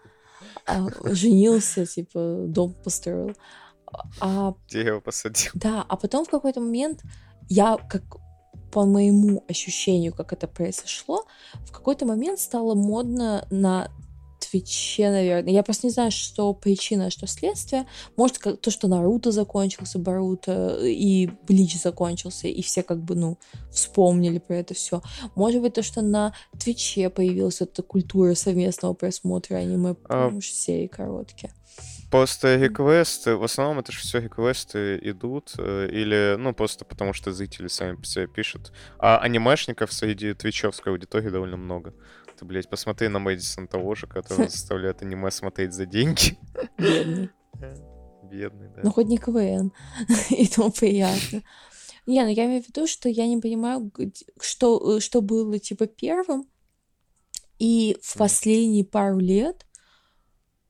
А, 0.66 0.88
женился, 1.04 1.86
типа, 1.86 2.44
дом 2.48 2.74
построил. 2.84 3.34
А 4.20 4.54
Дерево 4.68 5.00
посадил. 5.00 5.52
да, 5.54 5.86
а 5.88 5.96
потом 5.96 6.26
в 6.26 6.30
какой-то 6.30 6.60
момент 6.60 7.04
я, 7.50 7.78
как 7.78 8.04
по 8.72 8.86
моему 8.86 9.44
ощущению, 9.48 10.14
как 10.14 10.34
это 10.34 10.48
произошло, 10.48 11.26
в 11.66 11.72
какой-то 11.72 12.06
момент 12.06 12.40
стало 12.40 12.76
модно 12.76 13.48
на 13.50 13.90
Твиче, 14.40 15.10
наверное. 15.10 15.52
Я 15.52 15.64
просто 15.64 15.88
не 15.88 15.92
знаю, 15.92 16.12
что 16.12 16.54
причина, 16.54 17.10
что 17.10 17.28
следствие. 17.28 17.86
Может, 18.16 18.38
как 18.38 18.62
то, 18.62 18.72
что 18.72 18.88
Наруто 18.88 19.32
закончился, 19.32 20.00
Баруто 20.00 20.78
и 20.84 21.30
Блич 21.48 21.82
закончился, 21.82 22.48
и 22.48 22.62
все 22.62 22.84
как 22.84 23.04
бы, 23.04 23.16
ну, 23.16 23.38
вспомнили 23.72 24.38
про 24.38 24.58
это 24.58 24.74
все. 24.74 25.02
Может 25.36 25.62
быть, 25.62 25.74
то, 25.74 25.84
что 25.84 26.02
на 26.02 26.34
Твиче 26.60 27.10
появилась 27.10 27.62
эта 27.62 27.82
культура 27.82 28.36
совместного 28.36 28.94
просмотра 28.94 29.56
аниме, 29.56 29.96
потому 29.96 30.42
что 30.42 30.56
серии 30.56 30.88
короткие. 30.88 31.52
Просто 32.10 32.56
реквесты, 32.56 33.36
в 33.36 33.44
основном 33.44 33.80
это 33.80 33.92
же 33.92 34.00
все 34.00 34.20
реквесты 34.20 34.98
идут, 35.02 35.54
э, 35.58 35.90
или, 35.92 36.36
ну, 36.40 36.54
просто 36.54 36.86
потому 36.86 37.12
что 37.12 37.34
зрители 37.34 37.68
сами 37.68 37.98
по 37.98 38.06
себе 38.06 38.28
пишут. 38.28 38.72
А 38.98 39.18
анимешников 39.18 39.92
среди 39.92 40.34
твичевской 40.34 40.94
аудитории 40.94 41.30
довольно 41.30 41.58
много. 41.58 41.94
Ты, 42.38 42.46
блядь, 42.46 42.70
посмотри 42.70 43.10
на 43.10 43.20
Мэдисон 43.20 43.68
того 43.68 43.94
же, 43.96 44.08
который 44.08 44.48
заставляет 44.50 45.02
аниме 45.02 45.32
смотреть 45.32 45.74
за 45.74 45.86
деньги. 45.86 46.38
Бедный. 46.78 47.30
Бедный, 48.24 48.70
да. 48.70 48.82
Ну, 48.84 48.92
хоть 48.92 49.08
не 49.08 49.18
КВН. 49.18 49.74
И 50.30 50.48
то 50.48 50.70
приятно. 50.70 51.44
Не, 52.06 52.24
ну 52.24 52.30
я 52.30 52.46
имею 52.46 52.64
в 52.64 52.68
виду, 52.70 52.88
что 52.88 53.10
я 53.10 53.28
не 53.28 53.38
понимаю, 53.42 53.92
что, 54.40 54.98
э, 54.98 55.00
что 55.02 55.22
было, 55.22 55.60
типа, 55.60 55.88
первым. 55.88 56.48
И 57.60 57.98
в 58.02 58.18
последние 58.18 58.86
пару 58.86 59.18
лет 59.18 59.66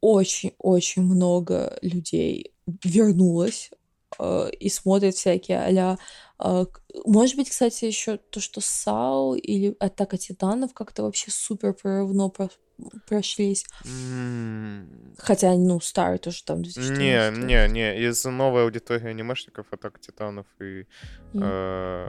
очень-очень 0.01 1.03
много 1.03 1.77
людей 1.81 2.53
вернулось 2.83 3.71
э, 4.19 4.49
и 4.59 4.69
смотрят 4.69 5.15
всякие 5.15 5.97
а 6.39 6.65
Может 7.05 7.35
быть, 7.35 7.49
кстати, 7.49 7.85
еще 7.85 8.17
то, 8.17 8.39
что 8.39 8.61
САУ 8.61 9.35
или 9.35 9.75
Атака 9.79 10.17
Титанов 10.17 10.73
как-то 10.73 11.03
вообще 11.03 11.31
супер 11.31 11.73
прорывно 11.73 12.29
про- 12.29 12.49
прошлись. 13.07 13.65
Хотя, 15.17 15.55
ну, 15.55 15.79
старый 15.79 16.19
тоже 16.19 16.43
там 16.43 16.57
Не, 16.61 16.69
2014 16.69 17.43
не, 17.43 17.67
не, 17.73 18.01
из 18.07 18.23
новой 18.25 18.63
аудитории 18.63 19.07
анимешников 19.07 19.65
Атака 19.71 19.99
Титанов 19.99 20.45
и 20.61 20.85
э, 21.33 22.07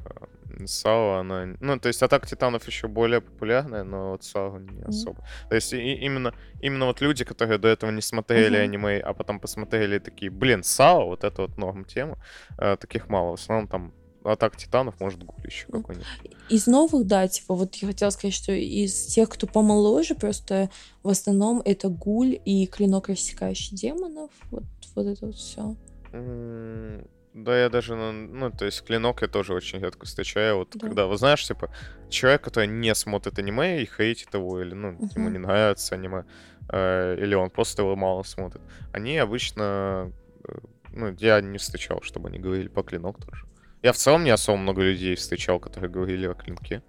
САО, 0.67 1.19
она... 1.21 1.55
Ну, 1.61 1.79
то 1.79 1.89
есть 1.89 2.03
Атака 2.03 2.27
Титанов 2.27 2.67
еще 2.67 2.89
более 2.89 3.21
популярная, 3.21 3.85
но 3.85 4.11
вот 4.13 4.25
САО 4.25 4.59
не 4.59 4.83
особо. 4.83 5.25
То 5.49 5.55
есть 5.55 5.73
и- 5.73 5.95
именно, 5.95 6.35
именно 6.61 6.87
вот 6.87 7.01
люди, 7.01 7.25
которые 7.25 7.59
до 7.59 7.69
этого 7.69 7.91
не 7.91 8.03
смотрели 8.03 8.57
Мгм. 8.57 8.65
аниме, 8.65 8.99
а 9.01 9.13
потом 9.15 9.41
посмотрели 9.41 9.99
такие, 9.99 10.31
блин, 10.31 10.63
САО, 10.63 11.07
вот 11.07 11.25
это 11.25 11.43
вот 11.43 11.57
норм 11.59 11.85
тема, 11.85 12.19
э, 12.59 12.77
таких 12.77 13.09
мало. 13.09 13.31
В 13.37 13.41
основном 13.41 13.69
там 13.69 13.93
Атака 14.25 14.57
Титанов, 14.59 15.01
может, 15.01 15.23
Гуль 15.23 15.47
еще 15.47 15.67
какой-нибудь. 15.67 16.07
Из 16.49 16.67
новых, 16.67 17.07
да, 17.07 17.29
типа, 17.29 17.55
вот 17.55 17.75
я 17.77 17.89
хотела 17.89 18.11
сказать, 18.11 18.35
что 18.35 18.53
из 18.53 19.07
тех, 19.07 19.29
кто 19.29 19.47
помоложе, 19.47 20.15
просто 20.15 20.71
в 21.03 21.09
основном 21.09 21.63
это 21.65 21.89
Гуль 21.89 22.39
и 22.45 22.67
Клинок 22.67 23.09
рассекающий 23.09 23.77
демонов. 23.77 24.31
Вот, 24.51 24.65
вот 24.95 25.07
это 25.07 25.27
вот 25.27 25.37
все. 25.37 25.77
М, 26.13 27.07
Да, 27.35 27.57
я 27.59 27.69
даже, 27.69 27.95
ну, 27.95 28.13
ну, 28.13 28.51
то 28.51 28.65
есть 28.65 28.83
клинок 28.83 29.23
я 29.23 29.29
тоже 29.29 29.55
очень 29.55 29.81
редко 29.81 30.07
встречаю. 30.07 30.57
Вот 30.59 30.71
Да. 30.75 30.81
когда, 30.89 31.07
вы 31.07 31.17
знаешь, 31.17 31.47
типа, 31.47 31.71
человек, 32.09 32.43
который 32.43 32.67
не 32.69 32.95
смотрит 32.95 33.39
аниме 33.39 33.83
и 33.83 33.87
хейтит 33.87 34.35
его, 34.35 34.61
или, 34.61 34.75
ну, 34.75 34.89
ему 35.15 35.29
Мгм. 35.29 35.33
не 35.33 35.39
нравится 35.39 35.95
аниме, 35.95 36.25
э, 36.73 37.17
или 37.21 37.35
он 37.35 37.51
просто 37.51 37.83
его 37.83 37.97
мало 37.97 38.23
смотрит, 38.25 38.63
они 38.93 39.19
обычно, 39.19 40.11
э, 40.49 40.53
ну, 40.93 41.15
я 41.19 41.41
не 41.41 41.59
встречал, 41.59 42.01
чтобы 42.03 42.29
они 42.29 42.39
говорили 42.39 42.69
по 42.69 42.83
клинок 42.83 43.19
тоже. 43.25 43.45
Я 43.83 43.93
в 43.93 43.97
целом 43.97 44.25
не 44.25 44.31
особо 44.31 44.59
много 44.59 44.83
людей 44.83 45.15
встречал, 45.15 45.61
которые 45.61 45.91
говорили 45.91 46.27
о 46.27 46.35
клинке. 46.35 46.83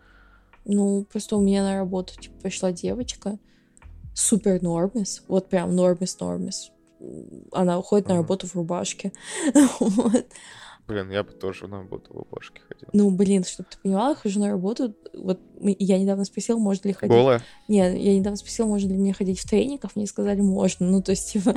Ну, 0.66 1.06
просто 1.12 1.36
у 1.36 1.42
меня 1.42 1.64
на 1.64 1.78
работу, 1.78 2.14
типа, 2.20 2.34
пришла 2.44 2.72
девочка, 2.72 3.38
супер 4.14 4.62
нормис, 4.62 5.24
вот 5.28 5.50
прям 5.50 5.76
нормис-нормис, 5.76 6.72
она 7.52 7.80
уходит 7.80 8.08
на 8.08 8.16
работу 8.16 8.48
в 8.48 8.56
рубашке. 8.56 9.12
Вот. 9.80 10.26
Блин, 10.90 11.12
я 11.12 11.24
бы 11.24 11.32
тоже 11.34 11.68
на 11.68 11.82
работу 11.82 12.12
в 12.12 12.18
рубашке 12.18 12.62
ходил. 12.68 12.90
Ну, 12.94 13.12
блин, 13.12 13.44
чтобы 13.44 13.70
ты 13.70 13.78
понимала, 13.78 14.10
я 14.10 14.16
хожу 14.16 14.40
на 14.40 14.50
работу. 14.50 14.96
Вот 15.14 15.40
я 15.62 16.00
недавно 16.00 16.26
спросила, 16.26 16.58
можно 16.58 16.88
ли 16.88 16.96
ходить. 16.96 17.16
Голая? 17.16 17.44
Нет, 17.68 17.96
я 17.96 18.18
недавно 18.18 18.38
спросила, 18.38 18.66
можно 18.66 18.90
ли 18.90 18.98
мне 18.98 19.14
ходить 19.14 19.40
в 19.40 19.48
трениках, 19.48 19.96
мне 19.96 20.08
сказали, 20.08 20.42
можно. 20.42 20.88
Ну, 20.88 21.04
то 21.04 21.12
есть, 21.12 21.32
типа, 21.32 21.54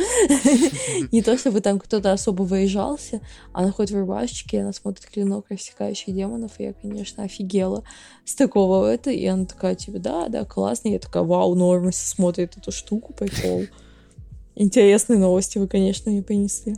не 1.13 1.23
то, 1.23 1.39
чтобы 1.39 1.63
там 1.63 1.79
кто-то 1.79 2.13
особо 2.13 2.43
выезжался, 2.43 3.23
она 3.55 3.73
ходит 3.73 3.93
в 3.93 3.99
рубашечке, 4.01 4.61
она 4.61 4.75
смотрит 4.75 5.07
клинок 5.07 5.47
рассекающий 5.49 6.13
демонов, 6.13 6.61
и 6.61 6.65
я, 6.65 6.75
конечно, 6.75 7.25
офигела 7.25 7.85
с 8.27 8.35
такого 8.35 8.85
это, 8.85 9.11
и 9.11 9.25
она 9.25 9.47
такая, 9.47 9.77
типа, 9.77 9.99
да, 9.99 10.29
да, 10.29 10.45
классно, 10.45 10.89
и 10.89 10.93
я 10.93 10.99
такая, 10.99 11.23
вау, 11.23 11.55
Нормас 11.55 11.97
смотрит 11.97 12.59
эту 12.59 12.71
штуку, 12.71 13.15
прикол. 13.15 13.63
Интересные 14.55 15.19
новости 15.19 15.59
вы, 15.59 15.67
конечно, 15.69 16.11
мне 16.11 16.23
принесли. 16.23 16.75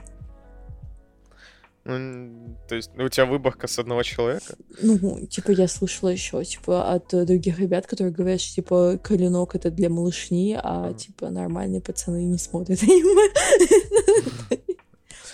Ну, 1.87 2.57
то 2.67 2.77
есть 2.77 2.91
ну, 2.95 3.05
у 3.05 3.09
тебя 3.11 3.27
выборка 3.27 3.67
с 3.67 3.79
одного 3.79 4.03
человека? 4.03 4.55
Ну, 4.81 5.27
типа, 5.27 5.51
я 5.51 5.69
слышала 5.69 6.09
еще, 6.09 6.43
типа, 6.43 6.91
от 6.95 7.09
других 7.27 7.59
ребят, 7.59 7.87
которые 7.87 8.15
говорят, 8.15 8.41
что, 8.41 8.55
типа, 8.55 8.99
коленок 9.03 9.55
это 9.55 9.71
для 9.71 9.91
малышни, 9.91 10.59
а, 10.63 10.89
Мгм. 10.89 10.97
типа, 10.97 11.29
нормальные 11.29 11.83
пацаны 11.83 12.25
не 12.25 12.39
смотрят 12.39 12.83
аниме. 12.83 13.31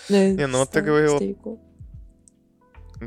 Не, 0.09 0.47
ну 0.47 0.59
вот 0.59 0.71
ты 0.71 0.81
говорила- 0.81 1.19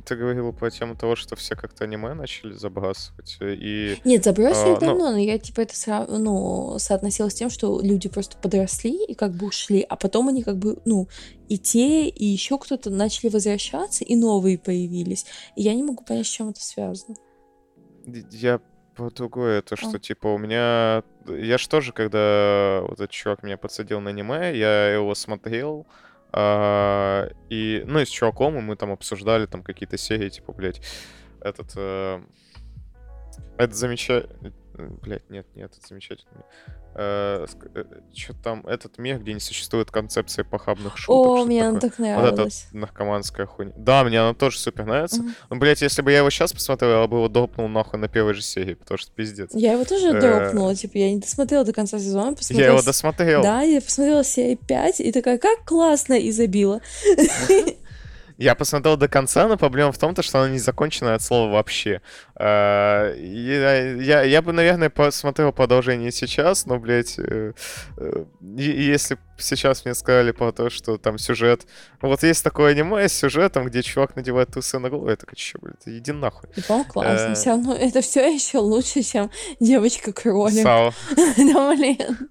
Ты 0.03 0.17
говорила 0.17 0.51
по 0.53 0.71
тему 0.71 0.97
того, 0.97 1.15
что 1.15 1.37
все 1.37 1.55
как-то 1.55 1.85
аниме 1.85 2.15
начали 2.15 2.53
забрасывать, 2.53 3.39
и... 3.41 3.97
Нет, 4.05 4.25
забросили 4.25 4.71
А, 4.71 4.75
ну- 4.75 4.81
давно, 4.81 5.11
но 5.13 5.19
я, 5.19 5.39
типа, 5.39 5.61
это 5.61 5.75
сра- 5.75 6.07
ну, 6.09 6.79
соотносила 6.79 7.29
с 7.31 7.35
тем, 7.35 7.49
что 7.51 7.81
люди 7.81 8.09
просто 8.09 8.37
подросли 8.37 9.05
и 9.05 9.15
как 9.15 9.33
бы 9.33 9.47
ушли, 9.47 9.87
а 9.89 9.97
потом 9.97 10.29
они 10.29 10.43
как 10.43 10.59
бы, 10.59 10.79
ну, 10.85 11.09
и 11.49 11.59
те, 11.59 12.09
и 12.09 12.25
еще 12.25 12.59
кто-то 12.59 12.91
начали 12.91 13.29
возвращаться, 13.31 14.05
и 14.05 14.17
новые 14.17 14.59
появились. 14.59 15.27
И 15.55 15.63
я 15.63 15.75
не 15.75 15.83
могу 15.83 16.03
понять, 16.05 16.27
с 16.27 16.31
чем 16.31 16.49
это 16.49 16.61
связано. 16.61 17.17
Я 18.33 18.61
по 18.97 19.11
другое, 19.11 19.61
то, 19.63 19.77
что, 19.77 19.97
А. 19.97 19.99
типа, 19.99 20.29
у 20.29 20.39
меня... 20.39 21.03
Я 21.27 21.59
ж 21.59 21.67
тоже, 21.67 21.93
когда 21.93 22.81
вот 22.83 22.95
этот 22.95 23.11
чувак 23.11 23.43
меня 23.43 23.57
подсадил 23.57 24.01
на 24.01 24.11
аниме, 24.11 24.57
я 24.57 24.89
его 24.95 25.15
смотрел, 25.15 25.87
а, 26.37 27.28
и, 27.49 27.85
ну, 27.87 28.01
и 28.01 28.05
с 28.05 28.09
чуваком, 28.09 28.59
и 28.59 28.61
мы 28.61 28.74
там 28.74 28.91
обсуждали 28.91 29.47
там 29.47 29.62
какие-то 29.62 29.97
серии, 29.97 30.28
типа, 30.28 30.53
блядь, 30.53 30.82
этот... 31.41 31.72
э, 31.76 32.20
это 33.57 33.74
замечательно... 33.74 34.53
Блядь, 34.77 35.29
нет, 35.31 35.47
нет, 35.55 35.72
это 35.77 35.87
замечательно. 35.87 36.45
Что 38.14 38.35
там, 38.43 38.66
этот 38.66 38.99
мир, 38.99 39.18
где 39.18 39.33
не 39.35 39.41
существует 39.41 39.91
концепции 39.91 40.43
похабных 40.43 40.97
шуток. 40.97 41.27
О, 41.41 41.45
мне 41.45 41.66
она 41.66 41.81
такое. 41.81 41.91
так 41.91 41.99
Вот 42.16 42.25
это 42.27 42.33
нравилась. 42.37 42.66
наркоманская 42.72 43.47
хуйня. 43.47 43.72
Да, 43.77 44.05
мне 44.05 44.20
она 44.20 44.35
тоже 44.35 44.59
супер 44.59 44.85
нравится. 44.85 45.22
Мгм. 45.22 45.35
Ну, 45.51 45.57
блядь, 45.57 45.83
если 45.83 46.03
бы 46.03 46.12
я 46.12 46.18
его 46.18 46.31
сейчас 46.31 46.53
посмотрел, 46.53 47.03
я 47.03 47.07
бы 47.07 47.16
его 47.16 47.29
дропнул 47.29 47.68
нахуй 47.68 47.99
на 47.99 48.09
первой 48.09 48.35
же 48.35 48.43
серии, 48.43 48.75
потому 48.75 48.99
что 48.99 49.11
пиздец. 49.12 49.51
Я 49.55 49.72
его 49.72 49.85
тоже 49.85 50.09
Э, 50.09 50.20
дропнула, 50.20 50.75
типа, 50.75 50.99
я 50.99 51.12
не 51.12 51.20
досмотрела 51.20 51.64
до 51.64 51.72
конца 51.72 51.99
сезона, 51.99 52.37
Я 52.51 52.66
его 52.66 52.83
досмотрел. 52.83 53.43
Да, 53.43 53.62
я 53.62 53.81
посмотрела 53.81 54.22
серию 54.25 54.59
5 54.59 55.01
и 55.01 55.12
такая, 55.12 55.39
как 55.39 55.64
классно, 55.64 56.14
и 56.14 56.31
забила. 56.31 56.81
Я 58.37 58.55
посмотрел 58.55 58.97
до 58.97 59.09
конца, 59.09 59.47
но 59.47 59.57
проблема 59.57 59.93
в 59.93 59.99
том, 59.99 60.14
то, 60.14 60.22
что 60.22 60.41
она 60.41 60.51
не 60.51 60.59
закончена 60.59 61.14
от 61.14 61.22
слова 61.22 61.53
вообще. 61.53 62.01
А, 62.37 63.14
Я, 63.14 63.93
я, 63.95 64.22
я 64.22 64.43
бы, 64.43 64.53
наверное, 64.53 64.91
посмотрел 64.91 65.53
продолжение 65.53 66.11
сейчас, 66.11 66.66
но, 66.66 66.78
блядь, 66.78 67.18
э, 67.18 67.53
э, 67.97 68.24
если 68.41 69.18
сейчас 69.39 69.85
мне 69.85 69.95
сказали 69.95 70.32
про 70.32 70.53
то, 70.53 70.70
что 70.70 70.99
там 70.99 71.18
сюжет... 71.18 71.66
Вот 72.01 72.22
есть 72.22 72.43
такое 72.43 72.72
аниме 72.72 73.09
с 73.09 73.12
сюжетом, 73.12 73.66
где 73.66 73.82
чувак 73.82 74.16
надевает 74.16 74.51
трусы 74.51 74.78
на 74.78 74.91
голову, 74.91 75.11
я 75.11 75.16
такой, 75.16 75.37
чё, 75.37 75.59
блядь, 75.61 75.87
иди 75.87 76.12
нахуй. 76.12 76.51
И, 76.57 76.61
классно. 76.62 77.32
Э. 77.32 77.35
Все 77.35 77.51
равно 77.51 77.74
это 77.74 78.01
все 78.01 78.35
еще 78.35 78.59
лучше, 78.59 79.03
чем 79.03 79.30
девочка-кролик. 79.61 80.64
Да, 81.37 81.74
блин. 81.74 82.30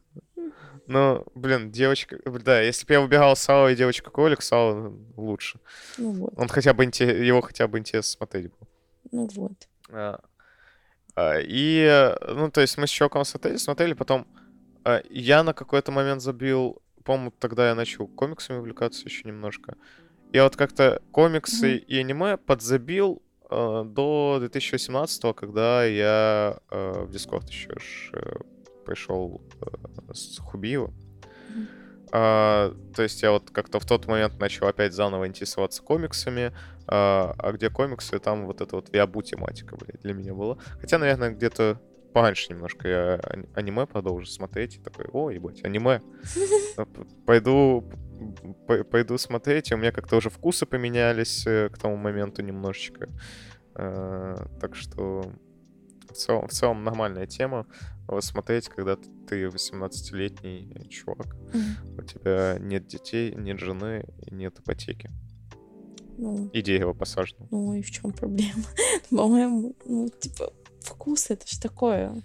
Ну, 0.88 1.25
блин, 1.36 1.71
девочка... 1.71 2.17
Да, 2.25 2.59
если 2.61 2.86
бы 2.86 2.93
я 2.93 3.01
выбирал 3.01 3.36
Сао 3.36 3.69
и 3.69 3.75
девочка-кролик, 3.75 4.41
Сао 4.41 4.93
лучше. 5.15 5.59
Ну 5.97 6.11
вот, 6.11 6.34
Он 6.36 6.47
хотя 6.49 6.73
бы 6.73 6.84
инте- 6.86 7.23
его 7.23 7.41
хотя 7.41 7.67
бы 7.67 7.79
интересно 7.79 8.11
смотреть 8.17 8.47
был. 8.51 8.67
ну 9.11 9.27
вот. 9.36 9.53
А, 9.89 10.19
а, 11.15 11.39
И, 11.39 11.79
э, 11.89 12.34
ну, 12.34 12.51
то 12.51 12.61
есть 12.61 12.77
мы 12.77 12.88
с 12.88 12.89
чуваком 12.89 13.23
смотрели, 13.25 13.57
смотрели, 13.57 13.93
потом 13.93 14.27
а, 14.84 15.01
я 15.09 15.43
на 15.43 15.53
какой-то 15.53 15.91
момент 15.91 16.21
забил, 16.21 16.81
по-моему, 17.05 17.31
тогда 17.39 17.69
я 17.69 17.75
начал 17.75 18.07
комиксами 18.07 18.57
увлекаться 18.57 19.05
еще 19.05 19.23
немножко. 19.27 19.75
Я 20.34 20.43
вот 20.43 20.55
как-то 20.57 21.01
комиксы 21.11 21.75
Мгм. 21.75 21.84
и 21.88 21.97
аниме 21.97 22.38
подзабил 22.38 23.21
э, 23.49 23.84
до 23.86 24.38
2018 24.39 25.34
когда 25.36 25.86
я 25.86 26.57
э, 26.71 27.03
в 27.05 27.11
Дискорд 27.11 27.47
еще 27.49 27.77
ж, 27.79 28.09
э, 28.13 28.34
пришел 28.84 29.41
э, 29.61 30.13
с 30.13 30.39
Хубиева. 30.39 30.93
А, 32.15 32.73
то 32.95 33.01
есть 33.01 33.23
я 33.23 33.31
вот 33.31 33.49
как-то 33.49 33.79
в 33.79 33.86
тот 33.86 34.05
момент 34.07 34.39
начал 34.39 34.67
опять 34.67 34.93
заново 34.93 35.27
интересоваться 35.27 35.81
комиксами, 35.81 36.51
а, 36.88 37.34
а 37.39 37.51
где 37.53 37.69
комиксы, 37.71 38.19
там 38.19 38.45
вот 38.45 38.61
эта 38.61 38.75
вот 38.75 38.93
виабу 38.93 39.21
тематика, 39.23 39.75
блядь, 39.77 40.01
для 40.01 40.13
меня 40.13 40.34
была. 40.36 40.57
Хотя, 40.79 40.99
наверное, 40.99 41.31
где-то 41.31 41.81
пораньше 42.13 42.53
немножко 42.53 42.88
я 42.88 43.15
ани- 43.23 43.47
аниме 43.55 43.88
продолжу 43.88 44.27
смотреть, 44.27 44.75
и 44.75 44.79
такой, 44.79 45.05
о, 45.11 45.31
ебать, 45.31 45.65
аниме. 45.65 46.01
П- 46.75 46.86
Пойду, 47.25 47.84
пойду 48.91 49.17
смотреть, 49.17 49.71
и 49.71 49.73
у 49.73 49.77
меня 49.77 49.91
как-то 49.91 50.17
уже 50.17 50.29
вкусы 50.29 50.67
поменялись 50.67 51.47
э, 51.47 51.69
к 51.69 51.77
тому 51.79 51.95
моменту 51.97 52.43
немножечко. 52.43 53.09
А, 53.73 54.45
Так 54.61 54.75
что 54.75 55.31
в 56.14 56.18
целом, 56.18 56.47
в 56.47 56.51
целом 56.51 56.84
нормальная 56.84 57.26
тема 57.28 57.66
смотреть, 58.20 58.70
когда 58.70 58.95
ты 59.28 59.45
18-летний 59.45 60.88
чувак, 60.89 61.36
Мгм. 61.53 61.97
у 61.99 62.01
тебя 62.03 62.57
нет 62.59 62.88
детей, 62.88 63.34
нет 63.36 63.59
жены 63.59 64.03
нет 64.32 64.59
ипотеки. 64.59 65.09
Ну, 66.18 66.49
И 66.53 66.61
дерево 66.61 66.93
посажено. 66.93 67.47
ну 67.51 67.74
и 67.74 67.82
в 67.82 67.89
чем 67.91 68.11
проблема? 68.11 68.64
По-моему, 69.09 69.76
ну, 69.86 70.09
типа, 70.09 70.53
вкус 70.82 71.30
это 71.32 71.47
ж 71.47 71.57
такое. 71.59 72.22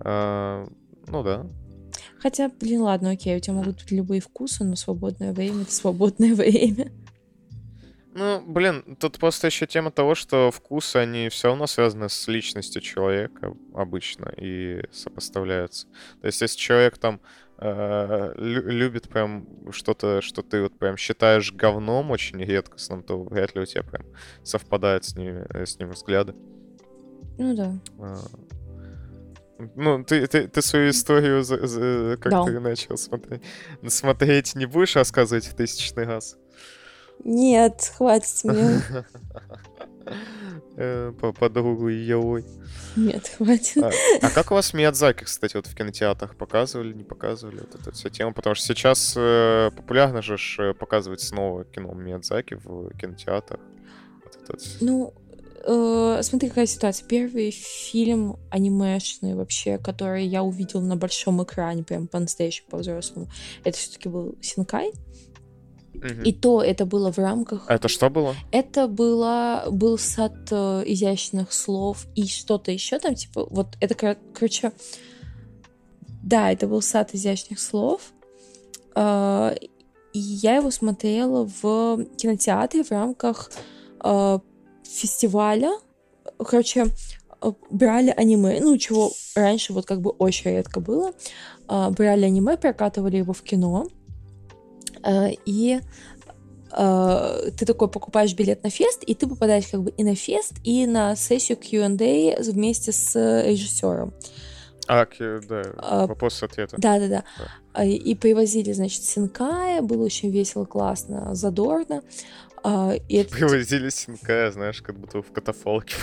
А, 0.00 0.66
ну 1.06 1.22
да. 1.22 1.46
Хотя, 2.18 2.48
блин, 2.48 2.82
ладно, 2.82 3.10
окей, 3.10 3.36
у 3.36 3.40
тебя 3.40 3.54
могут 3.54 3.76
быть 3.76 3.90
любые 3.90 4.20
вкусы, 4.20 4.64
но 4.64 4.74
свободное 4.76 5.32
время— 5.32 5.62
это 5.62 5.72
свободное 5.72 6.34
время. 6.34 6.92
Ну, 8.18 8.42
блин, 8.46 8.96
тут 8.98 9.18
просто 9.18 9.48
еще 9.48 9.66
тема 9.66 9.90
того, 9.90 10.14
что 10.14 10.50
вкусы, 10.50 10.96
они 10.96 11.28
все 11.28 11.48
равно 11.48 11.66
связаны 11.66 12.08
с 12.08 12.26
личностью 12.28 12.80
человека 12.80 13.54
обычно 13.74 14.32
и 14.38 14.82
сопоставляются. 14.90 15.86
То 16.22 16.26
есть, 16.28 16.40
если 16.40 16.56
человек 16.58 16.96
там 16.96 17.20
э, 17.58 18.32
лю- 18.38 18.68
любит 18.70 19.08
прям 19.10 19.46
что-то, 19.70 20.22
что 20.22 20.40
ты 20.42 20.62
вот 20.62 20.78
прям 20.78 20.96
считаешь 20.96 21.52
говном 21.52 22.10
очень 22.10 22.42
редкостным, 22.42 23.02
то 23.02 23.22
вряд 23.22 23.54
ли 23.54 23.60
у 23.60 23.66
тебя 23.66 23.82
прям 23.82 24.06
совпадают 24.42 25.04
с, 25.04 25.14
ними, 25.14 25.44
э, 25.50 25.66
с 25.66 25.78
ним 25.78 25.90
взгляды. 25.90 26.34
Ну 27.38 27.54
да. 27.54 27.78
А, 28.00 28.16
Ну, 29.74 30.04
ты, 30.04 30.26
ты, 30.26 30.48
ты 30.48 30.62
свою 30.62 30.90
историю, 30.90 31.42
за- 31.42 31.66
за- 31.66 32.16
как 32.20 32.30
Да. 32.32 32.44
ты 32.44 32.60
начал 32.60 32.96
смотреть, 32.96 33.42
смотреть 33.88 34.54
не 34.54 34.66
будешь 34.66 34.96
рассказывать 34.96 35.46
в 35.46 35.54
тысячный 35.54 36.04
раз? 36.04 36.36
Нет, 37.24 37.92
хватит 37.96 38.44
мне. 38.44 38.80
По 41.20 41.32
подругу 41.32 41.88
Елой. 41.88 42.44
Нет, 42.96 43.28
хватит. 43.36 43.82
А, 43.82 43.90
а 44.22 44.30
как 44.30 44.50
у 44.50 44.54
вас 44.54 44.72
Миядзаки, 44.72 45.24
кстати, 45.24 45.56
вот 45.56 45.66
в 45.66 45.74
кинотеатрах 45.74 46.36
показывали, 46.36 46.92
не 46.92 47.04
показывали 47.04 47.60
вот 47.60 47.74
эта 47.74 47.92
вся 47.92 48.10
тема? 48.10 48.32
Потому 48.32 48.54
что 48.54 48.66
сейчас 48.66 49.14
э, 49.16 49.70
популярно 49.74 50.22
же 50.22 50.36
ж, 50.36 50.56
э, 50.58 50.74
показывать 50.74 51.20
снова 51.20 51.64
кино 51.64 51.92
Миядзаки 51.92 52.54
в 52.54 52.90
кинотеатрах. 52.98 53.60
Вот 54.24 54.36
это 54.36 54.52
вот. 54.52 54.62
Ну, 54.80 55.14
э, 55.66 56.22
смотри, 56.22 56.48
какая 56.48 56.66
ситуация. 56.66 57.06
Первый 57.06 57.50
фильм 57.50 58.38
анимешный 58.50 59.34
вообще, 59.34 59.78
который 59.78 60.26
я 60.26 60.42
увидел 60.42 60.80
на 60.80 60.96
большом 60.96 61.42
экране, 61.42 61.84
прям 61.84 62.06
по-настоящему, 62.06 62.68
по-взрослому, 62.70 63.28
это 63.64 63.76
все-таки 63.76 64.08
был 64.08 64.36
Синкай. 64.40 64.92
И 66.24 66.32
то 66.32 66.62
это 66.62 66.86
было 66.86 67.12
в 67.12 67.18
рамках... 67.18 67.64
А 67.68 67.74
это 67.74 67.88
что 67.88 68.10
было? 68.10 68.34
Это 68.52 68.88
было, 68.88 69.66
был 69.70 69.98
сад 69.98 70.34
э, 70.50 70.82
изящных 70.86 71.52
слов 71.52 72.06
и 72.14 72.26
что-то 72.26 72.70
еще 72.70 72.98
там, 72.98 73.14
типа, 73.14 73.46
вот 73.50 73.76
это, 73.80 73.94
кор- 73.94 74.18
короче, 74.34 74.72
да, 76.22 76.50
это 76.50 76.66
был 76.66 76.82
сад 76.82 77.14
изящных 77.14 77.60
слов. 77.60 78.12
Э, 78.94 79.54
и 80.12 80.18
я 80.18 80.56
его 80.56 80.70
смотрела 80.70 81.48
в 81.60 82.04
кинотеатре 82.16 82.84
в 82.84 82.90
рамках 82.90 83.50
э, 84.02 84.38
фестиваля. 84.84 85.72
Короче, 86.38 86.86
брали 87.70 88.12
аниме, 88.16 88.60
ну, 88.60 88.76
чего 88.78 89.12
раньше 89.34 89.72
вот 89.72 89.86
как 89.86 90.00
бы 90.00 90.10
очень 90.10 90.50
редко 90.50 90.80
было, 90.80 91.12
брали 91.68 92.24
аниме, 92.24 92.56
прокатывали 92.56 93.18
его 93.18 93.32
в 93.32 93.42
кино, 93.42 93.86
и 95.44 95.80
э, 96.72 97.50
ты 97.56 97.66
такой 97.66 97.88
покупаешь 97.88 98.34
билет 98.34 98.62
на 98.62 98.70
фест, 98.70 99.02
и 99.04 99.14
ты 99.14 99.26
попадаешь 99.26 99.66
как 99.66 99.82
бы 99.82 99.90
и 99.90 100.04
на 100.04 100.14
фест, 100.14 100.54
и 100.64 100.86
на 100.86 101.16
сессию 101.16 101.58
Q&A 101.58 102.40
вместе 102.42 102.92
с 102.92 103.14
режиссером. 103.14 104.14
А, 104.88 105.06
да, 105.48 105.62
а, 105.78 106.06
вопрос 106.06 106.34
с 106.34 106.42
ответом. 106.42 106.78
Да-да-да. 106.80 107.24
А, 107.72 107.84
и 107.84 108.14
привозили, 108.14 108.72
значит, 108.72 109.02
Синкая, 109.02 109.82
было 109.82 110.04
очень 110.04 110.30
весело, 110.30 110.64
классно, 110.64 111.34
задорно. 111.34 112.02
А, 112.68 112.94
и 113.08 113.18
это... 113.18 113.30
Привозили 113.30 113.90
Синкая, 113.90 114.50
знаешь, 114.50 114.82
как 114.82 114.98
будто 114.98 115.22
в 115.22 115.30
катафалке. 115.30 115.94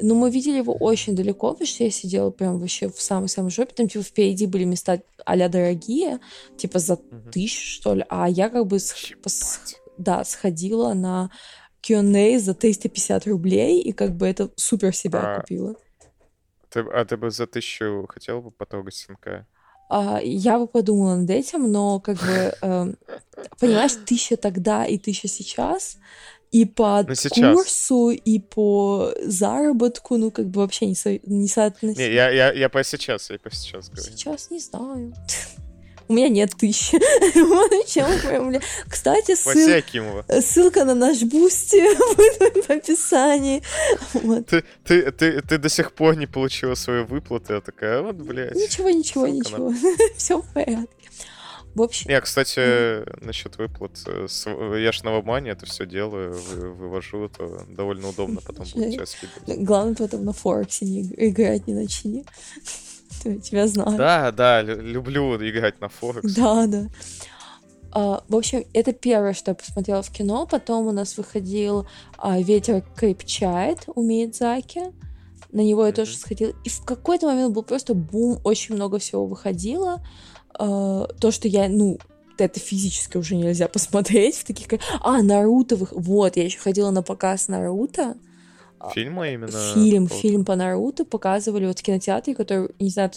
Ну, 0.00 0.16
мы 0.16 0.32
видели 0.32 0.56
его 0.56 0.74
очень 0.74 1.14
далеко, 1.14 1.52
потому 1.52 1.68
что 1.68 1.84
я 1.84 1.92
сидела 1.92 2.30
прям 2.30 2.58
вообще 2.58 2.88
в 2.88 3.00
самой-самой 3.00 3.52
жопе, 3.52 3.72
там, 3.72 3.88
типа, 3.88 4.02
впереди 4.02 4.46
были 4.46 4.64
места 4.64 5.00
а 5.24 5.48
дорогие, 5.48 6.18
типа, 6.56 6.80
за 6.80 6.94
угу. 6.94 7.30
тысячу, 7.30 7.80
что 7.80 7.94
ли, 7.94 8.04
а 8.08 8.28
я 8.28 8.50
как 8.50 8.66
бы, 8.66 8.80
с... 8.80 9.14
да, 9.96 10.24
сходила 10.24 10.92
на 10.92 11.30
Q&A 11.82 12.40
за 12.40 12.52
350 12.52 13.28
рублей, 13.28 13.80
и 13.80 13.92
как 13.92 14.16
бы 14.16 14.26
это 14.26 14.50
супер 14.56 14.96
себя 14.96 15.36
а... 15.36 15.40
купила. 15.40 15.76
Ты, 16.68 16.80
а 16.80 17.04
ты 17.04 17.16
бы 17.16 17.30
за 17.30 17.46
тысячу 17.46 18.08
хотел 18.08 18.42
бы 18.42 18.50
потрогать 18.50 18.94
Синкая? 18.94 19.46
А, 19.88 20.20
я 20.22 20.58
бы 20.58 20.66
подумала 20.66 21.16
над 21.16 21.30
этим, 21.30 21.70
но 21.70 22.00
как 22.00 22.18
бы, 22.18 22.54
э, 22.62 22.92
понимаешь, 23.58 23.92
тысяча 24.06 24.36
тогда 24.36 24.84
и 24.84 24.98
тысяча 24.98 25.28
сейчас, 25.28 25.98
и 26.50 26.64
по 26.64 27.04
ну, 27.06 27.14
сейчас. 27.14 27.56
курсу, 27.56 28.10
и 28.10 28.38
по 28.38 29.12
заработку, 29.22 30.16
ну, 30.16 30.30
как 30.30 30.48
бы 30.48 30.60
вообще 30.60 30.86
не, 30.86 30.94
со... 30.94 31.18
не 31.26 31.48
соотносимо. 31.48 32.02
Не, 32.02 32.14
я, 32.14 32.30
я, 32.30 32.52
я 32.52 32.68
про 32.68 32.82
сейчас, 32.84 33.30
я 33.30 33.38
про 33.38 33.50
сейчас 33.50 33.88
говорю. 33.88 34.12
Сейчас 34.12 34.50
не 34.50 34.60
знаю. 34.60 35.14
У 36.08 36.14
меня 36.14 36.28
нет 36.28 36.54
тысячи. 36.56 36.98
Кстати, 38.88 39.34
ссыл... 39.34 40.40
ссылка 40.40 40.84
на 40.84 40.94
наш 40.94 41.22
бусти 41.22 41.82
будет 42.16 42.66
в 42.66 42.70
описании. 42.70 43.62
Ты, 44.46 44.64
ты, 44.84 45.10
ты, 45.12 45.42
ты 45.42 45.58
до 45.58 45.68
сих 45.68 45.92
пор 45.92 46.16
не 46.16 46.26
получила 46.26 46.74
свою 46.74 47.04
выплату, 47.04 47.54
я 47.54 47.60
такая, 47.60 48.00
вот, 48.00 48.16
блядь. 48.16 48.54
Ничего, 48.54 48.90
ничего, 48.90 49.26
ничего. 49.26 49.72
Все 50.16 50.40
в 50.40 50.46
порядке. 50.54 50.88
В 51.74 51.82
общем... 51.82 52.10
Я, 52.10 52.20
кстати, 52.20 52.58
mm. 52.58 53.24
насчет 53.24 53.58
выплат, 53.58 53.92
э, 54.06 54.26
я 54.80 54.90
ж 54.90 55.02
на 55.02 55.12
Вебмани 55.12 55.50
это 55.50 55.66
все 55.66 55.86
делаю, 55.86 56.34
вывожу, 56.74 57.26
это 57.26 57.66
довольно 57.68 58.08
удобно 58.08 58.40
потом 58.40 58.66
будет 58.74 58.92
сейчас 58.92 59.16
Главное 59.46 59.94
потом 59.94 60.24
на 60.24 60.32
Форексе 60.32 60.86
не 60.86 61.02
играть, 61.02 61.66
не 61.66 61.74
начни. 61.74 62.24
Тебя 63.08 63.66
знаю. 63.66 63.96
Да, 63.96 64.30
да, 64.32 64.62
люблю 64.62 65.36
играть 65.36 65.80
на 65.80 65.88
Форекс. 65.88 66.34
Да, 66.36 66.66
да. 66.66 66.88
А, 67.90 68.22
в 68.28 68.36
общем, 68.36 68.64
это 68.74 68.92
первое, 68.92 69.32
что 69.32 69.52
я 69.52 69.54
посмотрела 69.54 70.02
в 70.02 70.10
кино. 70.10 70.46
Потом 70.46 70.86
у 70.86 70.92
нас 70.92 71.16
выходил 71.16 71.86
а, 72.18 72.38
«Ветер 72.38 72.84
крепчает» 72.96 73.84
у 73.94 74.02
Миядзаки. 74.02 74.92
На 75.50 75.60
него 75.60 75.84
я 75.86 75.92
mm-hmm. 75.92 75.96
тоже 75.96 76.16
сходила. 76.16 76.52
И 76.64 76.68
в 76.68 76.84
какой-то 76.84 77.26
момент 77.26 77.54
был 77.54 77.62
просто 77.62 77.94
бум, 77.94 78.38
очень 78.44 78.74
много 78.74 78.98
всего 78.98 79.26
выходило. 79.26 80.04
А, 80.54 81.06
то, 81.18 81.30
что 81.30 81.48
я, 81.48 81.68
ну, 81.68 81.98
это 82.36 82.60
физически 82.60 83.16
уже 83.16 83.34
нельзя 83.34 83.68
посмотреть 83.68 84.36
в 84.36 84.44
таких... 84.44 84.80
А, 85.00 85.22
Наруто, 85.22 85.76
вот, 85.76 86.36
я 86.36 86.44
еще 86.44 86.58
ходила 86.58 86.90
на 86.90 87.02
показ 87.02 87.48
Наруто. 87.48 88.16
А, 88.80 88.90
Фильма 88.90 89.28
именно? 89.28 89.74
Фильм, 89.74 90.06
по... 90.06 90.14
фильм 90.14 90.44
по 90.44 90.54
Наруто 90.54 91.04
показывали 91.04 91.66
вот 91.66 91.78
в 91.78 91.82
кинотеатре, 91.82 92.34
который, 92.34 92.70
не 92.78 92.90
знаю, 92.90 93.10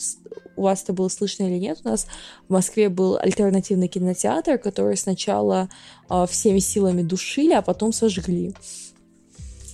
у 0.56 0.64
вас 0.64 0.84
это 0.84 0.94
было 0.94 1.08
слышно 1.08 1.44
или 1.44 1.58
нет, 1.58 1.80
у 1.84 1.90
нас 1.90 2.08
в 2.48 2.54
Москве 2.54 2.90
был 2.90 3.18
альтернативный 3.18 3.88
кинотеатр, 3.88 4.58
который 4.58 4.98
сначала 4.98 5.70
э, 6.10 6.26
всеми 6.30 6.60
силами 6.60 7.02
душили, 7.02 7.54
а 7.54 7.62
потом 7.62 7.94
сожгли. 7.94 8.54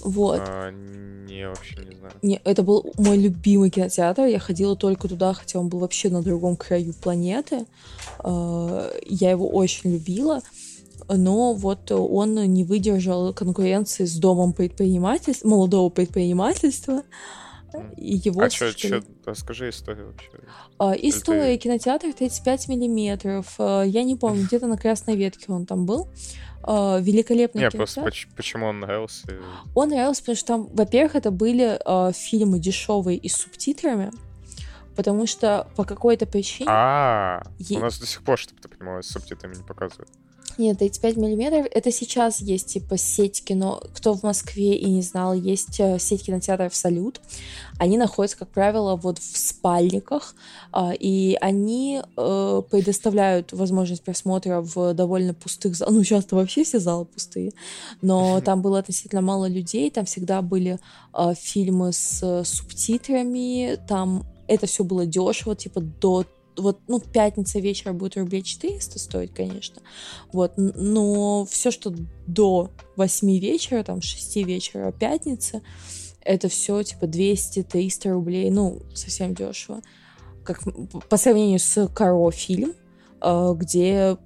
Вот. 0.01 0.41
А, 0.45 0.71
не, 0.71 1.47
вообще 1.47 1.75
не 1.85 1.95
знаю. 1.95 2.13
Не, 2.21 2.41
это 2.43 2.63
был 2.63 2.93
мой 2.97 3.17
любимый 3.17 3.69
кинотеатр. 3.69 4.25
Я 4.25 4.39
ходила 4.39 4.75
только 4.75 5.07
туда, 5.07 5.33
хотя 5.33 5.59
он 5.59 5.69
был 5.69 5.79
вообще 5.79 6.09
на 6.09 6.21
другом 6.21 6.55
краю 6.55 6.93
планеты. 6.93 7.65
Э, 8.23 8.91
я 9.05 9.31
его 9.31 9.47
очень 9.49 9.91
любила 9.93 10.41
но 11.09 11.53
вот 11.53 11.91
он 11.91 12.35
не 12.35 12.63
выдержал 12.63 13.33
конкуренции 13.33 14.05
с 14.05 14.17
домом 14.17 14.53
предпринимательства, 14.53 15.47
молодого 15.47 15.89
предпринимательства. 15.89 17.03
И 17.97 18.15
его 18.15 18.41
а 18.41 18.49
что, 18.49 18.71
что, 18.71 19.03
расскажи 19.25 19.69
историю 19.69 20.07
вообще. 20.07 20.29
А, 20.79 20.93
история, 20.93 21.57
ты... 21.57 21.63
кинотеатр 21.63 22.13
35 22.13 22.69
миллиметров. 22.69 23.55
А, 23.59 23.83
я 23.83 24.03
не 24.03 24.15
помню, 24.15 24.43
где-то 24.47 24.67
на 24.67 24.77
Красной 24.77 25.15
Ветке 25.15 25.45
он 25.49 25.65
там 25.65 25.85
был. 25.85 26.07
А, 26.63 26.99
великолепный 26.99 27.61
Нет, 27.61 27.73
просто 27.73 28.09
почему 28.35 28.67
он 28.67 28.79
нравился? 28.79 29.27
Он 29.75 29.89
нравился, 29.89 30.21
потому 30.21 30.35
что 30.37 30.47
там, 30.47 30.67
во-первых, 30.73 31.15
это 31.15 31.29
были 31.29 31.79
а, 31.85 32.11
фильмы 32.13 32.59
дешевые 32.59 33.17
и 33.17 33.29
с 33.29 33.35
субтитрами 33.35 34.11
потому 34.95 35.27
что 35.27 35.67
по 35.75 35.83
какой-то 35.83 36.25
причине... 36.25 36.67
А, 36.71 37.43
у 37.69 37.77
нас 37.77 37.99
до 37.99 38.07
сих 38.07 38.23
пор, 38.23 38.39
чтобы 38.39 38.59
ты 38.59 38.67
понимала, 38.67 39.03
с 39.03 39.07
субтитрами 39.07 39.53
не 39.53 39.61
показывают. 39.61 40.09
Нет, 40.57 40.79
35 40.79 41.17
миллиметров. 41.17 41.67
Это 41.71 41.91
сейчас 41.91 42.41
есть 42.41 42.73
типа 42.73 42.97
сеть 42.97 43.43
кино. 43.43 43.81
Кто 43.93 44.15
в 44.15 44.23
Москве 44.23 44.75
и 44.75 44.89
не 44.89 45.03
знал, 45.03 45.33
есть 45.33 45.79
э, 45.79 45.99
сеть 45.99 46.25
кинотеатров 46.25 46.75
«Салют». 46.75 47.21
Они 47.77 47.95
находятся, 47.97 48.39
как 48.39 48.49
правило, 48.49 48.95
вот 48.95 49.19
в 49.19 49.37
спальниках, 49.37 50.33
а, 50.71 50.93
и 50.97 51.37
они 51.41 52.01
э, 52.01 52.61
предоставляют 52.71 53.53
возможность 53.53 54.03
просмотра 54.03 54.61
в 54.61 54.95
довольно 54.95 55.35
пустых 55.35 55.75
залах. 55.75 55.93
Ну, 55.93 56.03
сейчас-то 56.03 56.35
вообще 56.35 56.63
все 56.63 56.79
залы 56.79 57.05
пустые. 57.05 57.51
Но 58.01 58.41
там 58.41 58.63
было 58.63 58.79
относительно 58.79 59.21
мало 59.21 59.47
людей, 59.47 59.91
там 59.91 60.05
всегда 60.05 60.41
были 60.41 60.79
э, 61.13 61.33
фильмы 61.39 61.93
с 61.93 62.43
субтитрами, 62.43 63.77
там 63.87 64.25
это 64.47 64.65
все 64.65 64.83
было 64.83 65.05
дешево, 65.05 65.55
типа 65.55 65.81
до 65.81 66.25
вот, 66.57 66.79
ну, 66.87 66.99
пятница 66.99 67.59
вечера 67.59 67.93
будет 67.93 68.17
рублей 68.17 68.41
400 68.41 68.99
стоить, 68.99 69.33
конечно, 69.33 69.81
вот, 70.33 70.53
но 70.57 71.45
все, 71.45 71.71
что 71.71 71.93
до 72.25 72.71
8 72.95 73.39
вечера, 73.39 73.83
там, 73.83 74.01
6 74.01 74.37
вечера 74.37 74.91
пятница, 74.91 75.61
это 76.21 76.49
все, 76.49 76.83
типа, 76.83 77.05
200-300 77.05 78.11
рублей, 78.11 78.49
ну, 78.49 78.81
совсем 78.93 79.33
дешево. 79.33 79.81
Как, 80.43 80.61
по 81.09 81.17
сравнению 81.17 81.59
с 81.59 81.87
Каро 81.93 82.31
фильм, 82.31 82.73
э, 83.21 83.53
где 83.55 84.17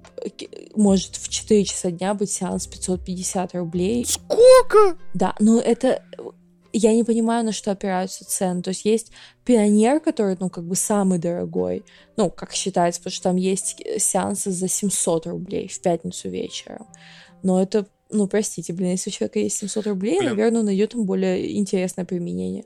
может 0.74 1.16
в 1.16 1.28
4 1.28 1.64
часа 1.64 1.90
дня 1.90 2.14
быть 2.14 2.30
сеанс 2.30 2.66
550 2.66 3.54
рублей. 3.54 4.04
Сколько? 4.04 4.98
Да, 5.14 5.34
но 5.38 5.60
это 5.60 6.02
я 6.72 6.94
не 6.94 7.04
понимаю, 7.04 7.44
на 7.44 7.52
что 7.52 7.70
опираются 7.70 8.24
цены. 8.24 8.62
То 8.62 8.70
есть 8.70 8.84
есть 8.84 9.12
пионер, 9.44 10.00
который, 10.00 10.36
ну, 10.40 10.48
как 10.48 10.64
бы 10.64 10.74
самый 10.74 11.18
дорогой, 11.18 11.84
ну, 12.16 12.30
как 12.30 12.52
считается, 12.52 13.00
потому 13.00 13.12
что 13.12 13.22
там 13.24 13.36
есть 13.36 13.82
сеансы 13.98 14.50
за 14.50 14.68
700 14.68 15.26
рублей 15.26 15.68
в 15.68 15.80
пятницу 15.80 16.28
вечером. 16.28 16.86
Но 17.42 17.60
это, 17.60 17.86
ну, 18.10 18.26
простите, 18.26 18.72
блин, 18.72 18.92
если 18.92 19.10
у 19.10 19.12
человека 19.12 19.38
есть 19.38 19.58
700 19.58 19.86
рублей, 19.86 20.18
блин. 20.18 20.30
наверное, 20.30 20.60
он 20.60 20.66
найдет 20.66 20.90
там 20.90 21.04
более 21.04 21.58
интересное 21.58 22.04
применение. 22.04 22.64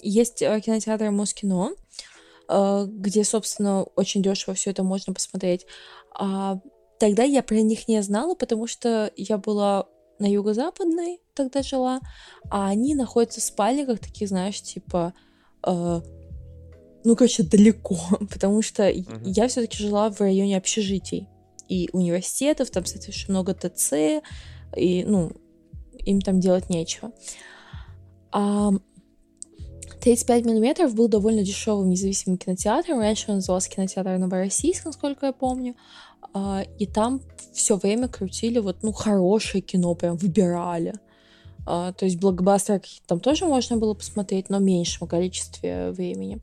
Есть 0.00 0.42
э, 0.42 0.60
кинотеатр 0.60 1.10
Москино, 1.10 1.72
э, 2.48 2.86
где, 2.88 3.22
собственно, 3.22 3.84
очень 3.94 4.22
дешево 4.22 4.54
все 4.54 4.70
это 4.70 4.82
можно 4.82 5.12
посмотреть. 5.12 5.66
А 6.14 6.58
тогда 6.98 7.22
я 7.22 7.42
про 7.42 7.56
них 7.56 7.86
не 7.86 8.02
знала, 8.02 8.34
потому 8.34 8.66
что 8.66 9.12
я 9.16 9.38
была 9.38 9.86
на 10.22 10.26
юго-западной 10.26 11.20
тогда 11.34 11.62
жила, 11.62 12.00
а 12.50 12.68
они 12.68 12.94
находятся 12.94 13.40
в 13.40 13.44
спальниках 13.44 13.98
таких, 13.98 14.28
знаешь, 14.28 14.62
типа, 14.62 15.12
э, 15.66 16.00
ну, 17.04 17.16
короче, 17.16 17.42
далеко, 17.42 17.98
потому 18.30 18.62
что 18.62 18.88
uh-huh. 18.88 19.20
я 19.24 19.48
все-таки 19.48 19.76
жила 19.78 20.10
в 20.10 20.20
районе 20.20 20.56
общежитий 20.56 21.28
и 21.68 21.90
университетов, 21.92 22.70
там, 22.70 22.84
соответственно, 22.84 23.40
много 23.40 23.54
ТЦ, 23.54 24.22
и, 24.76 25.04
ну, 25.04 25.32
им 25.98 26.20
там 26.20 26.40
делать 26.40 26.70
нечего. 26.70 27.12
А 28.30 28.70
35 30.00 30.44
миллиметров 30.46 30.94
был 30.94 31.08
довольно 31.08 31.44
дешевым 31.44 31.88
независимым 31.88 32.38
кинотеатром. 32.38 32.98
Раньше 32.98 33.26
он 33.28 33.36
назывался 33.36 33.70
кинотеатр 33.70 34.18
Новороссийск, 34.18 34.84
насколько 34.84 35.26
я 35.26 35.32
помню. 35.32 35.76
А, 36.34 36.62
и 36.78 36.86
там 36.86 37.20
все 37.52 37.76
время 37.76 38.08
крутили 38.08 38.58
вот, 38.58 38.82
ну, 38.82 38.92
хорошее 38.92 39.62
кино, 39.62 39.94
прям 39.94 40.16
выбирали. 40.16 40.94
Uh, 41.64 41.92
то 41.92 42.06
есть 42.06 42.18
блокбастеры 42.18 42.82
там 43.06 43.20
тоже 43.20 43.46
можно 43.46 43.76
было 43.76 43.94
посмотреть, 43.94 44.50
но 44.50 44.58
в 44.58 44.62
меньшем 44.62 45.06
количестве 45.06 45.92
времени. 45.92 46.40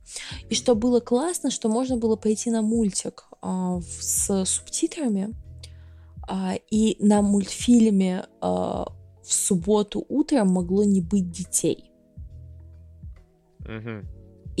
И 0.48 0.54
что 0.54 0.74
было 0.74 1.00
классно, 1.00 1.50
что 1.50 1.68
можно 1.68 1.98
было 1.98 2.16
пойти 2.16 2.50
на 2.50 2.62
мультик 2.62 3.24
uh, 3.42 3.82
с 3.82 4.46
субтитрами, 4.46 5.34
и 6.70 6.96
на 7.00 7.22
мультфильме 7.22 8.24
в 8.40 8.86
субботу 9.22 10.06
утром 10.08 10.52
могло 10.52 10.84
не 10.84 11.00
быть 11.00 11.30
детей. 11.30 11.90
Мгм. 13.58 14.06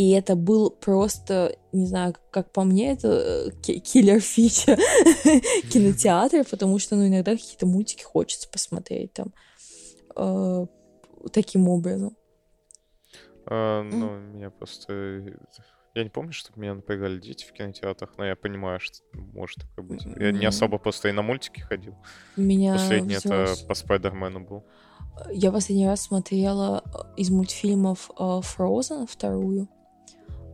И 0.00 0.12
это 0.12 0.34
был 0.34 0.70
просто, 0.70 1.58
не 1.72 1.84
знаю, 1.84 2.14
как 2.30 2.52
по 2.52 2.64
мне, 2.64 2.92
это 2.92 3.08
э, 3.08 3.50
ки- 3.60 3.80
киллер 3.80 4.18
фича 4.20 4.76
кинотеатра, 5.70 6.42
потому 6.44 6.78
что, 6.78 6.96
ну, 6.96 7.06
иногда 7.06 7.32
какие-то 7.32 7.66
мультики 7.66 8.02
хочется 8.02 8.48
посмотреть 8.48 9.12
там 9.12 9.34
э, 10.16 10.66
таким 11.34 11.68
образом. 11.68 12.16
А, 13.44 13.82
ну, 13.82 14.20
меня 14.20 14.48
просто... 14.48 14.90
э, 14.90 15.36
Я 15.94 16.04
не 16.04 16.08
помню, 16.08 16.32
чтобы 16.32 16.62
меня 16.62 16.72
напрягали 16.72 17.20
дети 17.20 17.44
в 17.44 17.52
кинотеатрах, 17.52 18.14
но 18.16 18.24
я 18.24 18.36
понимаю, 18.36 18.80
что 18.80 19.00
может 19.12 19.58
такое 19.58 19.84
быть. 19.84 20.02
Я 20.18 20.32
не 20.32 20.46
особо 20.46 20.78
просто 20.78 21.10
и 21.10 21.12
на 21.12 21.20
мультики 21.20 21.60
ходил. 21.60 21.94
Меня 22.38 22.72
Последний 22.72 23.16
это 23.16 23.54
по 23.68 23.74
Спайдермену 23.74 24.40
был. 24.40 24.64
Я 25.30 25.52
последний 25.52 25.86
раз 25.86 26.00
смотрела 26.00 26.82
из 27.18 27.28
мультфильмов 27.28 28.10
Frozen 28.16 29.06
вторую. 29.06 29.68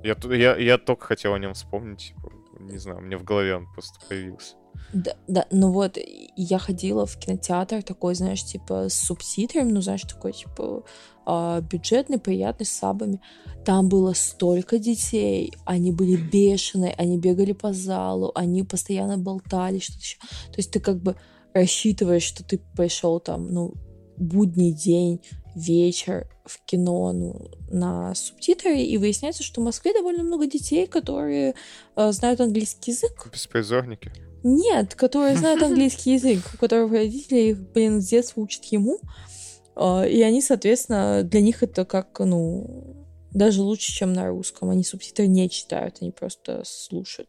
Я, 0.07 0.17
я, 0.35 0.57
я 0.57 0.79
только 0.79 1.07
хотел 1.07 1.35
о 1.35 1.39
нем 1.39 1.55
вспомнить. 1.55 2.15
типа, 2.15 2.33
Не 2.61 2.79
знаю, 2.79 3.01
мне 3.01 3.17
в 3.17 3.25
голове 3.25 3.57
он 3.57 3.67
просто 3.73 3.99
появился. 4.09 4.55
Да, 4.93 5.17
да, 5.27 5.47
ну 5.51 5.73
вот, 5.73 5.99
я 6.37 6.59
ходила 6.59 7.07
в 7.07 7.17
кинотеатр 7.19 7.83
такой, 7.83 8.15
знаешь, 8.15 8.45
типа 8.45 8.89
с 8.89 8.95
субтитрами, 8.95 9.73
ну, 9.73 9.81
знаешь, 9.81 10.03
такой, 10.03 10.33
типа, 10.33 10.85
а, 11.25 11.61
бюджетный, 11.61 12.19
приятный, 12.19 12.67
с 12.67 12.73
сабами. 12.73 13.21
Там 13.65 13.89
было 13.89 14.13
столько 14.13 14.79
детей, 14.79 15.53
они 15.65 15.93
были 15.93 16.17
бешеные, 16.17 16.95
они 16.99 17.19
бегали 17.19 17.53
по 17.53 17.73
залу, 17.73 18.33
они 18.35 18.63
постоянно 18.63 19.19
болтали, 19.19 19.79
что-то 19.79 20.01
еще. 20.01 20.19
То 20.19 20.59
есть 20.59 20.71
ты 20.71 20.81
как 20.81 21.03
бы 21.03 21.17
рассчитываешь, 21.53 22.23
что 22.23 22.45
ты 22.45 22.61
пришел 22.77 23.19
там, 23.19 23.49
ну, 23.49 23.75
будний 24.17 24.73
день, 24.73 25.21
вечер 25.57 26.29
в 26.45 26.65
кино, 26.67 27.13
ну, 27.13 27.51
на 27.71 28.15
субтитры, 28.15 28.79
и 28.79 28.99
выясняется, 28.99 29.43
что 29.43 29.61
в 29.61 29.65
Москве 29.65 29.93
довольно 29.95 30.23
много 30.23 30.47
детей, 30.47 30.87
которые 30.87 31.55
э, 31.97 32.13
знают 32.13 32.41
английский 32.41 32.91
язык, 32.93 33.29
Беспризорники. 33.33 34.13
нет, 34.45 34.95
которые 34.95 35.35
знают 35.39 35.63
английский 35.63 36.13
язык, 36.15 36.41
у 36.55 36.59
которых 36.59 36.93
родители 36.93 37.39
их, 37.51 37.59
блин, 37.73 38.01
с 38.03 38.09
детства 38.09 38.43
учат 38.43 38.65
ему. 38.67 39.01
А, 39.75 40.05
И 40.05 40.21
они, 40.21 40.43
соответственно, 40.43 41.23
для 41.23 41.41
них 41.41 41.63
это 41.63 41.85
как, 41.87 42.21
ну, 42.21 42.95
даже 43.33 43.63
лучше, 43.63 43.93
чем 43.93 44.13
на 44.13 44.29
русском. 44.29 44.69
Они 44.71 44.85
субтитры 44.85 45.27
не 45.27 45.49
читают, 45.51 45.97
они 46.01 46.11
просто 46.11 46.63
слушают. 46.65 47.29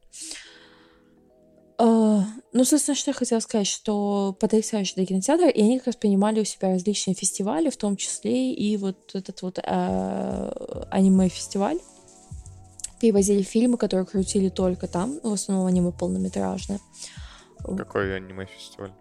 А, 1.80 2.24
Ну, 2.54 2.66
собственно, 2.66 2.96
что 2.96 3.12
я 3.12 3.14
хотела 3.14 3.40
сказать, 3.40 3.68
что 3.68 4.36
потрясающий 4.40 4.96
да, 4.96 5.06
кинотеатр, 5.06 5.48
и 5.50 5.62
они 5.62 5.78
как 5.78 5.88
раз 5.88 5.96
принимали 5.96 6.40
у 6.42 6.46
себя 6.46 6.70
различные 6.70 7.14
фестивали, 7.14 7.70
в 7.70 7.78
том 7.78 7.96
числе 7.98 8.52
и 8.54 8.78
вот 8.78 9.14
этот 9.14 9.42
вот 9.44 9.60
а, 9.64 10.88
аниме-фестиваль. 10.92 11.78
Перевозили 13.00 13.44
фильмы, 13.44 13.78
которые 13.78 14.08
крутили 14.08 14.50
только 14.50 14.88
там, 14.88 15.20
в 15.22 15.34
основном 15.34 15.68
аниме 15.68 15.92
полнометражные. 15.92 16.80
Какой 17.64 18.16
аниме-фестиваль? 18.18 18.92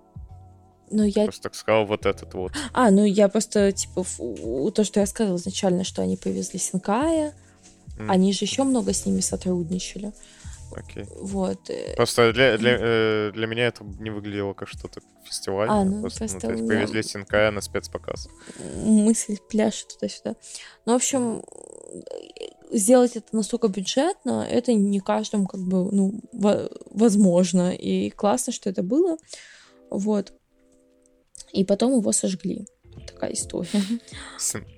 Ну, 0.90 1.02
я... 1.02 1.24
Просто 1.24 1.42
так 1.44 1.54
сказал, 1.54 1.86
вот 1.86 2.04
этот 2.04 2.34
вот. 2.34 2.52
А, 2.74 2.90
ну, 2.90 3.04
я 3.04 3.28
просто, 3.28 3.72
типа, 3.72 4.00
ф- 4.00 4.20
у- 4.20 4.70
то, 4.70 4.84
что 4.84 5.00
я 5.00 5.06
сказала 5.06 5.36
изначально, 5.36 5.82
что 5.82 6.02
они 6.02 6.16
привезли 6.16 6.58
Синкая, 6.60 7.34
М, 7.98 8.10
они 8.10 8.32
же 8.34 8.44
еще 8.44 8.62
много 8.64 8.92
с 8.92 9.06
ними 9.06 9.20
сотрудничали. 9.20 10.12
Окей. 10.74 11.04
Вот. 11.20 11.70
э, 11.70 11.94
Просто 11.96 12.32
для, 12.32 12.56
для, 12.58 12.76
э, 12.80 13.32
для 13.32 13.46
меня 13.46 13.66
это 13.68 13.84
не 13.84 14.10
выглядело 14.10 14.52
как 14.54 14.68
что-то 14.68 15.00
фестивальное. 15.24 15.76
А, 15.80 15.84
ну, 15.84 16.00
просто, 16.00 16.24
ну, 16.24 16.28
просто 16.30 16.46
то 16.48 16.52
есть 16.54 16.66
привезли 16.68 17.02
Синкая 17.02 17.50
на 17.50 17.60
спецпоказ. 17.60 18.28
мысль 18.84 19.36
пляшет 19.48 19.88
туда-сюда. 19.94 20.36
Ну, 20.84 20.92
в 20.92 20.96
общем, 20.96 21.42
э, 21.92 22.76
сделать 22.76 23.16
это 23.16 23.34
настолько 23.36 23.68
бюджетно, 23.68 24.46
это 24.48 24.72
не 24.72 25.00
каждому 25.00 25.46
как 25.46 25.60
бы, 25.60 25.90
ну, 25.92 26.20
во- 26.32 26.68
возможно. 26.90 27.74
И 27.74 28.10
классно, 28.10 28.52
что 28.52 28.68
это 28.70 28.82
было. 28.82 29.16
Вот. 29.90 30.32
И 31.52 31.64
потом 31.64 31.96
его 31.98 32.12
сожгли. 32.12 32.66
Такая 33.06 33.32
история. 33.34 33.68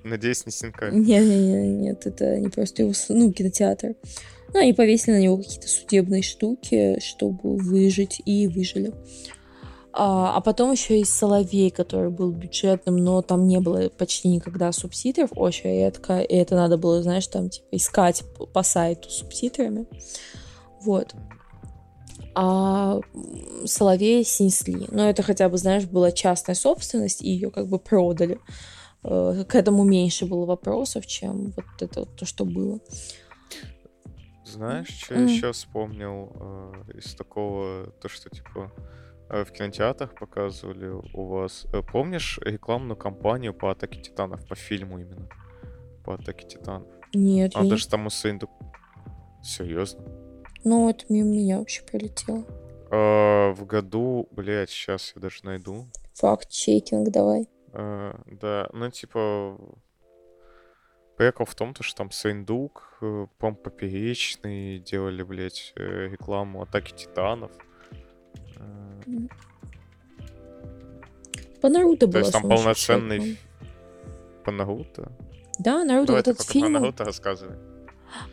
Надеюсь, 0.05 0.45
не 0.45 0.53
Синкая. 0.53 0.91
Нет, 0.91 1.25
нет, 1.25 1.41
нет, 1.41 1.81
нет, 1.81 2.07
это 2.07 2.39
не 2.39 2.49
просто 2.49 2.83
его, 2.83 2.93
ну, 3.09 3.33
кинотеатр. 3.33 3.95
Ну, 4.55 4.61
они 4.61 4.73
повесили 4.73 5.17
на 5.17 5.21
него 5.21 5.37
какие-то 5.37 5.69
судебные 5.69 6.23
штуки, 6.23 6.99
чтобы 7.01 7.57
выжить, 7.57 8.21
и 8.25 8.49
выжили. 8.49 8.93
А, 9.93 10.37
а 10.37 10.41
потом 10.41 10.73
еще 10.73 10.99
есть 10.99 11.13
Соловей, 11.13 11.71
который 11.71 12.11
был 12.11 12.31
бюджетным, 12.31 12.97
но 12.97 13.21
там 13.21 13.49
не 13.49 13.59
было 13.59 13.89
почти 13.89 14.29
никогда 14.29 14.71
субтитров, 14.73 15.31
очень 15.35 15.71
редко, 15.71 16.21
и 16.21 16.35
это 16.35 16.55
надо 16.55 16.79
было, 16.79 17.03
знаешь, 17.03 17.27
там, 17.27 17.51
типа, 17.51 17.67
искать 17.73 18.23
по 18.53 18.63
сайту 18.63 19.11
субтитрами. 19.11 19.87
Вот. 20.83 21.15
А 22.35 23.01
Соловей 23.65 24.25
снесли. 24.25 24.87
Но 24.93 25.09
это 25.09 25.25
хотя 25.25 25.49
бы, 25.49 25.59
знаешь, 25.59 25.87
была 25.87 26.13
частная 26.13 26.55
собственность, 26.55 27.21
и 27.21 27.31
ее 27.31 27.51
как 27.51 27.67
бы 27.67 27.81
продали. 27.81 28.39
Э, 29.03 29.45
К 29.49 29.57
этому 29.57 29.83
меньше 29.83 30.27
было 30.27 30.47
вопросов, 30.47 31.07
чем 31.07 31.53
вот 31.57 31.65
это 31.81 32.05
то, 32.05 32.25
что 32.25 32.45
было. 32.45 32.79
Знаешь, 34.59 34.89
что 34.89 35.15
М. 35.15 35.27
еще 35.27 35.53
вспомнил 35.53 36.33
э, 36.35 36.99
из 36.99 37.15
такого, 37.15 37.93
то, 38.03 38.09
что, 38.09 38.29
типа, 38.29 38.73
э, 39.31 39.45
в 39.45 39.53
кинотеатрах 39.53 40.15
показывали 40.17 40.89
у 40.89 41.25
вас. 41.27 41.67
Э, 41.73 41.81
помнишь 41.83 42.41
рекламную 42.43 42.97
кампанию 42.97 43.55
по 43.55 43.71
Атаке 43.71 44.01
Титанов, 44.03 44.47
по 44.49 44.57
фильму 44.57 44.99
именно? 44.99 45.29
По 46.05 46.15
Атаке 46.15 46.47
Титанов. 46.49 46.89
Нет, 47.15 47.53
А 47.55 47.63
я 47.63 47.71
даже 47.71 47.89
там 47.89 48.07
у 48.07 48.11
Сейнду... 48.11 48.51
Серьезно? 49.43 50.05
ну 50.65 50.91
это 50.91 51.05
мимо 51.09 51.31
меня 51.31 51.59
вообще 51.61 51.83
пролетело. 51.83 52.45
Э, 52.91 53.53
в 53.53 53.65
году, 53.65 54.29
блядь, 54.33 54.71
сейчас 54.71 55.13
я 55.15 55.23
даже 55.23 55.45
найду. 55.45 55.87
Факт-чекинг 56.15 57.11
давай. 57.11 57.49
Э, 57.73 58.15
да, 58.27 58.69
ну, 58.73 58.91
типа... 58.91 59.57
Прикол 61.19 61.47
в 61.47 61.55
том, 61.57 61.75
то, 61.75 61.83
что 61.83 61.97
там 61.97 62.13
Сейндук, 62.13 62.99
э, 63.01 63.27
по 63.39 63.53
Поперечный 63.53 64.79
делали, 64.79 65.25
блядь, 65.25 65.73
э, 65.75 66.09
рекламу 66.13 66.63
Атаки 66.63 66.93
Титанов. 66.95 67.51
По 71.61 71.69
Наруто 71.69 72.07
То 72.07 72.13
было 72.13 72.19
есть 72.21 72.33
там 72.33 72.43
полноценный 72.43 73.33
ф- 73.33 73.39
по 74.45 74.53
Наруто? 74.53 75.11
Да, 75.59 75.83
Наруто, 75.83 76.07
Давай 76.07 76.23
вот 76.23 76.29
этот 76.29 76.39
пока 76.39 76.47
про 76.47 76.53
фильм... 76.53 76.73
Наруто 76.75 77.05
рассказывай. 77.05 77.57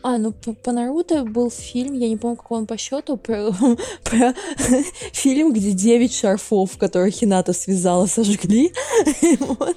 А, 0.03 0.19
ну 0.19 0.31
по, 0.31 0.53
по 0.53 0.71
Наруто 0.71 1.23
был 1.25 1.49
фильм, 1.49 1.93
я 1.93 2.07
не 2.07 2.17
помню, 2.17 2.37
какой 2.37 2.59
он 2.59 2.67
по 2.67 2.77
счету, 2.77 3.17
про, 3.17 3.51
про 4.03 4.33
фильм, 5.11 5.53
где 5.53 5.71
9 5.71 6.13
шарфов, 6.13 6.77
которые 6.77 7.11
Хината 7.11 7.51
связала, 7.53 8.05
сожгли. 8.05 8.71
Вот. 9.39 9.75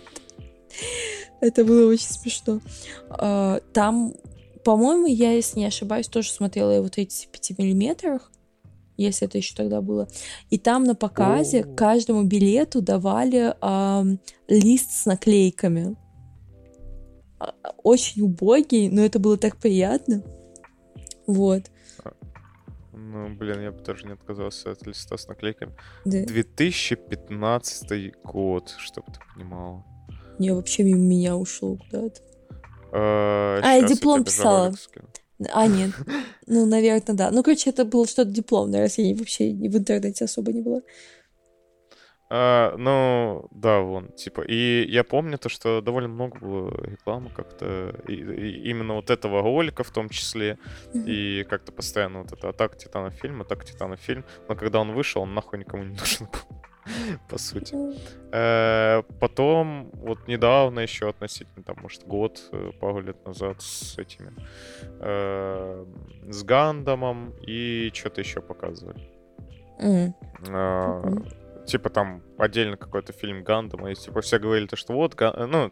Это 1.41 1.65
было 1.65 1.91
очень 1.91 2.07
смешно. 2.09 2.61
А, 3.11 3.61
Там, 3.73 4.15
по-моему, 4.65 5.07
я, 5.07 5.33
если 5.33 5.61
не 5.61 5.67
ошибаюсь, 5.67 6.09
тоже 6.09 6.31
смотрела 6.31 6.71
его 6.71 6.87
в 6.87 6.91
35 6.91 7.59
миллиметрах, 7.59 8.31
если 8.97 9.29
это 9.29 9.39
еще 9.39 9.55
тогда 9.55 9.81
было. 9.81 10.09
И 10.51 10.59
там 10.59 10.85
на 10.85 10.95
показе 10.95 11.61
О. 11.61 11.75
каждому 11.75 12.25
билету 12.25 12.83
давали 12.83 13.55
ам, 13.61 14.19
лист 14.49 14.91
с 14.91 15.07
наклейками. 15.07 15.97
А, 17.39 17.55
Очень 17.85 18.23
убогий, 18.23 18.89
но 18.89 19.03
это 19.03 19.19
было 19.21 19.37
так 19.37 19.57
приятно. 19.57 20.23
Вот. 21.27 21.65
Ну, 22.93 23.29
блин, 23.37 23.61
я 23.63 23.71
бы 23.71 23.81
даже 23.81 24.05
не 24.07 24.13
отказался 24.13 24.73
от 24.73 24.85
листа 24.87 25.17
с 25.17 25.29
наклейками. 25.29 25.73
Да. 26.05 26.25
2015 26.25 28.13
год, 28.25 28.75
чтобы 28.77 29.13
ты 29.13 29.21
понимала. 29.35 29.85
Не, 30.39 30.53
вообще 30.55 30.83
мимо 30.85 31.01
меня 31.01 31.37
ушло 31.37 31.77
куда-то. 31.77 32.21
Э, 32.93 33.61
А, 33.63 33.73
я 33.75 33.81
диплом 33.95 34.25
писала. 34.25 34.73
А, 35.53 35.67
нет. 35.67 35.91
Ну, 36.51 36.65
наверное, 36.65 37.03
да. 37.17 37.31
Ну, 37.31 37.43
короче, 37.43 37.69
это 37.71 37.85
было 37.85 38.07
что-то 38.07 38.31
дипломное, 38.31 38.81
раз 38.81 38.97
я 38.99 39.15
вообще 39.15 39.51
в 39.53 39.77
интернете 39.77 40.25
особо 40.25 40.51
не 40.53 40.63
была. 40.63 40.81
А, 42.31 42.75
ну, 42.77 43.49
да, 43.53 43.81
вон, 43.81 44.13
типа, 44.13 44.43
и 44.43 44.87
я 44.91 45.03
помню 45.03 45.39
то, 45.39 45.49
что 45.49 45.81
довольно 45.81 46.09
много 46.09 46.39
было 46.39 46.71
рекламы 46.87 47.31
как-то, 47.31 47.95
и- 48.07 48.13
и 48.15 48.71
именно 48.71 48.95
вот 48.95 49.09
этого 49.11 49.41
ролика 49.43 49.83
в 49.83 49.91
том 49.91 50.11
числе, 50.11 50.59
и 51.07 51.45
как-то 51.49 51.73
постоянно 51.73 52.23
вот 52.23 52.33
это 52.33 52.51
«Атака 52.51 52.77
Титанов 52.77 53.15
фильм», 53.15 53.41
«Атака 53.41 53.65
Титанов 53.65 54.01
фильм», 54.01 54.25
но 54.47 54.55
когда 54.57 54.81
он 54.81 54.93
вышел, 54.93 55.23
он 55.23 55.33
нахуй 55.35 55.59
никому 55.59 55.85
не 55.85 55.97
нужен 55.97 56.27
был, 56.27 56.59
по 57.29 57.39
сути. 57.39 57.75
Э, 58.33 59.03
Потом, 59.21 59.91
вот 59.95 60.29
недавно 60.29 60.81
еще 60.81 61.09
относительно, 61.09 61.63
там, 61.65 61.77
может, 61.81 62.05
год, 62.07 62.41
э, 62.53 62.71
пару 62.81 63.01
лет 63.01 63.25
назад 63.27 63.61
с 63.63 63.99
этими, 63.99 64.33
э, 65.01 65.85
с 66.29 66.43
Гандамом 66.45 67.33
и 67.47 67.91
что-то 67.95 68.21
еще 68.21 68.41
показывали. 68.41 69.01
Типа 71.67 71.91
там 71.91 72.23
отдельно 72.39 72.77
какой-то 72.79 73.13
фильм 73.13 73.45
Гандама, 73.45 73.91
и 73.91 73.95
типа 73.95 74.23
все 74.23 74.39
говорили 74.39 74.67
то, 74.67 74.77
что 74.77 74.95
вот, 74.95 75.15
ну, 75.21 75.71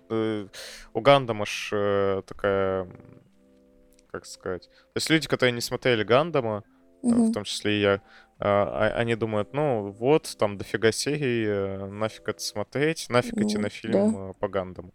у 0.93 1.01
Гандама 1.01 1.47
ж 1.47 2.23
такая 2.27 2.87
как 4.12 4.27
сказать. 4.27 4.69
То 4.69 4.97
есть 4.97 5.11
люди, 5.11 5.27
которые 5.29 5.53
не 5.53 5.61
смотрели 5.61 6.03
Гандама, 6.05 6.64
Мгм. 7.03 7.31
в 7.31 7.33
том 7.33 7.45
числе 7.45 7.79
и 7.79 7.81
я, 7.83 8.01
они 8.39 9.14
думают, 9.14 9.55
ну 9.55 9.91
вот, 9.91 10.37
там 10.39 10.59
дофига 10.59 10.93
серий, 10.93 11.47
э, 11.47 11.87
нафиг 11.87 12.28
это 12.28 12.41
смотреть, 12.41 13.07
нафиг 13.09 13.41
идти 13.41 13.57
Ну, 13.57 13.62
на 13.62 13.68
фильм 13.70 14.30
э, 14.30 14.34
по 14.34 14.49
Гандаму. 14.49 14.93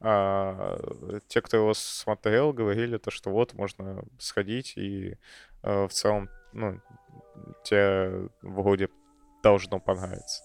А 0.00 0.78
э, 0.78 1.20
те, 1.28 1.40
кто 1.40 1.56
его 1.56 1.74
смотрел, 1.74 2.52
говорили 2.52 2.98
то, 2.98 3.10
что 3.10 3.30
вот, 3.30 3.54
можно 3.54 4.04
сходить 4.18 4.74
и 4.76 5.16
в 5.62 5.88
целом, 5.90 6.28
ну, 6.52 6.80
тебе 7.64 8.28
вроде 8.42 8.88
должно 9.42 9.78
понравиться. 9.80 10.42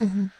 Мгм. 0.00 0.30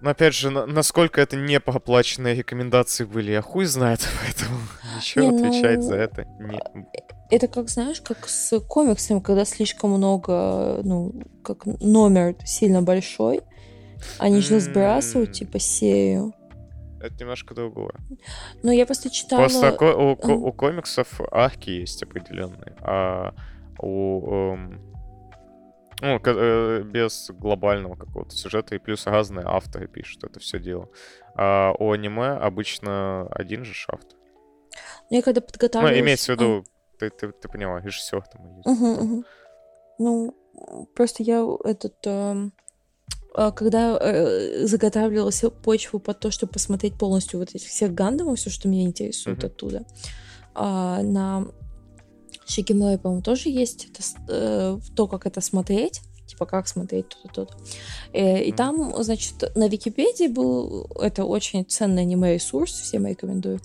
Но 0.00 0.10
опять 0.10 0.34
же, 0.34 0.50
на- 0.50 0.66
насколько 0.66 1.20
это 1.20 1.36
не 1.36 1.60
по 1.60 1.74
оплаченные 1.74 2.34
рекомендации 2.34 3.04
были, 3.04 3.32
я 3.32 3.40
хуй 3.42 3.64
знает, 3.64 4.00
поэтому 4.22 4.58
ничего 4.96 5.30
Не, 5.30 5.36
отвечать 5.38 5.78
ну, 5.78 5.82
за 5.82 5.94
это 5.96 6.24
не... 6.40 6.60
Это 7.30 7.48
как, 7.48 7.70
знаешь, 7.70 8.00
как 8.00 8.28
с 8.28 8.60
комиксами, 8.60 9.20
когда 9.20 9.44
слишком 9.44 9.90
много, 9.90 10.80
ну, 10.84 11.12
как 11.42 11.64
номер 11.64 12.36
сильно 12.44 12.82
большой, 12.82 13.40
они 14.18 14.40
же 14.40 14.60
сбрасывают, 14.60 15.32
типа, 15.32 15.58
серию. 15.58 16.34
Это 17.00 17.14
немножко 17.20 17.54
другое. 17.54 17.94
Но 18.62 18.72
я 18.72 18.86
просто 18.86 19.10
читала... 19.10 19.40
Просто 19.40 19.72
ко- 19.72 19.96
у, 19.96 20.16
ко- 20.16 20.32
у 20.32 20.52
комиксов 20.52 21.20
арки 21.30 21.70
есть 21.70 22.02
определенные, 22.02 22.76
а 22.80 23.34
у... 23.78 24.52
эм, 24.54 24.93
ну, 26.04 26.20
э, 26.22 26.82
без 26.82 27.30
глобального 27.30 27.96
какого-то 27.96 28.36
сюжета, 28.36 28.74
и 28.74 28.78
плюс 28.78 29.06
разные 29.06 29.46
авторы 29.46 29.88
пишут 29.88 30.24
это 30.24 30.38
все 30.38 30.58
дело. 30.58 30.88
А 31.34 31.72
у 31.78 31.92
аниме 31.92 32.32
обычно 32.32 33.26
один 33.30 33.64
же 33.64 33.74
автор. 33.88 34.18
Я 35.10 35.22
когда 35.22 35.40
Ну, 35.40 35.46
подготавливалась... 35.46 36.00
имеется 36.00 36.26
в 36.26 36.28
а, 36.28 36.42
виду, 36.42 36.64
ты, 36.98 37.10
ты, 37.10 37.32
ты 37.32 37.48
поняла, 37.48 37.80
режиссер 37.80 38.22
там 38.22 38.46
или 38.46 38.62
Мгм, 38.64 38.94
кто. 38.94 39.04
мгм. 39.04 39.24
Ну, 39.98 40.36
просто 40.94 41.22
я 41.22 41.46
этот... 41.64 41.94
эм, 42.06 42.52
а, 43.34 43.50
когда 43.50 43.98
э, 44.00 44.66
заготавливалась 44.66 45.42
почву 45.62 46.00
под 46.00 46.20
то, 46.20 46.30
чтобы 46.30 46.52
посмотреть 46.52 46.98
полностью 46.98 47.40
вот 47.40 47.54
этих 47.54 47.68
всех 47.68 47.94
гандамов, 47.94 48.38
все, 48.38 48.50
что 48.50 48.68
меня 48.68 48.84
интересует 48.84 49.38
Мгм. 49.38 49.46
оттуда, 49.46 49.84
а, 50.54 51.02
на 51.02 51.46
Шикиморе, 52.46 52.98
по-моему, 52.98 53.22
тоже 53.22 53.48
есть 53.48 53.86
это 53.86 54.02
э, 54.28 54.78
то, 54.94 55.06
как 55.06 55.26
это 55.26 55.40
смотреть, 55.40 56.00
типа 56.26 56.46
как 56.46 56.68
смотреть 56.68 57.08
тут 57.08 57.24
и 57.24 57.28
тут. 57.34 57.50
Э, 58.12 58.42
и 58.42 58.48
Мгм. 58.48 58.56
там, 58.56 59.02
значит, 59.02 59.34
на 59.56 59.68
Википедии 59.68 60.28
был 60.28 60.86
это 61.00 61.24
очень 61.24 61.64
ценный 61.64 62.02
аниме-ресурс, 62.02 62.72
всем 62.80 63.06
рекомендую. 63.06 63.60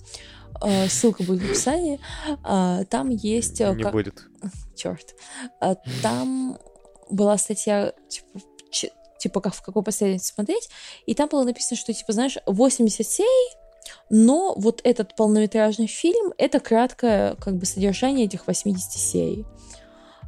Э, 0.62 0.88
ссылка 0.88 1.22
будет 1.22 1.42
в 1.42 1.44
описании. 1.46 2.00
А, 2.42 2.84
там 2.84 3.08
есть... 3.10 3.60
э, 3.60 3.74
Не 3.74 3.82
как- 3.82 3.92
будет. 3.92 4.22
черт. 4.76 5.14
А 5.60 5.76
там 6.02 6.58
была 7.10 7.36
статья, 7.38 7.92
типа, 8.08 8.40
ч- 8.70 8.92
типа, 9.18 9.40
как 9.40 9.54
в 9.54 9.62
какой 9.62 9.82
последовательности 9.82 10.34
смотреть, 10.34 10.68
и 11.06 11.14
там 11.14 11.28
было 11.28 11.44
написано, 11.44 11.76
что, 11.78 11.92
типа, 11.92 12.12
знаешь, 12.12 12.36
80 12.46 13.06
серий, 13.06 13.56
но 14.10 14.54
вот 14.56 14.80
этот 14.82 15.14
полнометражный 15.14 15.86
фильм— 15.86 16.32
это 16.38 16.58
краткое, 16.58 17.36
как 17.36 17.56
бы, 17.56 17.64
содержание 17.64 18.26
этих 18.26 18.46
80 18.46 18.92
серий. 18.92 19.46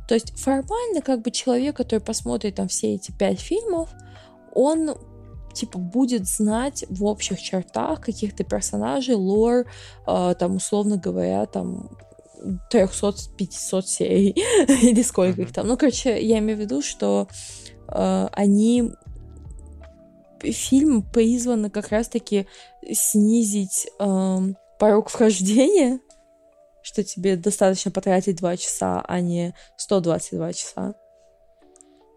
То 0.08 0.14
есть 0.14 0.38
формально, 0.38 1.02
как 1.02 1.22
бы, 1.22 1.32
человек, 1.32 1.76
который 1.76 2.00
посмотрит 2.00 2.54
там 2.54 2.68
все 2.68 2.94
эти 2.94 3.10
пять 3.10 3.40
фильмов, 3.40 3.90
он 4.54 4.92
типа 5.52 5.78
будет 5.78 6.26
знать 6.26 6.84
в 6.88 7.04
общих 7.04 7.40
чертах 7.42 8.00
каких-то 8.00 8.44
персонажей, 8.44 9.16
лор, 9.16 9.66
э, 10.06 10.34
там, 10.38 10.56
условно 10.56 10.96
говоря, 10.96 11.44
там 11.46 11.90
300-500 12.72 13.82
серий 13.82 14.30
или 14.82 15.02
сколько 15.02 15.42
их 15.42 15.52
там. 15.52 15.66
Ну, 15.66 15.76
короче, 15.76 16.20
я 16.24 16.38
имею 16.38 16.56
в 16.56 16.60
виду, 16.60 16.82
что 16.82 17.28
э, 17.88 18.28
они 18.32 18.92
фильм 20.42 21.02
призван 21.02 21.70
как 21.70 21.88
раз-таки 21.88 22.46
снизить 22.90 23.88
эм, 23.98 24.56
порог 24.78 25.08
вхождения, 25.08 26.00
что 26.82 27.04
тебе 27.04 27.36
достаточно 27.36 27.90
потратить 27.90 28.36
2 28.36 28.56
часа, 28.56 29.02
а 29.06 29.20
не 29.20 29.54
122 29.76 30.52
часа. 30.52 30.94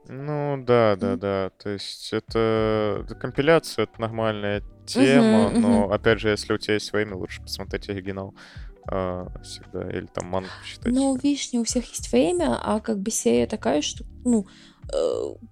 Ну, 0.07 0.63
да, 0.65 0.95
да, 0.95 1.15
да. 1.15 1.51
То 1.57 1.69
есть 1.69 2.13
это, 2.13 3.03
это 3.03 3.15
компиляция, 3.15 3.83
это 3.83 3.99
нормальная 3.99 4.61
тема, 4.85 5.49
Мгм, 5.49 5.61
но, 5.61 5.83
мгм. 5.85 5.93
опять 5.93 6.19
же, 6.19 6.29
если 6.29 6.53
у 6.53 6.57
тебя 6.57 6.75
есть 6.75 6.91
время, 6.93 7.15
лучше 7.15 7.41
посмотреть 7.41 7.89
оригинал 7.89 8.35
а, 8.87 9.27
всегда. 9.41 9.89
Или 9.89 10.05
там 10.05 10.27
мангу 10.27 10.51
читать. 10.63 10.93
Но, 10.93 11.15
видишь, 11.15 11.51
не 11.53 11.59
у 11.59 11.63
всех 11.63 11.87
есть 11.89 12.11
время, 12.11 12.59
а 12.61 12.79
как 12.79 12.99
бы 12.99 13.09
серия 13.09 13.47
такая, 13.47 13.81
что, 13.81 14.03
ну, 14.23 14.41
э, 14.41 14.74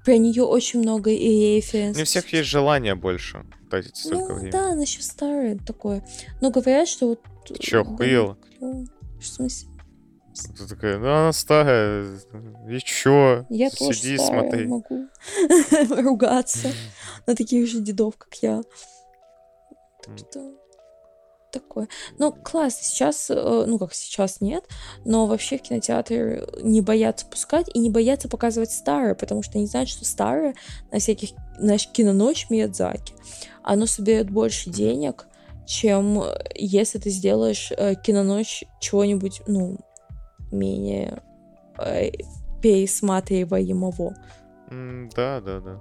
про 0.06 0.18
нее 0.18 0.44
очень 0.44 0.80
много 0.80 1.10
и 1.12 1.56
референсов. 1.58 1.98
Не 1.98 2.04
у 2.04 2.06
всех 2.06 2.32
есть 2.34 2.48
желание 2.50 2.96
больше 2.96 3.46
тратить 3.70 3.96
столько 3.98 4.34
Ну, 4.34 4.36
времени. 4.36 4.52
да, 4.52 4.72
она 4.72 4.82
еще 4.84 5.02
старая 5.02 5.58
такое. 5.58 6.06
Но 6.42 6.52
говорят, 6.52 6.88
что 6.88 7.08
вот... 7.10 7.20
Ты 7.48 7.56
чё, 7.60 7.80
э, 7.80 7.82
охуела? 7.82 8.38
клёво. 8.60 8.86
В 9.20 9.26
смысле? 9.26 9.70
Ты 10.58 10.68
такая, 10.68 10.98
ну 10.98 11.06
она 11.08 11.32
старая, 11.34 12.08
и 12.68 12.80
чё? 12.80 13.46
Я 13.50 13.70
тоже 13.70 14.00
Сиди, 14.00 14.18
старая, 14.18 14.50
смотри. 14.50 14.66
могу 14.68 15.08
ругаться 16.02 16.70
на 17.28 17.36
таких 17.36 17.68
же 17.68 17.82
дедов, 17.82 18.16
как 18.18 18.34
я. 18.42 18.62
М. 20.08 20.18
Что 20.18 20.52
такое? 21.54 21.88
Ну, 22.18 22.32
классно. 22.34 22.84
Сейчас, 22.84 23.30
э, 23.30 23.66
ну, 23.68 23.80
как 23.80 23.94
сейчас 23.94 24.42
нет, 24.42 24.66
но 25.06 25.28
вообще 25.28 25.58
в 25.58 25.62
кинотеатры 25.62 26.46
не 26.62 26.82
боятся 26.82 27.26
пускать 27.26 27.70
и 27.74 27.80
не 27.80 27.90
боятся 27.90 28.28
показывать 28.28 28.72
старое, 28.72 29.16
потому 29.16 29.44
что 29.44 29.58
они 29.58 29.68
знают, 29.68 29.90
что 29.90 30.04
старое 30.04 30.56
на 30.92 31.00
всяких, 31.00 31.30
знаешь, 31.58 31.88
киноночь 31.88 32.50
Миядзаки, 32.50 33.14
оно 33.62 33.86
соберет 33.86 34.30
больше 34.30 34.70
денег, 34.70 35.28
чем 35.66 36.22
э, 36.22 36.44
если 36.56 37.00
ты 37.00 37.10
сделаешь 37.10 37.72
э, 37.72 37.96
киноночь 37.96 38.64
чего-нибудь, 38.82 39.42
ну, 39.48 39.78
менее 40.52 41.22
э, 41.78 42.12
пересматриваемого. 42.62 44.16
М, 44.70 45.10
Да, 45.16 45.42
да, 45.42 45.60
да. 45.60 45.80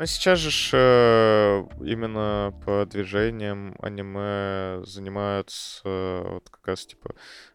Но 0.00 0.06
сейчас 0.06 0.38
же 0.38 0.50
э, 0.72 1.62
именно 1.84 2.54
по 2.64 2.86
движениям 2.86 3.76
аниме 3.82 4.82
занимаются 4.86 5.82
э, 5.84 6.22
вот 6.26 6.48
как 6.48 6.68
раз 6.68 6.86
типа 6.86 7.14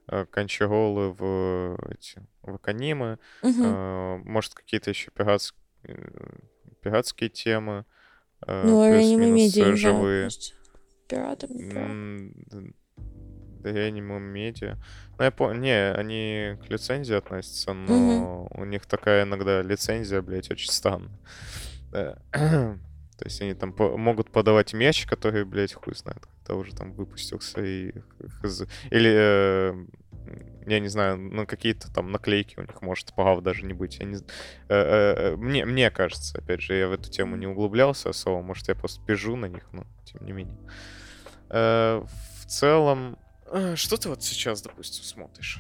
э, 0.10 0.28
канчеролы 0.30 1.10
в 1.10 1.76
эти 1.89 2.24
в 2.43 2.60
аниме, 2.62 3.18
Мгм. 3.41 3.66
э, 3.66 4.18
может 4.26 4.54
какие-то 4.54 4.91
еще 4.91 5.10
пиратс- 5.10 5.56
э, 5.86 5.96
пиратские 6.84 7.32
темы, 7.32 7.84
э, 8.46 8.64
Ну, 8.64 8.80
а 8.80 8.86
аниме 8.89 9.00
плюс-минус 9.00 9.41
медиа, 9.41 9.66
э, 9.66 9.76
живые. 9.76 10.30
Да 13.64 13.70
я 13.72 13.86
аниме 13.86 14.20
медиа. 14.20 14.78
Ну, 15.18 15.24
я 15.24 15.32
помню, 15.32 15.60
не, 15.62 15.93
они 15.93 16.58
к 16.64 16.70
лицензии 16.70 17.16
относятся, 17.16 17.74
но 17.74 18.48
у 18.52 18.66
них 18.66 18.86
такая 18.86 19.24
иногда 19.24 19.64
лицензия, 19.64 20.22
блядь, 20.22 20.52
очень 20.52 20.72
странная. 20.72 21.18
То 23.18 23.24
есть 23.24 23.41
они 23.41 23.54
там 23.54 23.72
по- 23.72 23.98
могут 23.98 24.30
подавать 24.32 24.74
мяч, 24.74 25.06
который, 25.06 25.46
блядь, 25.46 25.74
хуй 25.74 25.96
знает, 25.96 26.26
когда 26.26 26.56
уже 26.56 26.76
там 26.76 26.91
выпустился 26.93 27.62
и. 27.64 27.93
Или, 28.91 29.12
э, 29.16 29.86
я 30.68 30.80
не 30.80 30.88
знаю, 30.89 31.18
ну 31.18 31.46
какие-то 31.46 31.93
там 31.93 32.12
наклейки 32.12 32.60
у 32.60 32.62
них 32.62 32.82
может 32.82 33.14
прав 33.14 33.41
даже 33.41 33.64
не 33.66 33.74
быть. 33.74 34.00
Я 34.00 34.06
не 34.06 34.16
э, 34.16 34.20
э, 34.68 35.14
э, 35.34 35.36
Мне, 35.38 35.64
мне 35.66 35.89
кажется, 35.91 36.39
опять 36.39 36.62
же, 36.62 36.74
я 36.74 36.88
в 36.88 36.91
эту 36.91 37.10
тему 37.10 37.36
не 37.38 37.48
углублялся 37.48 38.10
особо, 38.10 38.41
может, 38.41 38.68
я 38.68 38.76
просто 38.76 39.02
бежу 39.06 39.36
на 39.38 39.46
них, 39.46 39.64
но 39.72 39.86
тем 40.04 40.26
не 40.26 40.34
менее. 40.34 40.58
Э, 41.50 42.04
В 42.41 42.46
целом, 42.48 43.18
что 43.76 43.98
ты 43.98 44.10
вот 44.10 44.24
сейчас, 44.24 44.62
допустим, 44.62 45.04
смотришь? 45.04 45.60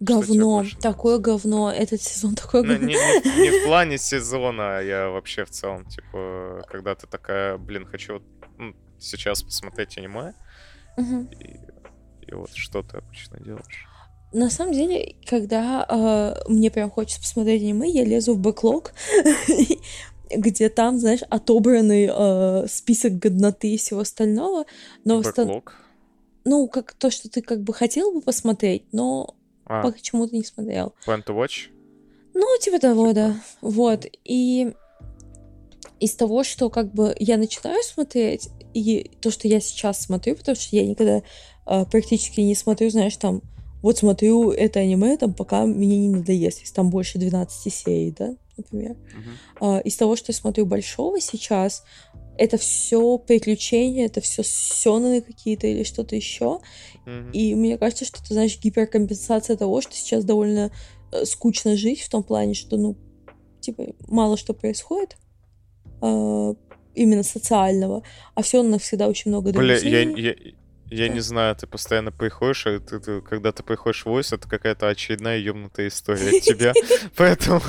Говно, 0.00 0.64
такое 0.80 1.18
говно, 1.18 1.70
этот 1.70 2.02
сезон 2.02 2.34
такое 2.34 2.62
Ну, 2.62 2.72
говно. 2.72 2.86
не, 2.86 2.94
не- 2.94 3.42
не 3.42 3.50
в 3.50 3.62
плане 3.64 3.98
сезона, 3.98 4.78
а 4.78 4.82
я 4.82 5.08
вообще 5.10 5.44
в 5.44 5.50
целом, 5.50 5.84
типа, 5.86 6.64
когда 6.68 6.94
ты 6.94 7.06
такая, 7.06 7.56
блин, 7.58 7.86
хочу 7.86 8.22
ну, 8.58 8.74
сейчас 8.98 9.42
посмотреть 9.42 9.96
аниме, 9.98 10.34
Мгм. 10.96 11.28
и, 11.32 11.60
и 12.30 12.34
вот 12.34 12.50
что 12.54 12.82
ты 12.82 12.98
обычно 12.98 13.38
делаешь? 13.40 13.86
На 14.32 14.48
самом 14.48 14.72
деле, 14.72 15.16
когда 15.26 15.84
э, 15.88 16.48
мне 16.48 16.70
прям 16.70 16.90
хочется 16.90 17.20
посмотреть 17.20 17.62
аниме, 17.62 17.88
я 17.90 18.04
лезу 18.04 18.34
в 18.34 18.38
бэклог, 18.38 18.92
где 20.30 20.68
там, 20.68 20.98
знаешь, 20.98 21.22
отобранный 21.28 22.08
э, 22.12 22.66
список 22.68 23.18
годноты 23.18 23.74
и 23.74 23.76
всего 23.76 24.00
остального, 24.00 24.66
но 25.04 25.20
Бэклог? 25.22 25.74
ну, 26.44 26.68
как 26.68 26.92
то, 26.94 27.10
что 27.10 27.28
ты 27.28 27.42
как 27.42 27.62
бы 27.62 27.74
хотел 27.74 28.12
бы 28.12 28.20
посмотреть, 28.20 28.84
но 28.92 29.34
А, 29.70 29.90
почему-то 29.90 30.34
не 30.34 30.42
смотрел. 30.42 30.94
Plan 31.06 31.24
to 31.24 31.34
Watch? 31.34 31.68
Ну, 32.34 32.46
типа 32.60 32.80
того, 32.80 33.08
Типа. 33.08 33.14
да. 33.14 33.36
Вот. 33.60 34.06
И 34.24 34.72
из 36.00 36.14
того, 36.14 36.42
что 36.42 36.70
как 36.70 36.92
бы 36.92 37.14
я 37.18 37.36
начинаю 37.36 37.82
смотреть, 37.84 38.48
и 38.74 39.10
то, 39.20 39.30
что 39.30 39.46
я 39.46 39.60
сейчас 39.60 40.00
смотрю, 40.00 40.34
потому 40.36 40.56
что 40.56 40.74
я 40.74 40.86
никогда 40.86 41.22
а, 41.66 41.84
практически 41.84 42.40
не 42.40 42.54
смотрю, 42.54 42.90
знаешь, 42.90 43.16
там 43.16 43.42
вот 43.82 43.98
смотрю 43.98 44.50
это 44.50 44.80
аниме, 44.80 45.16
там, 45.16 45.32
пока 45.32 45.64
мне 45.64 45.98
не 45.98 46.08
надоест, 46.08 46.60
если 46.60 46.74
там 46.74 46.90
больше 46.90 47.18
12 47.18 47.72
серий, 47.72 48.14
да, 48.16 48.34
например. 48.56 48.96
Uh, 49.60 49.82
из 49.82 49.96
того, 49.96 50.16
что 50.16 50.32
я 50.32 50.36
смотрю 50.36 50.66
большого 50.66 51.20
сейчас, 51.20 51.84
это 52.40 52.56
все 52.56 53.18
приключения, 53.18 54.06
это 54.06 54.22
все 54.22 54.42
сёнаны 54.42 55.20
какие-то 55.20 55.66
или 55.66 55.82
что-то 55.82 56.16
еще. 56.16 56.60
Мгм. 57.04 57.32
И 57.32 57.54
мне 57.54 57.76
кажется, 57.76 58.06
что 58.06 58.18
это, 58.18 58.32
знаешь, 58.32 58.58
гиперкомпенсация 58.58 59.58
того, 59.58 59.82
что 59.82 59.94
сейчас 59.94 60.24
довольно 60.24 60.72
э, 61.12 61.26
скучно 61.26 61.76
жить 61.76 62.00
в 62.00 62.08
том 62.08 62.22
плане, 62.22 62.54
что, 62.54 62.78
ну, 62.78 62.96
типа, 63.60 63.88
мало 64.08 64.38
что 64.38 64.54
происходит 64.54 65.18
а, 66.00 66.54
именно 66.94 67.22
социального, 67.24 68.02
а 68.34 68.42
все 68.42 68.62
равно 68.62 68.78
всегда 68.78 69.08
очень 69.08 69.30
много 69.30 69.52
Бля, 69.52 69.76
я, 69.76 70.00
я, 70.00 70.34
я 70.90 71.08
Да. 71.08 71.14
не 71.14 71.20
знаю, 71.20 71.54
ты 71.56 71.66
постоянно 71.66 72.10
приходишь, 72.10 72.66
а 72.66 72.80
ты, 72.80 73.00
ты- 73.00 73.20
когда 73.20 73.52
ты 73.52 73.62
приходишь 73.62 74.04
в 74.04 74.06
войс, 74.06 74.32
это 74.32 74.48
какая-то 74.48 74.88
очередная 74.88 75.38
ёбнутая 75.38 75.88
история 75.88 76.30
от 76.38 76.42
тебя. 76.42 76.72
Поэтому... 77.16 77.60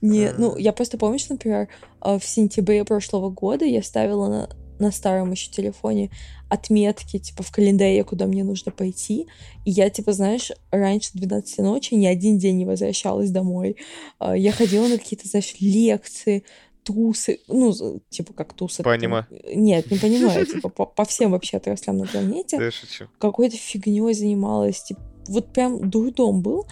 Не, 0.00 0.32
ну, 0.32 0.56
э, 0.56 0.60
я 0.60 0.72
просто 0.72 0.98
помню, 0.98 1.18
что, 1.18 1.34
например, 1.34 1.68
а, 2.00 2.18
в 2.18 2.24
сентябре 2.24 2.84
прошлого 2.84 3.30
года 3.30 3.64
я 3.64 3.82
ставила 3.82 4.28
на, 4.28 4.48
на 4.78 4.92
старом 4.92 5.30
еще 5.32 5.50
телефоне 5.50 6.10
отметки, 6.48 7.18
типа, 7.18 7.42
в 7.42 7.52
календаре, 7.52 8.02
куда 8.04 8.26
мне 8.26 8.42
нужно 8.44 8.72
пойти. 8.72 9.28
И 9.64 9.70
я, 9.70 9.90
типа, 9.90 10.12
знаешь, 10.12 10.50
раньше 10.70 11.10
12 11.14 11.58
ночи 11.58 11.94
ни 11.94 12.06
один 12.06 12.38
день 12.38 12.56
не 12.56 12.64
возвращалась 12.64 13.30
домой. 13.30 13.76
А, 14.18 14.36
Я 14.36 14.52
ходила 14.52 14.88
на 14.88 14.98
какие-то, 14.98 15.28
знаешь, 15.28 15.54
лекции, 15.60 16.44
тусы, 16.82 17.40
ну, 17.46 18.00
типа, 18.08 18.32
как 18.32 18.54
тусы. 18.54 18.82
По 18.82 18.92
аниме. 18.92 19.26
Нет, 19.54 19.90
не 19.90 19.98
понимаю, 19.98 20.46
типа, 20.46 20.68
по, 20.70 20.86
по 20.86 21.04
всем 21.04 21.30
вообще 21.30 21.58
отраслям 21.58 21.98
на 21.98 22.06
планете. 22.06 22.58
Да 22.58 22.64
я 22.64 22.70
шучу. 22.70 23.06
Какой-то 23.18 23.56
фигней 23.56 24.14
занималась, 24.14 24.82
типа, 24.82 25.00
вот 25.28 25.52
прям 25.52 25.88
дурдом 25.88 26.42
был. 26.42 26.66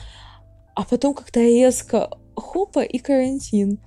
А 0.75 0.85
потом 0.85 1.13
как-то 1.13 1.41
резко 1.41 2.19
хопа 2.41 2.83
и 2.83 2.99
карантин. 2.99 3.79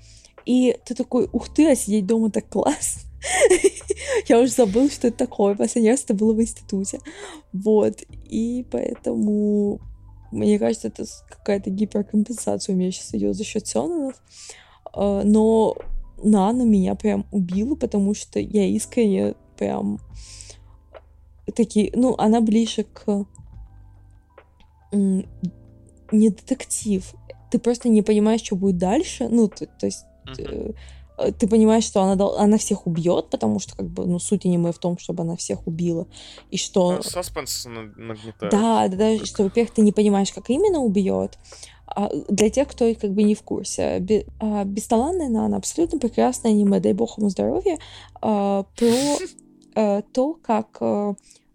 И 0.45 0.75
ты 0.85 0.95
такой, 0.95 1.29
ух 1.31 1.53
ты, 1.53 1.69
а 1.69 1.75
сидеть 1.75 2.05
дома 2.05 2.31
так 2.31 2.49
классно. 2.49 3.01
Я 4.27 4.39
уже 4.39 4.51
забыла, 4.51 4.89
что 4.89 5.07
это 5.07 5.17
такое. 5.17 5.55
Последний 5.55 5.91
раз 5.91 6.03
это 6.03 6.13
было 6.13 6.33
в 6.33 6.41
институте. 6.41 6.99
Вот. 7.53 8.01
И 8.29 8.65
поэтому, 8.71 9.79
мне 10.31 10.57
кажется, 10.57 10.87
это 10.87 11.05
какая-то 11.29 11.69
гиперкомпенсация 11.69 12.73
у 12.73 12.77
меня 12.77 12.91
сейчас 12.91 13.13
идет 13.13 13.35
за 13.35 13.43
счет 13.43 13.67
Сёнэнов. 13.67 14.15
А, 14.93 15.23
Но 15.23 15.75
Нана 16.23 16.63
меня 16.63 16.95
прям 16.95 17.25
убила, 17.31 17.75
потому 17.75 18.13
что 18.13 18.39
я 18.39 18.65
искренне 18.65 19.35
прям 19.57 19.99
такие, 21.55 21.91
ну, 21.95 22.15
она 22.17 22.41
ближе 22.41 22.83
к 22.83 23.25
не 24.91 26.29
детектив. 26.29 27.13
Ты 27.51 27.59
просто 27.59 27.89
не 27.89 28.01
понимаешь, 28.01 28.41
что 28.41 28.55
будет 28.55 28.77
дальше. 28.77 29.27
Ну, 29.29 29.47
то, 29.47 29.65
то 29.65 29.85
есть 29.85 30.05
э, 30.39 30.71
ты 31.37 31.47
понимаешь, 31.47 31.83
что 31.83 32.01
она, 32.01 32.27
она 32.37 32.57
всех 32.57 32.87
убьет, 32.87 33.29
потому 33.29 33.59
что, 33.59 33.75
как 33.75 33.87
бы, 33.87 34.05
ну, 34.05 34.19
суть 34.19 34.45
аниме 34.45 34.71
в 34.71 34.79
том, 34.79 34.97
чтобы 34.97 35.23
она 35.23 35.35
всех 35.35 35.67
убила. 35.67 36.07
И 36.49 36.57
что... 36.57 36.93
Ну, 36.93 37.03
Саспенс 37.03 37.65
на- 37.65 37.91
нагнетает. 37.95 38.51
Да, 38.51 38.87
да, 38.87 38.97
да, 38.97 39.25
что, 39.25 39.43
во-первых, 39.43 39.73
ты 39.73 39.81
не 39.81 39.91
понимаешь, 39.91 40.31
как 40.31 40.49
именно 40.49 40.79
убьет. 40.79 41.37
А 41.85 42.09
для 42.29 42.49
тех, 42.49 42.69
кто 42.69 42.93
как 42.95 43.11
бы 43.11 43.23
не 43.23 43.35
в 43.35 43.43
курсе, 43.43 43.99
Бе- 43.99 44.25
а, 44.39 44.63
«Бесталанная 44.63 45.27
Нана» 45.27 45.57
абсолютно 45.57 45.99
прекрасное 45.99 46.51
аниме, 46.51 46.79
дай 46.79 46.93
бог 46.93 47.17
ему 47.17 47.29
здоровья, 47.29 47.77
а, 48.21 48.63
про 48.77 49.17
э, 49.75 50.01
то, 50.13 50.37
как 50.41 50.81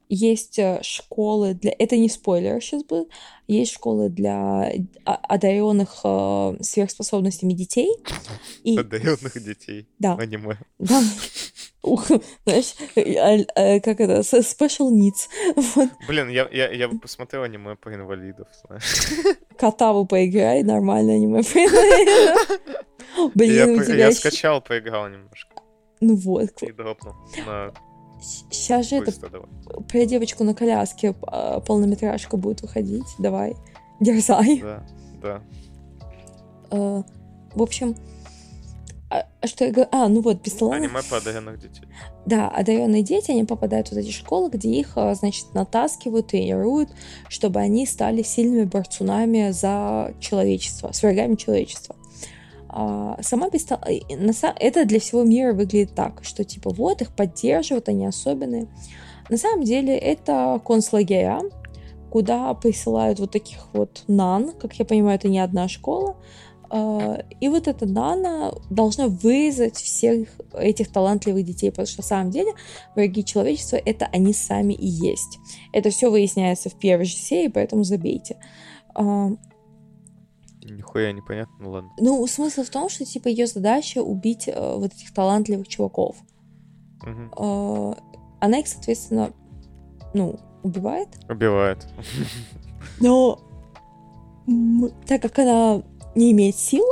есть 0.09 0.59
э, 0.59 0.81
школы 0.83 1.55
для... 1.55 1.73
Это 1.79 1.97
не 1.97 2.09
спойлер 2.09 2.61
сейчас 2.61 2.85
будет. 2.85 3.09
Есть 3.47 3.73
школы 3.73 4.09
для 4.09 4.73
одаренных 5.05 6.01
э, 6.05 6.57
сверхспособностями 6.61 7.53
детей. 7.53 7.93
И, 8.65 8.77
Одаренных 8.79 9.43
детей. 9.43 9.89
да, 9.99 10.15
Аниме. 10.15 10.59
да. 10.79 11.03
Ух, 11.83 12.07
знаешь, 12.45 12.75
э, 12.97 13.45
э, 13.55 13.81
как 13.81 14.01
это, 14.01 14.21
special 14.21 14.91
needs. 14.91 15.29
Вот. 15.55 15.89
Блин, 16.09 16.29
я, 16.29 16.49
я, 16.51 16.71
я 16.71 16.89
бы 16.89 16.99
посмотрел 16.99 17.45
аниме 17.45 17.77
про 17.77 17.95
инвалидов, 17.95 18.49
знаешь. 18.67 19.37
Катаву 19.57 20.05
поиграй, 20.07 20.65
нормально 20.65 21.13
аниме. 21.13 21.43
Блин, 23.35 23.55
я, 23.55 23.67
у 23.67 23.85
тебя... 23.85 23.95
я 23.95 24.13
скачал, 24.13 24.61
поиграл 24.61 25.09
немножко. 25.09 25.55
Ну 26.01 26.17
вот. 26.17 26.63
И 26.63 26.73
дропнул. 26.73 27.15
На 27.47 27.73
Сейчас 28.21 28.89
же 28.89 28.97
это 28.97 29.13
давай. 29.21 29.47
про 29.89 30.07
девочку 30.07 30.45
на 30.45 30.55
коляске 30.55 31.15
а, 31.23 31.61
полнометражка 31.61 32.37
будет 32.37 32.63
выходить. 32.63 33.07
Давай, 33.19 33.57
дерзай. 34.01 34.61
Да, 34.61 34.83
да. 35.23 35.43
Э, 36.71 37.03
В 37.55 37.63
общем, 37.63 37.95
а 39.09 39.27
а 39.41 39.47
что 39.47 39.65
я 39.65 39.71
говорю? 39.71 39.89
А, 39.93 40.09
ну 40.09 40.21
вот, 40.21 40.43
бесталанных 40.43 40.91
Аниме 40.91 41.01
про 41.09 41.19
одаренных 41.19 41.61
детей. 41.61 41.85
Да, 42.27 42.49
одаренные 42.49 43.03
дети, 43.03 43.31
они 43.31 43.45
попадают 43.45 43.89
в 43.89 43.93
вот 43.93 43.99
эти 43.99 44.11
школы, 44.11 44.51
где 44.51 44.69
их, 44.71 44.93
а, 44.97 45.15
значит, 45.15 45.55
натаскивают, 45.55 46.27
тренируют, 46.27 46.91
чтобы 47.29 47.61
они 47.61 47.87
стали 47.87 48.23
сильными 48.23 48.65
борцунами 48.65 49.53
за 49.53 50.13
человечество, 50.19 50.91
с 50.91 51.03
врагами 51.03 51.37
человечества. 51.37 51.95
А, 52.79 53.17
сама 53.23 53.49
са- 54.33 54.53
Это 54.61 54.85
для 54.85 55.01
всего 55.01 55.23
мира 55.25 55.55
выглядит 55.55 55.95
так, 55.95 56.23
что 56.25 56.45
типа 56.45 56.69
вот 56.69 57.01
их 57.01 57.17
поддерживают, 57.17 57.89
они 57.89 58.05
особенные. 58.07 58.69
На 59.31 59.39
самом 59.39 59.65
деле 59.65 59.97
это 59.97 60.61
концлагеря, 60.63 61.41
куда 62.11 62.53
присылают 62.53 63.19
вот 63.19 63.31
таких 63.31 63.67
вот 63.73 64.05
нан, 64.09 64.53
как 64.61 64.75
я 64.75 64.85
понимаю, 64.85 65.17
это 65.17 65.29
не 65.29 65.39
одна 65.39 65.69
школа, 65.69 66.17
А, 66.69 67.23
И 67.41 67.49
вот 67.49 67.67
эта 67.69 67.87
Нана 67.87 68.53
должна 68.71 69.07
вырезать 69.07 69.77
всех 69.77 70.29
этих 70.53 70.93
талантливых 70.93 71.45
детей, 71.45 71.71
потому 71.71 71.87
что 71.87 72.03
на 72.03 72.07
самом 72.07 72.31
деле 72.31 72.53
враги 72.95 73.25
человечества 73.25 73.77
это 73.77 74.07
они 74.13 74.35
сами 74.35 74.75
и 74.75 74.87
есть. 74.87 75.39
Это 75.73 75.89
все 75.91 76.11
выясняется 76.11 76.69
в 76.69 76.75
первой 76.75 77.05
же 77.07 77.15
серии, 77.15 77.49
поэтому 77.49 77.85
забейте. 77.85 78.37
Нихуя 80.97 81.13
непонятно, 81.13 81.55
ну 81.59 81.71
ладно. 81.71 81.91
Ну, 81.99 82.27
смысл 82.27 82.63
в 82.63 82.71
том, 82.71 82.89
что 82.89 83.05
типа 83.05 83.29
ее 83.29 83.47
задача 83.47 84.03
убить 84.03 84.49
э, 84.49 84.75
вот 84.77 84.95
этих 84.95 85.13
талантливых 85.13 85.69
чуваков. 85.69 86.17
Мгм. 87.03 87.33
А, 87.37 87.97
Она 88.41 88.59
их, 88.59 88.67
соответственно, 88.67 89.33
ну, 90.15 90.39
убивает. 90.63 91.09
Убивает. 91.29 91.87
Но 93.01 93.41
так 95.07 95.21
как 95.23 95.39
она 95.39 95.83
не 96.15 96.33
имеет 96.33 96.57
сил, 96.57 96.85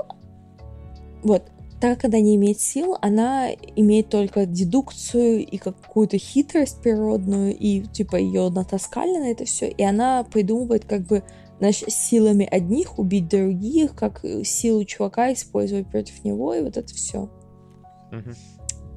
вот, 1.23 1.45
так 1.81 1.97
как 1.97 2.11
она 2.11 2.21
не 2.21 2.37
имеет 2.37 2.61
сил, 2.61 2.99
она 3.01 3.51
имеет 3.77 4.11
только 4.11 4.45
дедукцию 4.45 5.47
и 5.47 5.57
какую-то 5.57 6.19
хитрость 6.19 6.83
природную, 6.83 7.57
и 7.57 7.81
типа 7.83 8.17
ее 8.17 8.51
натаскали 8.51 9.17
на 9.17 9.31
это 9.31 9.45
все, 9.45 9.69
и 9.69 9.83
она 9.83 10.25
придумывает 10.25 10.85
как 10.85 11.07
бы 11.07 11.23
знаешь, 11.65 11.83
силами 11.89 12.47
одних 12.51 12.99
убить 12.99 13.29
других, 13.29 13.95
как 13.95 14.23
э, 14.25 14.45
силу 14.45 14.85
чувака 14.85 15.33
использовать 15.33 15.88
против 15.88 16.22
него, 16.22 16.55
и 16.55 16.61
вот 16.61 16.76
это 16.76 16.93
все. 16.93 17.30
Мгм. 18.11 18.34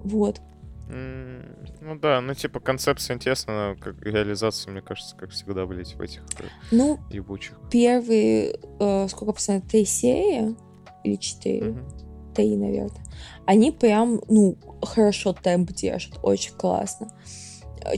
Вот. 0.03 0.41
Ну 0.89 1.99
да, 2.01 2.21
ну 2.21 2.33
типа 2.33 2.59
концепция 2.59 3.15
интересная, 3.15 3.73
но 3.73 3.79
как 3.79 4.01
реализация, 4.05 4.71
мне 4.71 4.81
кажется, 4.81 5.15
как 5.15 5.31
всегда, 5.31 5.65
блять, 5.65 5.95
в 5.95 6.01
этих 6.01 6.21
э, 6.39 6.43
Ну, 6.71 6.99
ебучих. 7.09 7.57
первые, 7.71 8.57
э, 8.79 9.07
сколько 9.09 9.33
процентов, 9.33 9.69
три 9.69 9.85
серии 9.85 10.55
или 11.03 11.15
четыре, 11.15 11.71
Мгм. 11.71 11.89
три, 12.35 12.55
наверное, 12.57 13.03
они 13.45 13.71
прям, 13.71 14.21
ну, 14.29 14.57
хорошо 14.81 15.33
темп 15.33 15.71
держат, 15.71 16.19
очень 16.23 16.53
классно. 16.53 17.09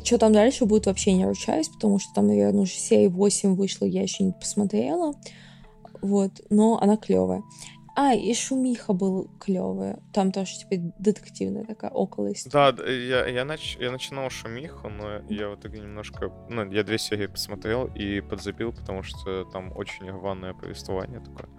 Что 0.03 0.17
там 0.17 0.33
дальше 0.33 0.65
будет, 0.65 0.85
вообще 0.85 1.13
не 1.13 1.25
ручаюсь, 1.25 1.69
потому 1.69 1.99
что 1.99 2.13
там, 2.13 2.27
наверное, 2.27 2.61
уже 2.61 2.73
серии 2.73 3.07
8 3.07 3.55
вышло, 3.55 3.85
я 3.85 4.01
еще 4.01 4.23
не 4.23 4.31
посмотрела. 4.31 5.13
Вот, 6.01 6.31
но 6.49 6.79
она 6.81 6.97
клевая. 6.97 7.43
А, 7.95 8.13
и 8.13 8.33
шумиха 8.33 8.93
был 8.93 9.29
клевая. 9.39 9.99
Там 10.13 10.31
тоже 10.31 10.57
теперь 10.57 10.79
детективная 10.99 11.65
такая 11.65 11.91
около 11.91 12.31
истории. 12.31 12.71
Да, 12.71 12.89
я, 12.89 13.25
я, 13.27 13.43
нач... 13.43 13.75
я 13.77 13.91
начинал 13.91 14.29
шумиху, 14.29 14.87
но 14.87 15.19
я 15.29 15.49
в 15.49 15.55
итоге 15.55 15.79
немножко... 15.81 16.31
Ну, 16.49 16.71
я 16.71 16.83
две 16.83 16.97
серии 16.97 17.27
посмотрел 17.27 17.87
и 17.87 18.21
подзабил, 18.21 18.71
потому 18.71 19.03
что 19.03 19.43
там 19.45 19.75
очень 19.75 20.09
рваное 20.09 20.53
повествование 20.53 21.19
такое. 21.19 21.49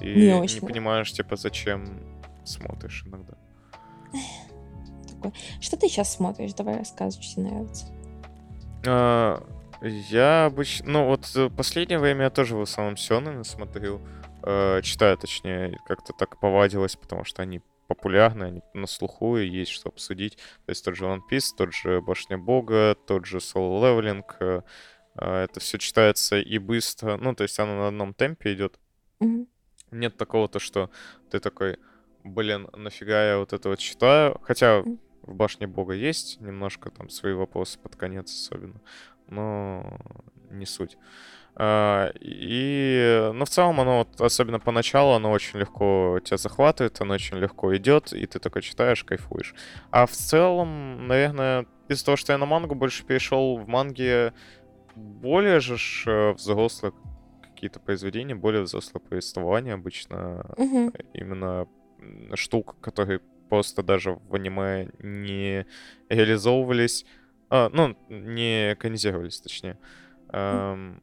И 0.00 0.14
Не 0.14 0.26
не 0.28 0.34
очень. 0.34 0.66
понимаешь, 0.66 1.12
типа, 1.12 1.36
зачем 1.36 2.22
смотришь 2.44 3.04
иногда. 3.06 3.34
Такое. 5.30 5.60
Что 5.60 5.76
ты 5.76 5.88
сейчас 5.88 6.14
смотришь? 6.14 6.54
Давай 6.54 6.78
рассказывай, 6.78 7.22
что 7.22 7.34
тебе 7.34 7.50
нравится. 7.50 7.86
А, 8.86 9.42
я 9.82 10.46
обычно... 10.46 10.90
Ну, 10.90 11.06
вот 11.06 11.30
э, 11.34 11.50
последнее 11.50 11.98
время 11.98 12.24
я 12.24 12.30
тоже 12.30 12.56
в 12.56 12.62
основном 12.62 12.96
Сёнэны 12.96 13.44
смотрел. 13.44 14.00
э, 14.42 14.80
читаю, 14.82 15.16
точнее, 15.18 15.78
как-то 15.86 16.12
так 16.12 16.38
повадилось, 16.38 16.96
потому 16.96 17.24
что 17.24 17.42
они 17.42 17.60
популярны, 17.86 18.44
они 18.44 18.62
на 18.74 18.86
слуху, 18.86 19.36
и 19.38 19.46
есть 19.46 19.70
что 19.70 19.88
обсудить. 19.88 20.36
То 20.36 20.70
есть 20.70 20.84
тот 20.84 20.96
же 20.96 21.04
One 21.04 21.20
Piece, 21.30 21.54
тот 21.56 21.72
же 21.74 22.00
Башня 22.00 22.38
Бога, 22.38 22.96
тот 23.06 23.26
же 23.26 23.38
Solo 23.38 23.80
Leveling, 23.80 24.24
э, 24.40 24.62
А, 25.16 25.44
это 25.44 25.60
все 25.60 25.78
читается 25.78 26.38
и 26.38 26.58
быстро, 26.58 27.16
ну, 27.16 27.34
то 27.34 27.44
есть 27.44 27.58
оно 27.60 27.76
на 27.76 27.88
одном 27.88 28.14
темпе 28.14 28.52
идет. 28.54 28.78
Нет 29.90 30.16
такого 30.16 30.48
то, 30.48 30.58
что 30.58 30.90
ты 31.30 31.38
такой, 31.38 31.78
блин, 32.24 32.68
нафига 32.72 33.24
я 33.24 33.38
вот 33.38 33.52
это 33.52 33.68
вот 33.68 33.78
читаю. 33.78 34.40
Хотя. 34.42 34.82
В 35.26 35.34
Башне 35.34 35.66
Бога 35.66 35.94
есть 35.94 36.40
немножко 36.40 36.90
там 36.90 37.08
свои 37.08 37.32
вопросы 37.32 37.78
под 37.78 37.96
конец 37.96 38.32
особенно, 38.32 38.80
но 39.28 39.98
не 40.50 40.66
суть. 40.66 40.96
А, 41.56 42.12
И, 42.20 43.30
ну, 43.32 43.44
в 43.44 43.48
целом 43.48 43.80
оно, 43.80 43.98
вот, 43.98 44.20
особенно 44.20 44.58
поначалу, 44.58 45.12
оно 45.12 45.30
очень 45.30 45.60
легко 45.60 46.18
тебя 46.24 46.36
захватывает, 46.36 47.00
оно 47.00 47.14
очень 47.14 47.38
легко 47.38 47.76
идет, 47.76 48.12
и 48.12 48.26
ты 48.26 48.38
такой 48.40 48.62
читаешь, 48.62 49.04
кайфуешь. 49.04 49.54
А 49.90 50.06
в 50.06 50.12
целом, 50.12 51.06
наверное, 51.06 51.66
из-за 51.88 52.06
того, 52.06 52.16
что 52.16 52.32
я 52.32 52.38
на 52.38 52.46
мангу 52.46 52.74
больше 52.74 53.04
перешел, 53.04 53.56
в 53.56 53.68
манге 53.68 54.32
более 54.96 55.60
же 55.60 55.76
э, 56.06 56.32
взрослые 56.32 56.92
какие-то 57.42 57.78
произведения, 57.78 58.34
более 58.34 58.62
взрослое 58.62 59.00
повествование 59.00 59.74
обычно. 59.74 60.54
Мгм. 60.56 60.92
Именно 61.12 61.66
штук, 62.34 62.76
которые 62.80 63.20
просто 63.54 63.84
даже 63.84 64.18
в 64.28 64.34
аниме 64.34 64.88
не 64.98 65.64
реализовывались, 66.08 67.06
а, 67.50 67.70
ну, 67.72 67.96
не 68.08 68.72
экранизировались, 68.72 69.40
точнее. 69.40 69.78
Эм, 70.32 71.00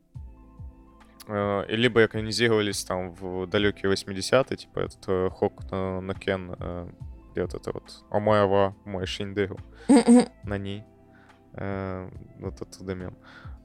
э, 1.27 1.63
либо 1.69 2.03
экранизировались 2.03 2.83
там 2.83 3.13
в 3.13 3.47
далекие 3.47 3.89
80-е, 3.89 4.57
типа 4.57 4.79
этот 4.79 5.03
э, 5.07 5.29
Хок 5.29 5.71
на, 5.71 6.01
на 6.01 6.13
Кен, 6.13 6.53
э, 6.59 6.89
где 7.31 7.43
вот 7.43 7.53
это 7.53 7.71
вот 7.71 8.03
Омаева, 8.09 8.75
мой 8.83 9.05
Шиндеру 9.05 9.57
на 10.43 10.57
ней. 10.57 10.83
Э, 11.53 12.09
Вот 12.41 12.61
оттуда 12.61 12.95
мем. 12.95 13.15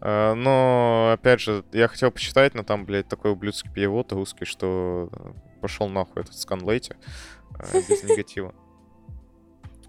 Э, 0.01 0.35
Но, 0.35 1.11
опять 1.13 1.41
же, 1.41 1.65
я 1.73 1.89
хотел 1.89 2.13
почитать, 2.13 2.55
но 2.55 2.63
там, 2.63 2.85
блядь, 2.85 3.09
такой 3.09 3.33
ублюдский 3.33 3.73
перевод 3.73 4.13
русский, 4.13 4.45
что 4.45 5.11
пошел 5.61 5.89
нахуй 5.89 6.23
этот 6.23 6.37
сканлейте 6.37 6.95
без 7.73 8.05
негатива. 8.09 8.55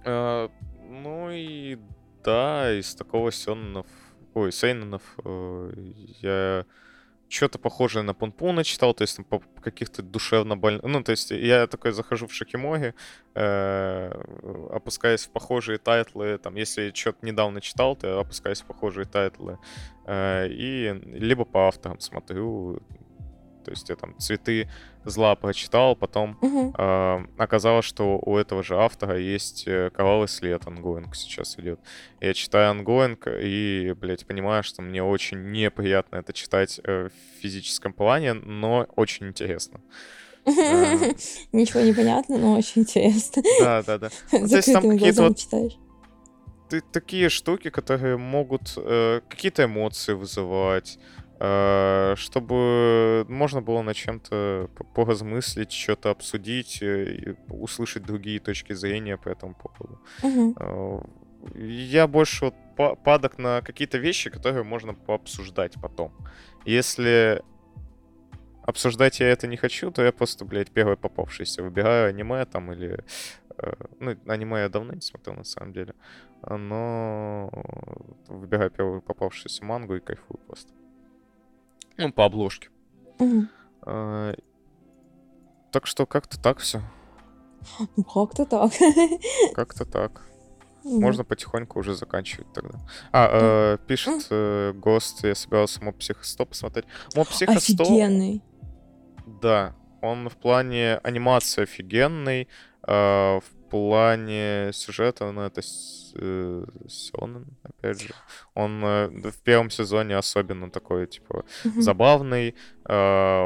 Э, 0.07 0.49
Ну 0.89 1.29
и 1.31 1.77
да, 2.23 2.73
из 2.73 2.95
такого 2.95 3.31
сёнэнов, 3.31 3.85
ой, 4.34 4.51
сейненов 4.51 5.01
э, 5.25 5.71
я 6.21 6.65
что-то 7.29 7.59
похожее 7.59 8.03
на 8.03 8.13
Пунпуна 8.13 8.63
читал, 8.63 8.93
то 8.93 9.01
есть 9.01 9.17
там 9.17 9.25
про 9.25 9.41
каких-то 9.61 10.01
душевно 10.01 10.55
больных... 10.55 10.84
Ну, 10.84 11.03
то 11.03 11.11
есть 11.11 11.31
я 11.31 11.67
такой 11.67 11.91
захожу 11.91 12.25
в 12.27 12.34
Шикимори, 12.34 12.93
э, 13.35 14.11
опускаюсь 14.71 15.25
в 15.25 15.31
похожие 15.31 15.77
тайтлы, 15.77 16.38
там, 16.38 16.55
если 16.55 16.91
что-то 16.93 17.25
недавно 17.25 17.59
читал, 17.59 17.97
то 17.97 18.07
я 18.07 18.19
опускаюсь 18.19 18.61
в 18.61 18.65
похожие 18.65 19.05
тайтлы, 19.05 19.57
э, 20.05 20.47
и 20.49 20.93
либо 21.03 21.43
по 21.43 21.67
авторам 21.67 21.99
смотрю, 21.99 22.79
то 23.68 23.72
есть 23.72 23.89
я 23.89 23.98
там 23.98 24.18
«Цветы 24.18 24.69
зла» 25.03 25.35
прочитал, 25.35 25.98
потом 25.98 26.38
Мгм. 26.41 26.73
а, 26.77 27.26
оказалось, 27.38 27.84
что 27.84 28.18
у 28.26 28.38
этого 28.38 28.64
же 28.64 28.77
автора 28.77 29.19
есть 29.19 29.65
э, 29.68 29.89
«Кровавый 29.94 30.30
след», 30.30 30.65
ongoing 30.65 31.13
сейчас 31.18 31.60
идет. 31.60 31.81
Я 32.22 32.34
читаю 32.34 32.69
ongoing 32.71 33.27
и, 33.27 33.94
блядь, 33.99 34.26
понимаю, 34.26 34.64
что 34.64 34.81
мне 34.81 35.03
очень 35.03 35.52
неприятно 35.52 36.15
это 36.15 36.31
читать 36.31 36.80
э, 36.81 37.10
в 37.10 37.41
физическом 37.41 37.91
плане, 37.91 38.31
но 38.34 38.88
очень 38.95 39.27
интересно. 39.27 39.81
Ничего 40.45 41.81
не 41.81 41.94
понятно, 41.94 42.38
но 42.38 42.57
очень 42.57 42.84
интересно. 42.84 43.44
Да, 43.60 43.84
да, 43.84 43.98
да. 43.98 44.10
Ну, 44.31 44.48
то 44.48 44.56
есть 44.56 44.72
там 44.72 44.84
Закрытыми 44.84 44.98
какие-то 44.98 45.15
глазами 45.22 45.27
вот 45.27 45.38
читаешь. 45.38 45.77
ты- 46.69 46.81
такие 46.81 47.27
штуки, 47.30 47.69
которые 47.69 48.15
могут 48.18 48.73
э, 48.77 49.19
какие-то 49.30 49.65
эмоции 49.65 50.14
вызывать, 50.14 50.99
э, 50.99 51.26
чтобы 52.18 53.26
можно 53.30 53.61
было 53.61 53.81
над 53.84 53.95
чем-то 53.95 54.69
поразмыслить, 54.95 55.72
что-то 55.72 56.09
обсудить, 56.09 56.81
э, 56.81 57.35
услышать 57.49 58.03
другие 58.03 58.39
точки 58.39 58.73
зрения 58.73 59.18
по 59.18 59.30
этому 59.30 59.53
поводу. 59.53 59.99
Э, 60.59 60.99
Я 61.55 62.07
больше 62.07 62.45
вот 62.45 62.55
па- 62.76 62.95
падок 62.95 63.38
на 63.38 63.61
какие-то 63.61 63.99
вещи, 63.99 64.30
которые 64.30 64.64
можно 64.64 64.93
пообсуждать 64.93 65.73
потом. 65.81 66.11
Если 66.65 67.41
обсуждать 68.64 69.19
я 69.19 69.27
это 69.30 69.47
не 69.47 69.55
хочу, 69.57 69.91
то 69.91 70.03
я 70.03 70.11
просто, 70.11 70.43
блядь, 70.45 70.72
первый 70.72 70.97
попавшийся 70.97 71.64
выбираю 71.64 72.09
аниме 72.09 72.45
там 72.45 72.72
или... 72.73 73.03
э, 73.57 73.73
Ну, 73.99 74.15
аниме 74.27 74.57
я 74.61 74.69
давно 74.69 74.93
не 74.93 75.01
смотрел, 75.01 75.35
на 75.35 75.43
самом 75.43 75.72
деле. 75.73 75.93
Но 76.49 77.49
выбираю 78.27 78.69
первую 78.72 79.01
попавшуюся 79.01 79.64
мангу 79.64 79.95
и 79.95 79.99
кайфую 79.99 80.39
просто. 80.47 80.73
Ну, 81.97 82.11
по 82.11 82.25
обложке. 82.25 82.69
А, 83.81 84.33
Так 85.71 85.87
что 85.87 86.05
как-то 86.05 86.39
так 86.39 86.59
все. 86.59 86.81
Ну, 87.95 88.03
как-то 88.03 88.45
так. 88.45 88.71
Как-то 89.53 89.85
так. 89.85 90.21
Можно 90.83 91.25
потихоньку 91.25 91.79
уже 91.79 91.95
заканчивать 91.95 92.47
тогда. 92.53 92.79
А, 93.11 93.73
э, 93.73 93.77
пишет 93.87 94.27
э, 94.29 94.71
Гост, 94.73 95.25
я 95.25 95.35
собирался 95.35 95.83
Моб 95.83 95.97
Психо 95.97 96.23
100 96.23 96.45
посмотреть. 96.45 96.85
Моб 97.15 97.27
Психо 97.27 97.59
100, 97.59 97.83
Офигенный. 97.83 98.41
да, 99.41 99.75
он 100.01 100.29
в 100.29 100.37
плане 100.37 100.97
анимации 101.03 101.63
офигенный, 101.63 102.47
а, 102.88 103.39
в 103.39 103.69
плане 103.69 104.72
сюжета, 104.73 105.31
ну, 105.31 105.41
это 105.41 105.61
э, 106.15 106.65
сёнэн, 106.88 107.45
опять 107.64 108.01
же. 108.01 108.14
Он 108.53 108.84
э, 108.84 109.07
в 109.07 109.43
первом 109.43 109.69
сезоне 109.69 110.15
особенно 110.15 110.72
такой, 110.72 111.05
типа, 111.07 111.43
забавный, 111.77 112.55
э, 112.88 113.45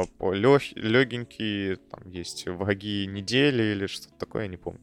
легенький, 0.76 1.76
там 1.90 2.08
есть 2.08 2.46
враги 2.46 3.06
недели 3.06 3.62
или 3.62 3.86
что-то 3.86 4.14
такое, 4.18 4.42
я 4.44 4.48
не 4.48 4.56
помню. 4.56 4.80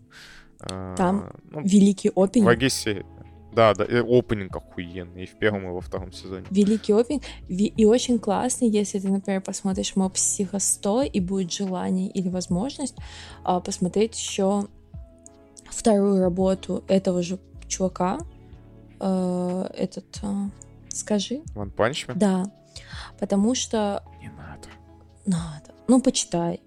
А, 0.59 0.95
Там 0.95 1.31
ну, 1.51 1.61
Великий 1.61 2.11
опенинг. 2.13 2.47
Враги 2.47 2.69
серии. 2.69 3.05
Да, 3.51 3.73
да, 3.73 3.83
и 3.83 3.95
опенинг 3.97 4.55
охуенный 4.55 5.23
и 5.23 5.25
в 5.25 5.37
первом, 5.37 5.63
и 5.67 5.71
во 5.71 5.81
втором 5.81 6.11
сезоне. 6.11 6.45
Великий 6.51 6.93
опенинг. 6.93 7.23
И 7.47 7.85
очень 7.85 8.19
классный, 8.19 8.69
если 8.69 8.99
ты, 8.99 9.09
например, 9.09 9.41
посмотришь 9.41 9.95
Моб 9.95 10.13
Психо 10.13 10.59
100 10.59 11.03
и 11.03 11.19
будет 11.19 11.51
желание 11.51 12.09
или 12.09 12.29
возможность 12.29 12.95
а, 13.43 13.59
посмотреть 13.59 14.15
еще 14.17 14.67
вторую 15.65 16.21
работу 16.21 16.83
этого 16.87 17.23
же 17.23 17.39
чувака. 17.67 18.19
Э, 18.99 19.65
этот... 19.75 20.05
а, 20.23 20.49
скажи. 20.89 21.41
Ван 21.55 21.71
Панчмен? 21.71 22.17
Да. 22.17 22.51
Потому 23.19 23.55
что 23.55 24.03
Не 24.21 24.29
надо. 24.29 24.67
надо. 25.25 25.73
Ну, 25.87 26.01
почитай. 26.01 26.61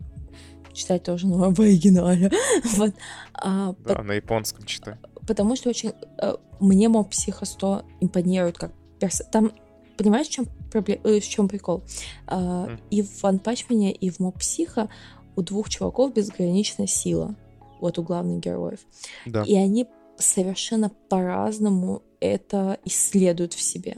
Читать 0.73 1.03
тоже 1.03 1.27
надо 1.27 1.55
в 1.55 1.61
оригинале. 1.61 2.31
Вот. 2.77 2.95
А, 3.35 3.73
по- 3.75 3.95
Да, 3.95 4.03
на 4.03 4.13
японском 4.13 4.65
читай. 4.65 4.95
Потому 5.27 5.57
что 5.57 5.69
очень 5.71 5.93
э, 6.19 6.35
мне 6.61 6.89
моб 6.89 7.11
психо 7.11 7.45
100 7.45 7.83
импонирует 8.01 8.59
как 8.59 8.73
перс... 8.99 9.23
там 9.31 9.53
понимаешь 9.97 10.27
в 10.29 10.31
чем 10.31 10.47
пробле- 10.71 11.01
э, 11.05 11.21
в 11.21 11.29
чем 11.29 11.49
прикол 11.49 11.83
Мгм. 12.31 12.81
и 12.91 13.03
в 13.03 13.23
Ван 13.23 13.39
Пачмане 13.39 13.93
и 13.93 14.11
в 14.11 14.21
моб 14.21 14.39
психо 14.39 14.89
у 15.37 15.43
двух 15.43 15.69
чуваков 15.69 16.13
безграничная 16.13 16.87
сила 16.87 17.35
вот 17.81 17.99
у 17.99 18.03
главных 18.03 18.41
героев 18.41 18.81
Да. 19.27 19.43
и 19.45 19.55
они 19.57 19.87
совершенно 20.19 20.91
по-разному 21.09 22.03
это 22.21 22.79
исследуют 22.85 23.55
в 23.55 23.61
себе 23.61 23.97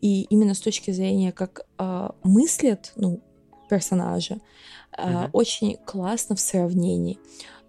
и 0.00 0.22
именно 0.22 0.54
с 0.54 0.60
точки 0.60 0.90
зрения 0.90 1.30
как 1.32 1.66
а, 1.78 2.14
мыслят 2.24 2.92
ну 2.96 3.20
персонажи 3.68 4.40
а, 4.92 5.24
Мгм. 5.24 5.30
очень 5.32 5.76
классно 5.86 6.34
в 6.34 6.40
сравнении 6.40 7.18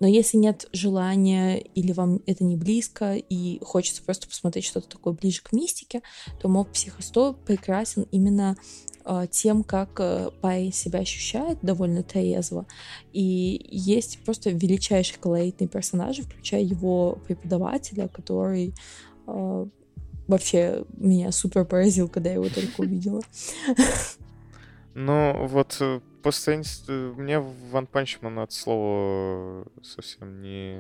но 0.01 0.07
если 0.07 0.37
нет 0.37 0.67
желания 0.73 1.59
или 1.59 1.91
вам 1.91 2.21
это 2.25 2.43
не 2.43 2.57
близко 2.57 3.13
и 3.15 3.63
хочется 3.63 4.01
просто 4.03 4.27
посмотреть 4.27 4.65
что-то 4.65 4.89
такое 4.89 5.13
ближе 5.13 5.41
к 5.43 5.53
мистике, 5.53 6.01
то 6.41 6.49
моб 6.49 6.71
Психо 6.71 7.03
100 7.03 7.33
прекрасен 7.45 8.07
именно 8.11 8.57
э, 9.05 9.27
тем, 9.29 9.63
как 9.63 9.99
э, 9.99 10.31
парень 10.41 10.73
себя 10.73 11.01
ощущает 11.01 11.59
довольно 11.61 12.01
трезво. 12.01 12.65
И 13.13 13.63
есть 13.69 14.17
просто 14.25 14.49
величайшие 14.49 15.19
колоритные 15.19 15.67
персонажи, 15.67 16.23
включая 16.23 16.63
его 16.63 17.19
преподавателя, 17.27 18.07
который 18.07 18.73
э, 19.27 19.65
вообще 20.27 20.83
меня 20.97 21.31
супер 21.31 21.63
поразил, 21.63 22.09
когда 22.09 22.31
я 22.31 22.37
его 22.37 22.49
только 22.49 22.71
увидела. 22.81 23.21
Ну, 24.95 25.47
вот 25.47 25.77
э, 25.79 26.01
просто 26.21 26.61
э, 26.87 27.13
мне 27.17 27.39
Ван 27.39 27.87
Панчмен 27.87 28.39
от 28.39 28.51
слова 28.51 29.65
совсем 29.81 30.41
не 30.41 30.77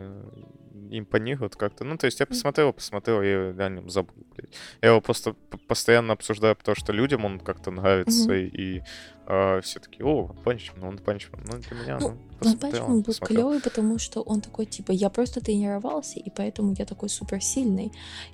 импонирует 0.91 1.55
как-то. 1.55 1.83
Ну, 1.83 1.97
то 1.97 2.05
есть 2.05 2.19
я 2.19 2.25
посмотрел, 2.25 2.73
посмотрел, 2.73 3.21
я 3.21 3.65
о 3.65 3.69
нем 3.69 3.89
забыл, 3.89 4.15
блядь. 4.35 4.53
Я 4.81 4.89
его 4.89 5.01
просто 5.01 5.33
постоянно 5.67 6.13
обсуждаю, 6.13 6.55
потому 6.55 6.75
что 6.75 6.93
людям 6.93 7.25
он 7.25 7.39
как-то 7.39 7.71
нравится, 7.71 8.33
и 8.35 8.81
а 9.27 9.61
все 9.61 9.79
таки 9.79 10.03
о, 10.03 10.31
One 10.45 11.01
Punch 11.03 11.31
Man. 11.31 11.41
Ну, 11.45 11.57
для 11.59 11.77
меня, 11.77 11.97
Ну, 11.99 12.17
ну, 12.41 12.53
Man 12.53 13.03
был 13.03 13.13
клевый, 13.13 13.61
потому 13.61 13.99
что 13.99 14.21
он 14.21 14.41
такой, 14.41 14.65
типа, 14.65 14.91
я 14.91 15.09
просто 15.09 15.41
тренировался, 15.41 16.19
и 16.19 16.29
поэтому 16.29 16.75
я 16.77 16.85
такой 16.85 17.09
суперсильный. 17.09 17.91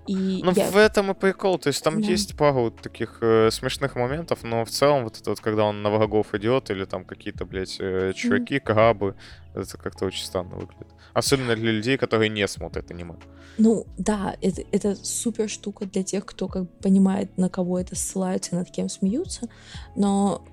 И 0.08 0.42
Ну, 0.44 0.52
я... 0.52 0.70
в 0.72 0.78
этом 0.78 1.12
и 1.12 1.14
прикол. 1.14 1.60
То 1.60 1.68
есть 1.68 1.84
там 1.84 2.02
Да. 2.02 2.08
есть 2.08 2.38
пару 2.38 2.62
вот 2.62 2.82
таких 2.82 3.20
э, 3.22 3.50
смешных 3.52 3.96
моментов, 3.96 4.44
но 4.44 4.64
в 4.64 4.70
целом 4.70 5.04
вот 5.04 5.20
это 5.20 5.30
вот, 5.30 5.40
когда 5.40 5.66
он 5.66 5.82
на 5.82 5.90
врагов 5.90 6.34
идет, 6.34 6.70
или 6.72 6.86
там 6.86 7.04
какие-то, 7.04 7.46
блядь, 7.46 7.78
э, 7.80 8.14
чуваки, 8.16 8.60
крабы, 8.60 9.16
это 9.54 9.78
как-то 9.78 10.06
очень 10.06 10.26
странно 10.26 10.56
выглядит. 10.56 10.88
Особенно 11.14 11.56
для 11.56 11.72
людей, 11.72 11.98
которые 11.98 12.30
не 12.30 12.48
смотрят 12.48 12.92
аниме. 12.92 13.16
Ну, 13.58 13.86
да, 13.98 14.36
это, 14.42 14.62
это 14.72 14.96
супер 14.96 15.50
штука 15.50 15.86
для 15.86 16.04
тех, 16.04 16.26
кто 16.26 16.48
как 16.48 16.64
бы 16.64 16.70
понимает, 16.82 17.38
на 17.38 17.50
кого 17.50 17.80
это 17.80 17.96
ссылаются 17.96 18.56
и 18.56 18.60
над 18.60 18.70
кем 18.70 18.88
смеются, 18.88 19.50
но 19.96 20.44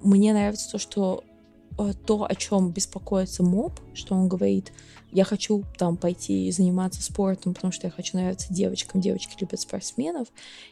мне 0.00 0.32
нравится 0.32 0.72
то, 0.72 0.78
что 0.78 1.24
э, 1.78 1.92
то, 2.06 2.24
о 2.24 2.34
чем 2.34 2.70
беспокоится 2.70 3.42
моб, 3.42 3.80
что 3.94 4.14
он 4.14 4.28
говорит, 4.28 4.72
я 5.10 5.24
хочу 5.24 5.64
там 5.78 5.96
пойти 5.96 6.50
заниматься 6.50 7.02
спортом, 7.02 7.54
потому 7.54 7.72
что 7.72 7.86
я 7.86 7.90
хочу 7.90 8.16
нравиться 8.16 8.52
девочкам, 8.52 9.00
девочки 9.00 9.36
любят 9.40 9.60
спортсменов, 9.60 10.28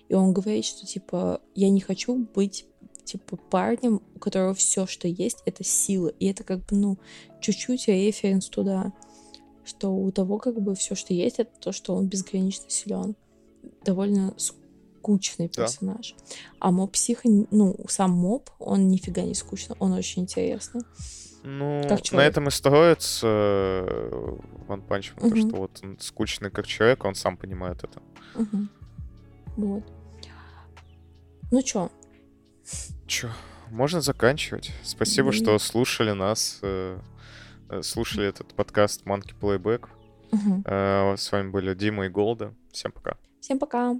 и 0.09 0.15
он 0.15 0.33
говорит, 0.33 0.65
что 0.65 0.87
типа 0.87 1.41
я 1.55 1.71
не 1.71 1.81
хочу 1.81 2.27
быть 2.35 2.67
типа 3.05 3.37
парнем, 3.37 4.03
у 4.15 4.19
которого 4.19 4.53
все, 4.55 4.87
что 4.87 5.09
есть, 5.09 5.43
это 5.47 5.65
сила, 5.65 6.09
и 6.09 6.27
это 6.27 6.45
как 6.45 6.59
бы 6.67 6.77
ну 6.77 6.99
чуть-чуть 7.41 7.89
референс 7.89 8.49
туда, 8.49 8.93
что 9.65 9.95
у 9.95 10.11
того 10.11 10.39
как 10.39 10.61
бы 10.61 10.75
все, 10.75 10.95
что 10.95 11.15
есть, 11.15 11.39
это 11.39 11.51
то, 11.61 11.73
что 11.73 11.95
он 11.95 12.07
безгранично 12.07 12.69
силен, 12.69 13.17
довольно 13.85 14.35
скучный 15.07 15.49
Да. 15.49 15.63
персонаж. 15.63 16.15
А 16.59 16.71
моб 16.73 16.91
психа, 16.93 17.29
ну 17.51 17.77
сам 17.89 18.11
моб, 18.11 18.51
он 18.59 18.89
нифига 18.89 19.23
не 19.23 19.35
скучный, 19.35 19.77
он 19.79 19.93
очень 19.93 20.23
интересный. 20.23 20.83
Ну, 21.45 21.85
Как 21.89 22.11
на 22.11 22.23
этом 22.23 22.49
и 22.49 22.51
строится 22.51 23.27
Punch 23.29 25.15
Man, 25.15 25.21
то, 25.21 25.27
Мгм. 25.27 25.49
что 25.49 25.57
вот 25.59 25.81
он 25.85 25.97
скучный 26.01 26.51
как 26.51 26.67
человек, 26.67 27.05
он 27.05 27.15
сам 27.15 27.37
понимает 27.37 27.85
это. 27.85 28.03
Мгм. 28.35 28.69
Вот. 29.57 29.85
Ну 31.53 31.63
чё, 31.63 31.89
Чё, 33.07 33.29
можно 33.71 34.01
заканчивать. 34.01 34.73
Спасибо, 34.83 35.31
Да. 35.31 35.37
что 35.37 35.59
слушали 35.61 36.11
нас, 36.11 36.59
э, 36.63 36.99
э, 37.71 37.83
слушали 37.83 38.27
этот 38.27 38.53
подкаст 38.55 39.05
Monkey 39.07 39.35
Playback. 39.41 39.87
Э, 40.65 41.15
С 41.17 41.31
вами 41.31 41.51
были 41.51 41.75
Дима 41.75 42.07
и 42.07 42.09
Голда. 42.09 42.53
Всем 42.73 42.91
пока. 42.91 43.17
всем 43.41 43.61
пока. 43.61 43.95